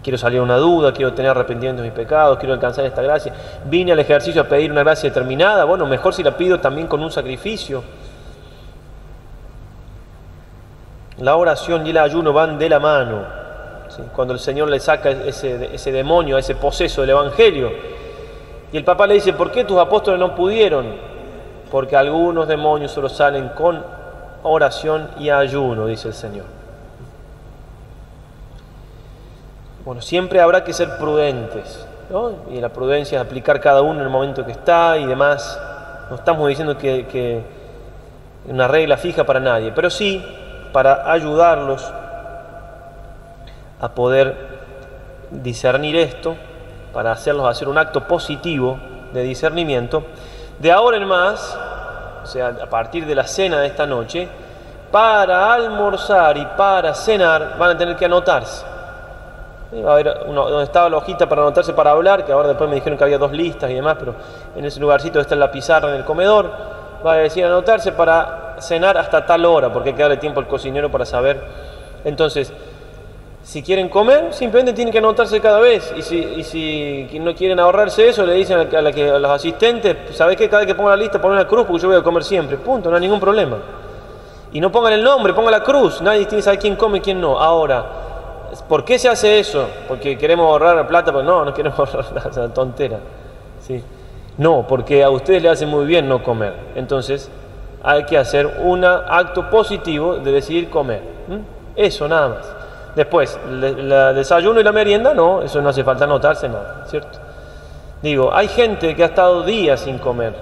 quiero 0.08 0.18
salir 0.18 0.40
de 0.40 0.46
una 0.46 0.56
duda, 0.56 0.94
quiero 0.94 1.12
tener 1.12 1.32
arrepentimiento 1.32 1.82
de 1.82 1.90
mis 1.90 1.94
pecados, 1.98 2.38
quiero 2.38 2.54
alcanzar 2.54 2.86
esta 2.86 3.02
gracia. 3.02 3.34
Vine 3.66 3.92
al 3.92 4.00
ejercicio 4.00 4.42
a 4.42 4.46
pedir 4.46 4.72
una 4.72 4.82
gracia 4.82 5.10
determinada, 5.10 5.66
bueno, 5.66 5.86
mejor 5.86 6.14
si 6.14 6.24
la 6.24 6.38
pido 6.38 6.62
también 6.62 6.88
con 6.88 7.04
un 7.04 7.12
sacrificio. 7.12 7.84
La 11.18 11.36
oración 11.36 11.86
y 11.86 11.90
el 11.90 11.98
ayuno 11.98 12.32
van 12.32 12.58
de 12.58 12.70
la 12.70 12.80
mano. 12.80 13.26
Cuando 14.16 14.34
el 14.34 14.40
Señor 14.40 14.70
le 14.70 14.80
saca 14.80 15.10
ese, 15.10 15.76
ese 15.76 15.92
demonio, 15.92 16.38
ese 16.38 16.56
poseso 16.56 17.02
del 17.02 17.10
Evangelio, 17.10 17.70
y 18.72 18.78
el 18.78 18.86
papá 18.86 19.08
le 19.08 19.16
dice, 19.16 19.34
¿por 19.34 19.52
qué 19.52 19.66
tus 19.66 19.78
apóstoles 19.78 20.22
no 20.22 20.34
pudieron? 20.36 20.86
Porque 21.70 21.98
algunos 21.98 22.48
demonios 22.48 22.94
solo 22.94 23.10
salen 23.10 23.50
con 23.50 23.84
oración 24.44 25.10
y 25.20 25.30
ayuno, 25.30 25.86
dice 25.86 26.08
el 26.08 26.14
Señor. 26.14 26.57
Bueno, 29.88 30.02
siempre 30.02 30.42
habrá 30.42 30.66
que 30.66 30.74
ser 30.74 30.98
prudentes, 30.98 31.88
¿no? 32.10 32.34
Y 32.52 32.60
la 32.60 32.68
prudencia 32.68 33.22
es 33.22 33.26
aplicar 33.26 33.62
cada 33.62 33.82
uno 33.82 34.00
en 34.00 34.02
el 34.02 34.10
momento 34.10 34.46
que 34.46 34.52
está 34.52 34.98
y 34.98 35.06
demás. 35.06 35.58
No 36.10 36.18
estamos 36.18 36.46
diciendo 36.50 36.78
que, 36.78 37.08
que 37.08 37.42
una 38.50 38.68
regla 38.68 38.98
fija 38.98 39.24
para 39.24 39.40
nadie, 39.40 39.72
pero 39.74 39.90
sí 39.90 40.22
para 40.74 41.10
ayudarlos 41.10 41.90
a 43.80 43.88
poder 43.88 44.36
discernir 45.32 45.96
esto, 45.96 46.36
para 46.92 47.14
hacerlos 47.14 47.48
hacer 47.48 47.70
un 47.70 47.78
acto 47.78 48.10
positivo 48.10 48.78
de 49.14 49.24
discernimiento. 49.24 50.04
De 50.60 50.70
ahora 50.70 50.98
en 50.98 51.08
más, 51.08 51.58
o 52.24 52.26
sea, 52.26 52.48
a 52.62 52.70
partir 52.70 53.06
de 53.06 53.16
la 53.16 53.26
cena 53.26 53.62
de 53.62 53.68
esta 53.68 53.86
noche, 53.86 54.28
para 54.92 55.54
almorzar 55.54 56.36
y 56.36 56.46
para 56.58 56.94
cenar 56.94 57.56
van 57.58 57.70
a 57.70 57.78
tener 57.78 57.96
que 57.96 58.04
anotarse. 58.04 58.76
Va 59.74 59.90
a 59.90 59.94
haber 59.94 60.14
donde 60.26 60.64
estaba 60.64 60.90
la 60.90 60.98
hojita 60.98 61.28
para 61.28 61.42
anotarse 61.42 61.74
para 61.74 61.92
hablar, 61.92 62.26
que 62.26 62.32
ahora 62.32 62.48
después 62.48 62.70
me 62.70 62.76
dijeron 62.76 62.98
que 62.98 63.04
había 63.04 63.18
dos 63.18 63.34
listas 63.34 63.70
y 63.70 63.74
demás, 63.74 63.98
pero 64.00 64.16
en 64.56 64.64
ese 64.64 64.80
lugarcito 64.80 65.20
está 65.20 65.36
la 65.36 65.52
pizarra 65.52 65.90
en 65.90 65.96
el 65.96 66.06
comedor. 66.06 66.50
Va 67.06 67.14
a 67.14 67.18
decir 67.18 67.44
anotarse 67.44 67.92
para 67.92 68.56
cenar 68.60 68.98
hasta 68.98 69.26
tal 69.26 69.46
hora, 69.46 69.72
porque 69.72 69.90
hay 69.90 69.96
que 69.96 70.02
darle 70.02 70.18
tiempo 70.18 70.40
al 70.40 70.48
cocinero 70.48 70.90
para 70.90 71.06
saber. 71.06 71.42
Entonces, 72.06 72.54
si 73.44 73.62
quieren 73.62 73.90
comer, 73.90 74.34
simplemente 74.34 74.74
tienen 74.74 74.92
que 74.92 75.00
anotarse 75.00 75.40
cada 75.42 75.60
vez. 75.60 75.94
Y 75.98 76.02
si, 76.02 76.18
y 76.18 76.44
si 76.44 77.20
no 77.20 77.36
quieren 77.36 77.60
ahorrarse 77.60 78.08
eso, 78.08 78.26
le 78.26 78.34
dicen 78.34 78.74
a, 78.74 78.82
la 78.82 78.92
que, 78.94 79.20
los 79.20 79.32
asistentes, 79.32 80.16
¿sabes 80.16 80.38
qué? 80.38 80.48
Cada 80.50 80.62
vez 80.62 80.68
que 80.68 80.76
ponga 80.76 80.92
la 80.92 80.98
lista, 80.98 81.20
pon 81.22 81.32
una 81.32 81.48
cruz 81.48 81.66
porque 81.66 81.82
yo 81.82 81.90
voy 81.90 81.98
a 81.98 82.04
comer 82.04 82.24
siempre. 82.24 82.58
Punto, 82.58 82.90
no 82.90 82.96
hay 82.96 83.02
ningún 83.02 83.20
problema. 83.20 83.58
Y 84.54 84.62
no 84.62 84.72
pongan 84.72 84.94
el 84.94 85.04
nombre, 85.04 85.34
pongan 85.34 85.52
la 85.52 85.62
cruz. 85.62 86.02
Nadie 86.02 86.26
tiene 86.26 86.38
que 86.38 86.44
saber 86.44 86.60
quién 86.60 86.78
come 86.78 87.00
y 87.00 87.02
quién 87.02 87.20
no. 87.20 87.38
Ahora, 87.38 88.07
¿Por 88.68 88.84
qué 88.84 89.00
se 89.00 89.10
hace 89.10 89.40
eso? 89.40 89.68
¿Porque 89.88 90.18
queremos 90.18 90.48
ahorrar 90.48 90.88
plata? 90.88 91.12
Pues 91.14 91.26
no, 91.26 91.46
no 91.46 91.54
queremos 91.54 91.80
ahorrar 91.94 92.14
nada, 92.14 92.30
es 92.30 92.38
una 92.38 92.54
tontera. 92.54 93.00
¿sí? 93.62 93.84
No, 94.38 94.66
porque 94.68 95.04
a 95.04 95.10
ustedes 95.10 95.42
les 95.42 95.52
hace 95.54 95.66
muy 95.66 95.86
bien 95.86 96.08
no 96.08 96.24
comer. 96.24 96.54
Entonces 96.76 97.30
hay 97.84 98.04
que 98.04 98.18
hacer 98.18 98.46
un 98.64 98.84
acto 98.84 99.50
positivo 99.50 100.18
de 100.18 100.32
decidir 100.32 100.70
comer. 100.70 101.02
Eso 101.76 102.08
nada 102.08 102.30
más. 102.30 102.58
Después, 102.96 103.40
el 103.48 103.90
desayuno 104.16 104.60
y 104.60 104.64
la 104.64 104.72
merienda, 104.72 105.14
no, 105.14 105.44
eso 105.44 105.62
no 105.62 105.70
hace 105.70 105.84
falta 105.84 106.06
anotarse 106.06 106.50
nada, 106.50 106.84
¿cierto? 106.88 107.20
Digo, 108.02 108.34
hay 108.34 108.48
gente 108.48 108.96
que 108.96 109.04
ha 109.04 109.08
estado 109.08 109.44
días 109.44 109.82
sin 109.82 110.00
comer, 110.00 110.34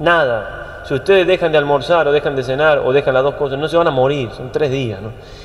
nada, 0.00 0.59
si 0.84 0.94
ustedes 0.94 1.26
dejan 1.26 1.52
de 1.52 1.58
almorzar 1.58 2.08
o 2.08 2.12
dejan 2.12 2.34
de 2.34 2.42
cenar 2.42 2.78
o 2.78 2.92
dejan 2.92 3.14
las 3.14 3.22
dos 3.22 3.34
cosas, 3.34 3.58
no 3.58 3.68
se 3.68 3.76
van 3.76 3.86
a 3.88 3.90
morir, 3.90 4.30
son 4.30 4.50
tres 4.50 4.70
días. 4.70 4.98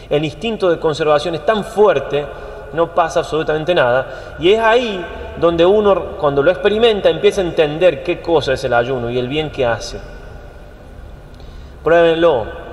El 0.09 0.23
instinto 0.23 0.69
de 0.69 0.79
conservación 0.79 1.35
es 1.35 1.45
tan 1.45 1.63
fuerte, 1.63 2.25
no 2.73 2.93
pasa 2.93 3.19
absolutamente 3.19 3.75
nada. 3.75 4.35
Y 4.39 4.51
es 4.51 4.59
ahí 4.59 5.05
donde 5.39 5.65
uno, 5.65 6.17
cuando 6.17 6.41
lo 6.41 6.51
experimenta, 6.51 7.09
empieza 7.09 7.41
a 7.41 7.43
entender 7.43 8.03
qué 8.03 8.21
cosa 8.21 8.53
es 8.53 8.63
el 8.63 8.73
ayuno 8.73 9.09
y 9.09 9.19
el 9.19 9.27
bien 9.27 9.51
que 9.51 9.65
hace. 9.65 9.99
Pruébenlo. 11.83 12.65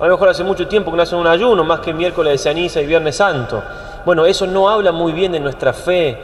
A 0.00 0.06
lo 0.06 0.12
mejor 0.12 0.28
hace 0.28 0.44
mucho 0.44 0.68
tiempo 0.68 0.90
que 0.90 0.96
no 0.96 1.02
hacen 1.02 1.18
un 1.18 1.26
ayuno, 1.26 1.64
más 1.64 1.80
que 1.80 1.92
miércoles 1.92 2.32
de 2.32 2.38
ceniza 2.38 2.80
y 2.80 2.86
viernes 2.86 3.16
santo. 3.16 3.62
Bueno, 4.04 4.26
eso 4.26 4.46
no 4.46 4.68
habla 4.68 4.92
muy 4.92 5.12
bien 5.12 5.32
de 5.32 5.40
nuestra 5.40 5.72
fe, 5.72 6.16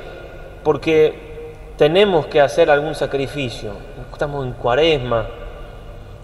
porque 0.62 1.52
tenemos 1.76 2.26
que 2.26 2.40
hacer 2.40 2.70
algún 2.70 2.94
sacrificio. 2.94 3.72
Estamos 4.12 4.46
en 4.46 4.52
cuaresma, 4.52 5.26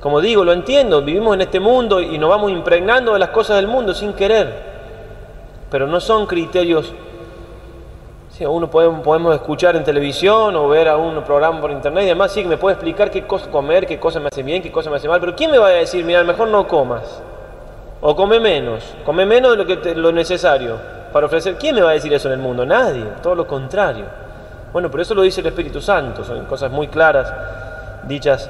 como 0.00 0.20
digo, 0.22 0.44
lo 0.44 0.52
entiendo, 0.52 1.02
vivimos 1.02 1.34
en 1.34 1.42
este 1.42 1.60
mundo 1.60 2.00
y 2.00 2.16
nos 2.16 2.30
vamos 2.30 2.50
impregnando 2.50 3.12
de 3.12 3.18
las 3.18 3.28
cosas 3.28 3.56
del 3.56 3.68
mundo 3.68 3.92
sin 3.92 4.14
querer, 4.14 4.50
pero 5.70 5.86
no 5.86 6.00
son 6.00 6.26
criterios. 6.26 6.92
Si 8.30 8.46
uno 8.46 8.70
podemos, 8.70 9.34
escuchar 9.34 9.76
en 9.76 9.84
televisión 9.84 10.56
o 10.56 10.66
ver 10.68 10.88
a 10.88 10.96
un 10.96 11.22
programa 11.22 11.60
por 11.60 11.70
internet 11.70 12.04
y 12.04 12.06
demás, 12.06 12.32
sí 12.32 12.42
me 12.44 12.56
puede 12.56 12.74
explicar 12.74 13.10
qué 13.10 13.26
cosa 13.26 13.50
comer, 13.50 13.86
qué 13.86 14.00
cosa 14.00 14.18
me 14.18 14.28
hace 14.28 14.42
bien, 14.42 14.62
qué 14.62 14.72
cosa 14.72 14.88
me 14.88 14.96
hace 14.96 15.06
mal, 15.06 15.20
pero 15.20 15.36
¿quién 15.36 15.50
me 15.50 15.58
va 15.58 15.66
a 15.66 15.70
decir, 15.70 16.02
mira, 16.02 16.24
mejor 16.24 16.48
no 16.48 16.66
comas? 16.66 17.20
O 18.00 18.16
come 18.16 18.40
menos, 18.40 18.94
come 19.04 19.26
menos 19.26 19.50
de 19.50 19.56
lo, 19.58 19.66
que 19.66 19.94
lo 19.94 20.10
necesario 20.12 20.78
para 21.12 21.26
ofrecer. 21.26 21.56
¿Quién 21.56 21.74
me 21.74 21.82
va 21.82 21.90
a 21.90 21.92
decir 21.92 22.10
eso 22.14 22.28
en 22.28 22.34
el 22.34 22.40
mundo? 22.40 22.64
Nadie, 22.64 23.04
todo 23.22 23.34
lo 23.34 23.46
contrario. 23.46 24.06
Bueno, 24.72 24.90
pero 24.90 25.02
eso 25.02 25.14
lo 25.14 25.20
dice 25.20 25.42
el 25.42 25.48
Espíritu 25.48 25.82
Santo, 25.82 26.24
son 26.24 26.46
cosas 26.46 26.70
muy 26.70 26.88
claras 26.88 27.30
dichas 28.08 28.48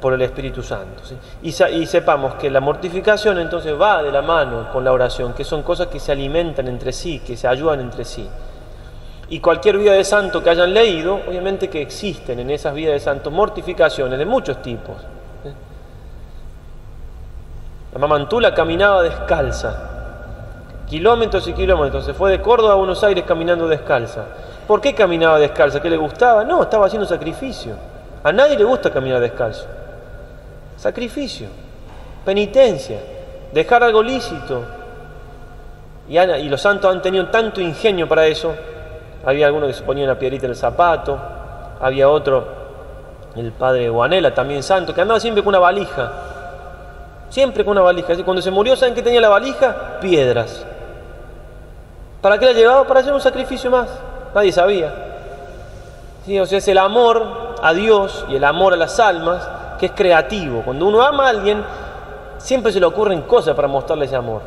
por 0.00 0.12
el 0.12 0.22
Espíritu 0.22 0.62
Santo. 0.62 1.02
Y, 1.42 1.52
sepamos 1.52 2.34
que 2.34 2.50
la 2.50 2.60
mortificación 2.60 3.38
entonces 3.38 3.78
va 3.80 4.02
de 4.02 4.10
la 4.10 4.22
mano 4.22 4.70
con 4.72 4.84
la 4.84 4.92
oración, 4.92 5.32
que 5.32 5.44
son 5.44 5.62
cosas 5.62 5.88
que 5.88 6.00
se 6.00 6.12
alimentan 6.12 6.68
entre 6.68 6.92
sí, 6.92 7.20
que 7.20 7.36
se 7.36 7.48
ayudan 7.48 7.80
entre 7.80 8.04
sí. 8.04 8.28
Y 9.28 9.40
cualquier 9.40 9.78
vida 9.78 9.92
de 9.92 10.04
santo 10.04 10.42
que 10.42 10.50
hayan 10.50 10.74
leído, 10.74 11.20
obviamente 11.26 11.68
que 11.68 11.80
existen 11.80 12.38
en 12.40 12.50
esas 12.50 12.74
vidas 12.74 12.94
de 12.94 13.00
santos 13.00 13.32
mortificaciones 13.32 14.18
de 14.18 14.26
muchos 14.26 14.60
tipos. 14.62 14.96
La 17.92 17.98
mamantula 17.98 18.52
caminaba 18.54 19.02
descalza, 19.02 19.90
kilómetros 20.88 21.46
y 21.48 21.52
kilómetros, 21.52 22.04
se 22.04 22.12
fue 22.12 22.30
de 22.32 22.40
Córdoba 22.40 22.72
a 22.72 22.76
Buenos 22.76 23.02
Aires 23.04 23.24
caminando 23.26 23.68
descalza. 23.68 24.24
¿Por 24.66 24.80
qué 24.80 24.94
caminaba 24.94 25.38
descalza? 25.38 25.80
¿Qué 25.80 25.90
le 25.90 25.96
gustaba? 25.96 26.44
No, 26.44 26.62
estaba 26.62 26.86
haciendo 26.86 27.06
sacrificio. 27.06 27.76
A 28.22 28.32
nadie 28.32 28.56
le 28.56 28.64
gusta 28.64 28.90
caminar 28.90 29.20
descalzo. 29.20 29.66
Sacrificio, 30.76 31.48
penitencia, 32.24 32.98
dejar 33.52 33.82
algo 33.82 34.02
lícito. 34.02 34.64
Y, 36.08 36.48
los 36.48 36.60
santos 36.60 36.94
han 36.94 37.00
tenido 37.00 37.26
tanto 37.28 37.60
ingenio 37.60 38.08
para 38.08 38.26
eso. 38.26 38.54
Había 39.24 39.46
alguno 39.46 39.66
que 39.66 39.72
se 39.72 39.82
ponía 39.82 40.04
una 40.04 40.18
piedrita 40.18 40.46
en 40.46 40.50
el 40.50 40.56
zapato, 40.56 41.18
había 41.80 42.08
otro, 42.08 42.46
el 43.36 43.52
padre 43.52 43.88
Guanela, 43.88 44.34
también 44.34 44.62
santo, 44.62 44.94
que 44.94 45.00
andaba 45.00 45.18
siempre 45.18 45.42
con 45.42 45.50
una 45.50 45.60
valija. 45.60 46.12
Siempre 47.30 47.64
con 47.64 47.72
una 47.72 47.80
valija. 47.80 48.14
Cuando 48.24 48.42
se 48.42 48.50
murió, 48.50 48.76
¿saben 48.76 48.94
qué 48.94 49.02
tenía 49.02 49.20
la 49.20 49.30
valija? 49.30 49.98
Piedras. 50.00 50.64
¿Para 52.20 52.38
qué 52.38 52.46
la 52.46 52.52
llevaba? 52.52 52.86
Para 52.86 53.00
hacer 53.00 53.12
un 53.12 53.20
sacrificio 53.20 53.70
más. 53.70 53.88
Nadie 54.34 54.52
sabía. 54.52 54.94
O 56.40 56.46
sea, 56.46 56.58
es 56.58 56.68
el 56.68 56.78
amor 56.78 57.56
a 57.62 57.72
Dios 57.72 58.24
y 58.28 58.36
el 58.36 58.44
amor 58.44 58.72
a 58.72 58.76
las 58.76 58.98
almas 59.00 59.46
que 59.78 59.86
es 59.86 59.92
creativo. 59.92 60.62
Cuando 60.62 60.86
uno 60.86 61.02
ama 61.02 61.26
a 61.26 61.30
alguien, 61.30 61.64
siempre 62.38 62.72
se 62.72 62.80
le 62.80 62.86
ocurren 62.86 63.22
cosas 63.22 63.54
para 63.54 63.68
mostrarle 63.68 64.06
ese 64.06 64.16
amor. 64.16 64.42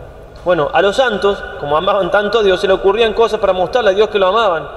Bueno, 0.45 0.69
a 0.71 0.82
los 0.82 0.95
santos, 0.95 1.43
como 1.59 1.75
amaban 1.75 2.09
tanto 2.11 2.39
a 2.39 2.43
Dios, 2.43 2.59
se 2.59 2.67
le 2.67 2.73
ocurrían 2.73 3.13
cosas 3.13 3.39
para 3.39 3.53
mostrarle 3.53 3.91
a 3.91 3.93
Dios 3.93 4.09
que 4.09 4.19
lo 4.19 4.28
amaban. 4.28 4.67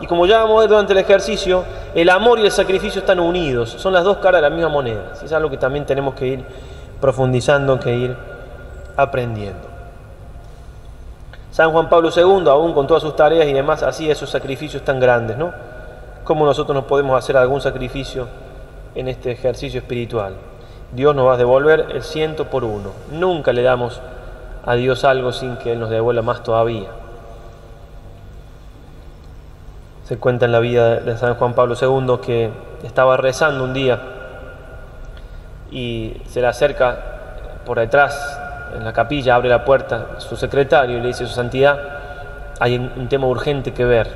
Y 0.00 0.06
como 0.06 0.26
ya 0.26 0.38
vamos 0.38 0.58
a 0.58 0.60
ver 0.60 0.70
durante 0.70 0.92
el 0.92 0.98
ejercicio, 0.98 1.64
el 1.94 2.10
amor 2.10 2.38
y 2.40 2.42
el 2.44 2.50
sacrificio 2.50 3.00
están 3.00 3.20
unidos, 3.20 3.70
son 3.78 3.92
las 3.92 4.04
dos 4.04 4.18
caras 4.18 4.42
de 4.42 4.48
la 4.48 4.54
misma 4.54 4.68
moneda. 4.68 5.12
Es 5.22 5.32
algo 5.32 5.48
que 5.48 5.56
también 5.56 5.86
tenemos 5.86 6.14
que 6.14 6.26
ir 6.26 6.44
profundizando, 7.00 7.78
que 7.78 7.94
ir 7.94 8.16
aprendiendo. 8.96 9.68
San 11.52 11.70
Juan 11.70 11.88
Pablo 11.88 12.10
II, 12.14 12.48
aún 12.48 12.74
con 12.74 12.86
todas 12.86 13.02
sus 13.02 13.14
tareas 13.14 13.46
y 13.46 13.52
demás, 13.52 13.82
hacía 13.84 14.12
esos 14.12 14.28
sacrificios 14.28 14.82
tan 14.82 14.98
grandes, 14.98 15.38
¿no? 15.38 15.52
cómo 16.24 16.46
nosotros 16.46 16.74
nos 16.74 16.86
podemos 16.86 17.16
hacer 17.16 17.36
algún 17.36 17.60
sacrificio 17.60 18.26
en 18.94 19.08
este 19.08 19.32
ejercicio 19.32 19.80
espiritual. 19.80 20.34
Dios 20.92 21.14
nos 21.14 21.26
va 21.26 21.34
a 21.34 21.36
devolver 21.36 21.86
el 21.90 22.02
ciento 22.02 22.50
por 22.50 22.64
uno. 22.64 22.92
Nunca 23.10 23.52
le 23.52 23.62
damos 23.62 24.00
a 24.64 24.74
Dios 24.74 25.04
algo 25.04 25.32
sin 25.32 25.56
que 25.56 25.72
Él 25.72 25.80
nos 25.80 25.90
devuelva 25.90 26.22
más 26.22 26.42
todavía. 26.42 26.88
Se 30.04 30.18
cuenta 30.18 30.46
en 30.46 30.52
la 30.52 30.60
vida 30.60 31.00
de 31.00 31.16
San 31.16 31.34
Juan 31.34 31.54
Pablo 31.54 31.74
II 31.80 32.18
que 32.24 32.50
estaba 32.82 33.16
rezando 33.16 33.64
un 33.64 33.74
día 33.74 34.00
y 35.70 36.16
se 36.28 36.40
le 36.40 36.46
acerca 36.46 36.98
por 37.64 37.78
detrás, 37.78 38.38
en 38.76 38.84
la 38.84 38.92
capilla, 38.92 39.34
abre 39.34 39.48
la 39.48 39.64
puerta 39.64 40.20
su 40.20 40.36
secretario 40.36 40.98
y 40.98 41.00
le 41.00 41.08
dice, 41.08 41.26
Su 41.26 41.34
Santidad, 41.34 41.78
hay 42.60 42.76
un 42.76 43.08
tema 43.08 43.26
urgente 43.26 43.72
que 43.72 43.84
ver. 43.84 44.08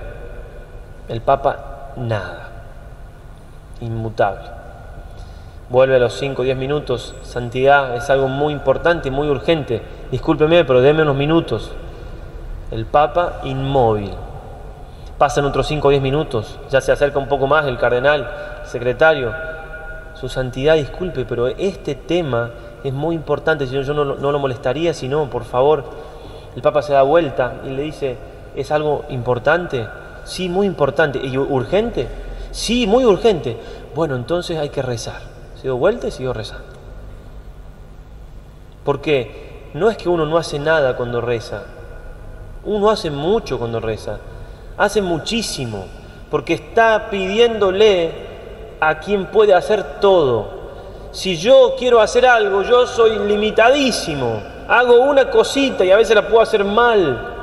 El 1.08 1.22
Papa 1.22 1.92
nada. 1.96 2.48
Inmutable. 3.80 4.57
Vuelve 5.70 5.96
a 5.96 5.98
los 5.98 6.14
5 6.14 6.40
o 6.40 6.44
10 6.46 6.56
minutos. 6.56 7.14
Santidad 7.22 7.94
es 7.94 8.08
algo 8.08 8.26
muy 8.26 8.54
importante 8.54 9.10
muy 9.10 9.28
urgente. 9.28 9.82
Discúlpeme, 10.10 10.64
pero 10.64 10.80
déme 10.80 11.02
unos 11.02 11.16
minutos. 11.16 11.72
El 12.70 12.86
Papa 12.86 13.40
inmóvil. 13.44 14.10
Pasan 15.18 15.44
otros 15.44 15.66
5 15.66 15.88
o 15.88 15.90
10 15.90 16.02
minutos. 16.02 16.58
Ya 16.70 16.80
se 16.80 16.90
acerca 16.90 17.18
un 17.18 17.28
poco 17.28 17.46
más 17.46 17.66
el 17.66 17.76
cardenal, 17.76 18.30
el 18.62 18.66
secretario. 18.66 19.34
Su 20.14 20.30
santidad, 20.30 20.74
disculpe, 20.74 21.26
pero 21.26 21.48
este 21.48 21.94
tema 21.94 22.50
es 22.82 22.94
muy 22.94 23.14
importante. 23.14 23.66
Si 23.66 23.74
yo 23.74 23.92
no, 23.92 24.06
no 24.06 24.32
lo 24.32 24.38
molestaría, 24.38 24.94
si 24.94 25.06
no, 25.06 25.28
por 25.28 25.44
favor. 25.44 25.84
El 26.56 26.62
Papa 26.62 26.80
se 26.80 26.94
da 26.94 27.02
vuelta 27.02 27.56
y 27.66 27.68
le 27.68 27.82
dice, 27.82 28.16
¿es 28.56 28.72
algo 28.72 29.04
importante? 29.10 29.86
Sí, 30.24 30.48
muy 30.48 30.66
importante. 30.66 31.18
¿Y 31.22 31.36
urgente? 31.36 32.08
Sí, 32.52 32.86
muy 32.86 33.04
urgente. 33.04 33.58
Bueno, 33.94 34.16
entonces 34.16 34.56
hay 34.56 34.70
que 34.70 34.80
rezar. 34.80 35.37
Se 35.58 35.64
dio 35.64 35.76
vuelta 35.76 36.06
y 36.06 36.10
siguió 36.10 36.32
rezando. 36.32 36.64
Porque 38.84 39.70
no 39.74 39.90
es 39.90 39.96
que 39.96 40.08
uno 40.08 40.24
no 40.24 40.38
hace 40.38 40.58
nada 40.58 40.96
cuando 40.96 41.20
reza. 41.20 41.64
Uno 42.64 42.90
hace 42.90 43.10
mucho 43.10 43.58
cuando 43.58 43.80
reza. 43.80 44.18
Hace 44.76 45.02
muchísimo. 45.02 45.86
Porque 46.30 46.54
está 46.54 47.08
pidiéndole 47.10 48.12
a 48.80 49.00
quien 49.00 49.26
puede 49.26 49.52
hacer 49.52 50.00
todo. 50.00 50.58
Si 51.10 51.36
yo 51.36 51.74
quiero 51.76 52.00
hacer 52.00 52.24
algo, 52.24 52.62
yo 52.62 52.86
soy 52.86 53.18
limitadísimo. 53.18 54.40
Hago 54.68 55.00
una 55.00 55.28
cosita 55.28 55.84
y 55.84 55.90
a 55.90 55.96
veces 55.96 56.14
la 56.14 56.28
puedo 56.28 56.40
hacer 56.40 56.64
mal. 56.64 57.34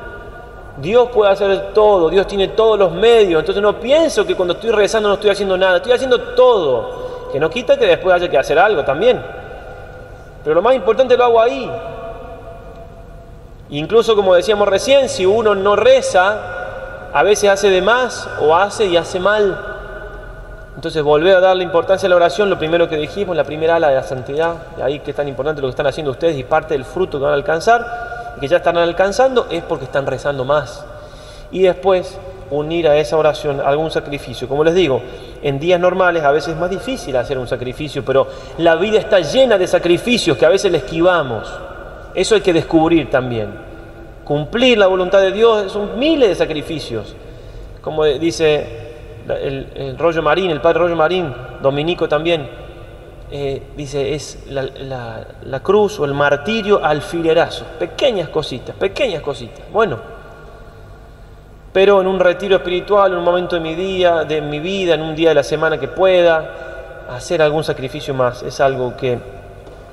Dios 0.77 1.09
puede 1.13 1.31
hacer 1.31 1.73
todo, 1.73 2.09
Dios 2.09 2.27
tiene 2.27 2.49
todos 2.49 2.77
los 2.77 2.91
medios, 2.91 3.39
entonces 3.39 3.61
no 3.61 3.79
pienso 3.79 4.25
que 4.25 4.35
cuando 4.35 4.55
estoy 4.55 4.71
rezando 4.71 5.07
no 5.07 5.15
estoy 5.15 5.29
haciendo 5.29 5.57
nada, 5.57 5.77
estoy 5.77 5.93
haciendo 5.93 6.19
todo, 6.19 7.14
que 7.31 7.39
no 7.39 7.49
quita 7.49 7.77
que 7.77 7.85
después 7.85 8.15
haya 8.15 8.29
que 8.29 8.37
hacer 8.37 8.59
algo 8.59 8.83
también. 8.83 9.21
Pero 10.43 10.55
lo 10.55 10.61
más 10.61 10.75
importante 10.75 11.17
lo 11.17 11.23
hago 11.23 11.41
ahí. 11.41 11.71
Incluso 13.69 14.15
como 14.15 14.35
decíamos 14.35 14.67
recién, 14.67 15.09
si 15.09 15.25
uno 15.25 15.55
no 15.55 15.75
reza, 15.75 16.37
a 17.13 17.23
veces 17.23 17.49
hace 17.49 17.69
de 17.69 17.81
más 17.81 18.29
o 18.41 18.55
hace 18.55 18.85
y 18.85 18.97
hace 18.97 19.19
mal. 19.19 19.57
Entonces 20.75 21.01
volver 21.01 21.37
a 21.37 21.39
darle 21.39 21.63
importancia 21.63 22.07
a 22.07 22.09
la 22.09 22.17
oración, 22.17 22.49
lo 22.49 22.59
primero 22.59 22.89
que 22.89 22.97
dijimos, 22.97 23.35
la 23.35 23.45
primera 23.45 23.77
ala 23.77 23.87
de 23.87 23.95
la 23.95 24.03
santidad, 24.03 24.55
y 24.77 24.81
ahí 24.81 24.99
que 24.99 25.11
es 25.11 25.17
tan 25.17 25.27
importante 25.27 25.61
lo 25.61 25.67
que 25.67 25.71
están 25.71 25.87
haciendo 25.87 26.11
ustedes 26.11 26.37
y 26.37 26.43
parte 26.43 26.73
del 26.73 26.85
fruto 26.85 27.17
que 27.17 27.23
van 27.23 27.31
a 27.31 27.35
alcanzar, 27.35 28.35
que 28.39 28.47
ya 28.47 28.57
están 28.57 28.77
alcanzando 28.77 29.47
es 29.49 29.63
porque 29.63 29.85
están 29.85 30.05
rezando 30.05 30.43
más. 30.43 30.85
Y 31.51 31.61
después 31.61 32.19
unir 32.51 32.87
a 32.87 32.97
esa 32.97 33.17
oración 33.17 33.61
algún 33.61 33.89
sacrificio. 33.89 34.47
Como 34.47 34.63
les 34.63 34.75
digo, 34.75 35.01
en 35.41 35.59
días 35.59 35.79
normales 35.79 36.23
a 36.23 36.31
veces 36.31 36.53
es 36.53 36.59
más 36.59 36.69
difícil 36.69 37.15
hacer 37.15 37.37
un 37.37 37.47
sacrificio, 37.47 38.03
pero 38.03 38.27
la 38.57 38.75
vida 38.75 38.99
está 38.99 39.19
llena 39.19 39.57
de 39.57 39.67
sacrificios 39.67 40.37
que 40.37 40.45
a 40.45 40.49
veces 40.49 40.71
le 40.71 40.79
esquivamos. 40.79 41.51
Eso 42.13 42.35
hay 42.35 42.41
que 42.41 42.53
descubrir 42.53 43.09
también. 43.09 43.49
Cumplir 44.23 44.77
la 44.77 44.87
voluntad 44.87 45.19
de 45.21 45.31
Dios 45.31 45.71
son 45.71 45.99
miles 45.99 46.29
de 46.29 46.35
sacrificios. 46.35 47.15
Como 47.81 48.05
dice 48.05 48.85
el, 49.27 49.97
Rollo 49.97 50.23
Marín, 50.23 50.49
el 50.49 50.61
padre 50.61 50.79
Rollo 50.79 50.95
Marín, 50.95 51.33
dominico 51.61 52.07
también, 52.07 52.47
eh, 53.31 53.61
dice, 53.75 54.15
es 54.15 54.45
la, 54.49 55.59
cruz 55.61 55.99
o 55.99 56.05
el 56.05 56.13
martirio 56.13 56.83
alfilerazo, 56.83 57.65
pequeñas 57.79 58.29
cositas, 58.29 58.75
pequeñas 58.75 59.21
cositas. 59.21 59.61
Bueno, 59.71 59.99
pero 61.75 61.99
en 61.99 62.07
un 62.07 62.21
retiro 62.21 62.55
espiritual, 62.55 63.11
en 63.11 63.17
un 63.17 63.25
momento 63.25 63.57
de 63.57 63.61
mi 63.61 63.75
día, 63.75 64.23
de 64.23 64.39
mi 64.39 64.59
vida, 64.59 64.93
en 64.93 65.01
un 65.01 65.13
día 65.13 65.27
de 65.27 65.35
la 65.35 65.43
semana 65.43 65.77
que 65.77 65.89
pueda, 65.89 66.51
hacer 67.09 67.41
algún 67.41 67.65
sacrificio 67.65 68.13
más, 68.13 68.43
es 68.43 68.61
algo 68.61 68.95
que 68.95 69.19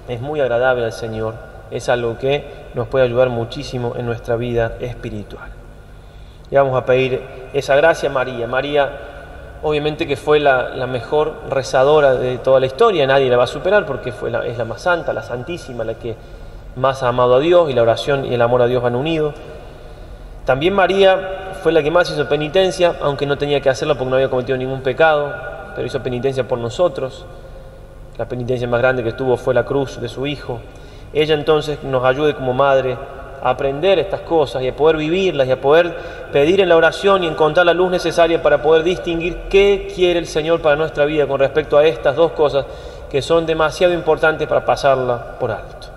es 0.06 0.20
muy 0.20 0.38
agradable 0.38 0.84
al 0.84 0.92
Señor, 0.92 1.34
es 1.72 1.88
algo 1.88 2.16
que 2.16 2.44
nos 2.74 2.86
puede 2.86 3.06
ayudar 3.06 3.30
muchísimo 3.30 3.94
en 3.96 4.06
nuestra 4.06 4.36
vida 4.36 4.74
espiritual. 4.78 5.50
Y 6.52 6.54
vamos 6.54 6.80
a 6.80 6.86
pedir 6.86 7.20
esa 7.52 7.74
gracia 7.74 8.10
a 8.10 8.12
María. 8.12 8.46
María 8.46 8.90
obviamente 9.64 10.06
que 10.06 10.14
fue 10.14 10.38
la, 10.38 10.86
mejor 10.86 11.34
rezadora 11.50 12.14
de 12.14 12.38
toda 12.38 12.60
la 12.60 12.66
historia, 12.66 13.08
nadie 13.08 13.28
la 13.28 13.38
va 13.38 13.44
a 13.44 13.48
superar 13.48 13.86
porque 13.86 14.12
fue 14.12 14.30
es 14.46 14.56
la 14.56 14.64
más 14.64 14.82
santa, 14.82 15.12
la 15.12 15.24
santísima, 15.24 15.82
la 15.82 15.94
que 15.94 16.14
más 16.76 17.02
ha 17.02 17.08
amado 17.08 17.34
a 17.34 17.40
Dios 17.40 17.68
y 17.70 17.72
la 17.72 17.82
oración 17.82 18.24
y 18.24 18.34
el 18.34 18.40
amor 18.40 18.62
a 18.62 18.68
Dios 18.68 18.80
van 18.84 18.94
unidos. 18.94 19.34
También 20.44 20.74
María 20.74 21.41
fue 21.62 21.72
la 21.72 21.82
que 21.82 21.90
más 21.92 22.10
hizo 22.10 22.28
penitencia, 22.28 22.96
aunque 23.00 23.24
no 23.24 23.38
tenía 23.38 23.60
que 23.60 23.70
hacerlo 23.70 23.96
porque 23.96 24.10
no 24.10 24.16
había 24.16 24.28
cometido 24.28 24.58
ningún 24.58 24.82
pecado, 24.82 25.32
pero 25.76 25.86
hizo 25.86 26.02
penitencia 26.02 26.46
por 26.46 26.58
nosotros. 26.58 27.24
La 28.18 28.26
penitencia 28.26 28.66
más 28.66 28.80
grande 28.80 29.04
que 29.04 29.12
tuvo 29.12 29.36
fue 29.36 29.54
la 29.54 29.64
cruz 29.64 30.00
de 30.00 30.08
su 30.08 30.26
Hijo. 30.26 30.60
Ella 31.12 31.34
entonces 31.34 31.82
nos 31.84 32.04
ayude 32.04 32.34
como 32.34 32.52
madre 32.52 32.96
a 33.42 33.50
aprender 33.50 33.98
estas 34.00 34.20
cosas 34.22 34.62
y 34.62 34.68
a 34.68 34.76
poder 34.76 34.96
vivirlas 34.96 35.46
y 35.46 35.52
a 35.52 35.60
poder 35.60 35.94
pedir 36.32 36.60
en 36.60 36.68
la 36.68 36.76
oración 36.76 37.22
y 37.22 37.28
encontrar 37.28 37.64
la 37.64 37.74
luz 37.74 37.90
necesaria 37.90 38.42
para 38.42 38.60
poder 38.60 38.82
distinguir 38.82 39.42
qué 39.48 39.88
quiere 39.94 40.18
el 40.18 40.26
Señor 40.26 40.60
para 40.60 40.74
nuestra 40.74 41.04
vida 41.04 41.28
con 41.28 41.38
respecto 41.38 41.78
a 41.78 41.84
estas 41.84 42.16
dos 42.16 42.32
cosas 42.32 42.66
que 43.08 43.22
son 43.22 43.46
demasiado 43.46 43.94
importantes 43.94 44.48
para 44.48 44.64
pasarla 44.64 45.38
por 45.38 45.52
alto. 45.52 45.91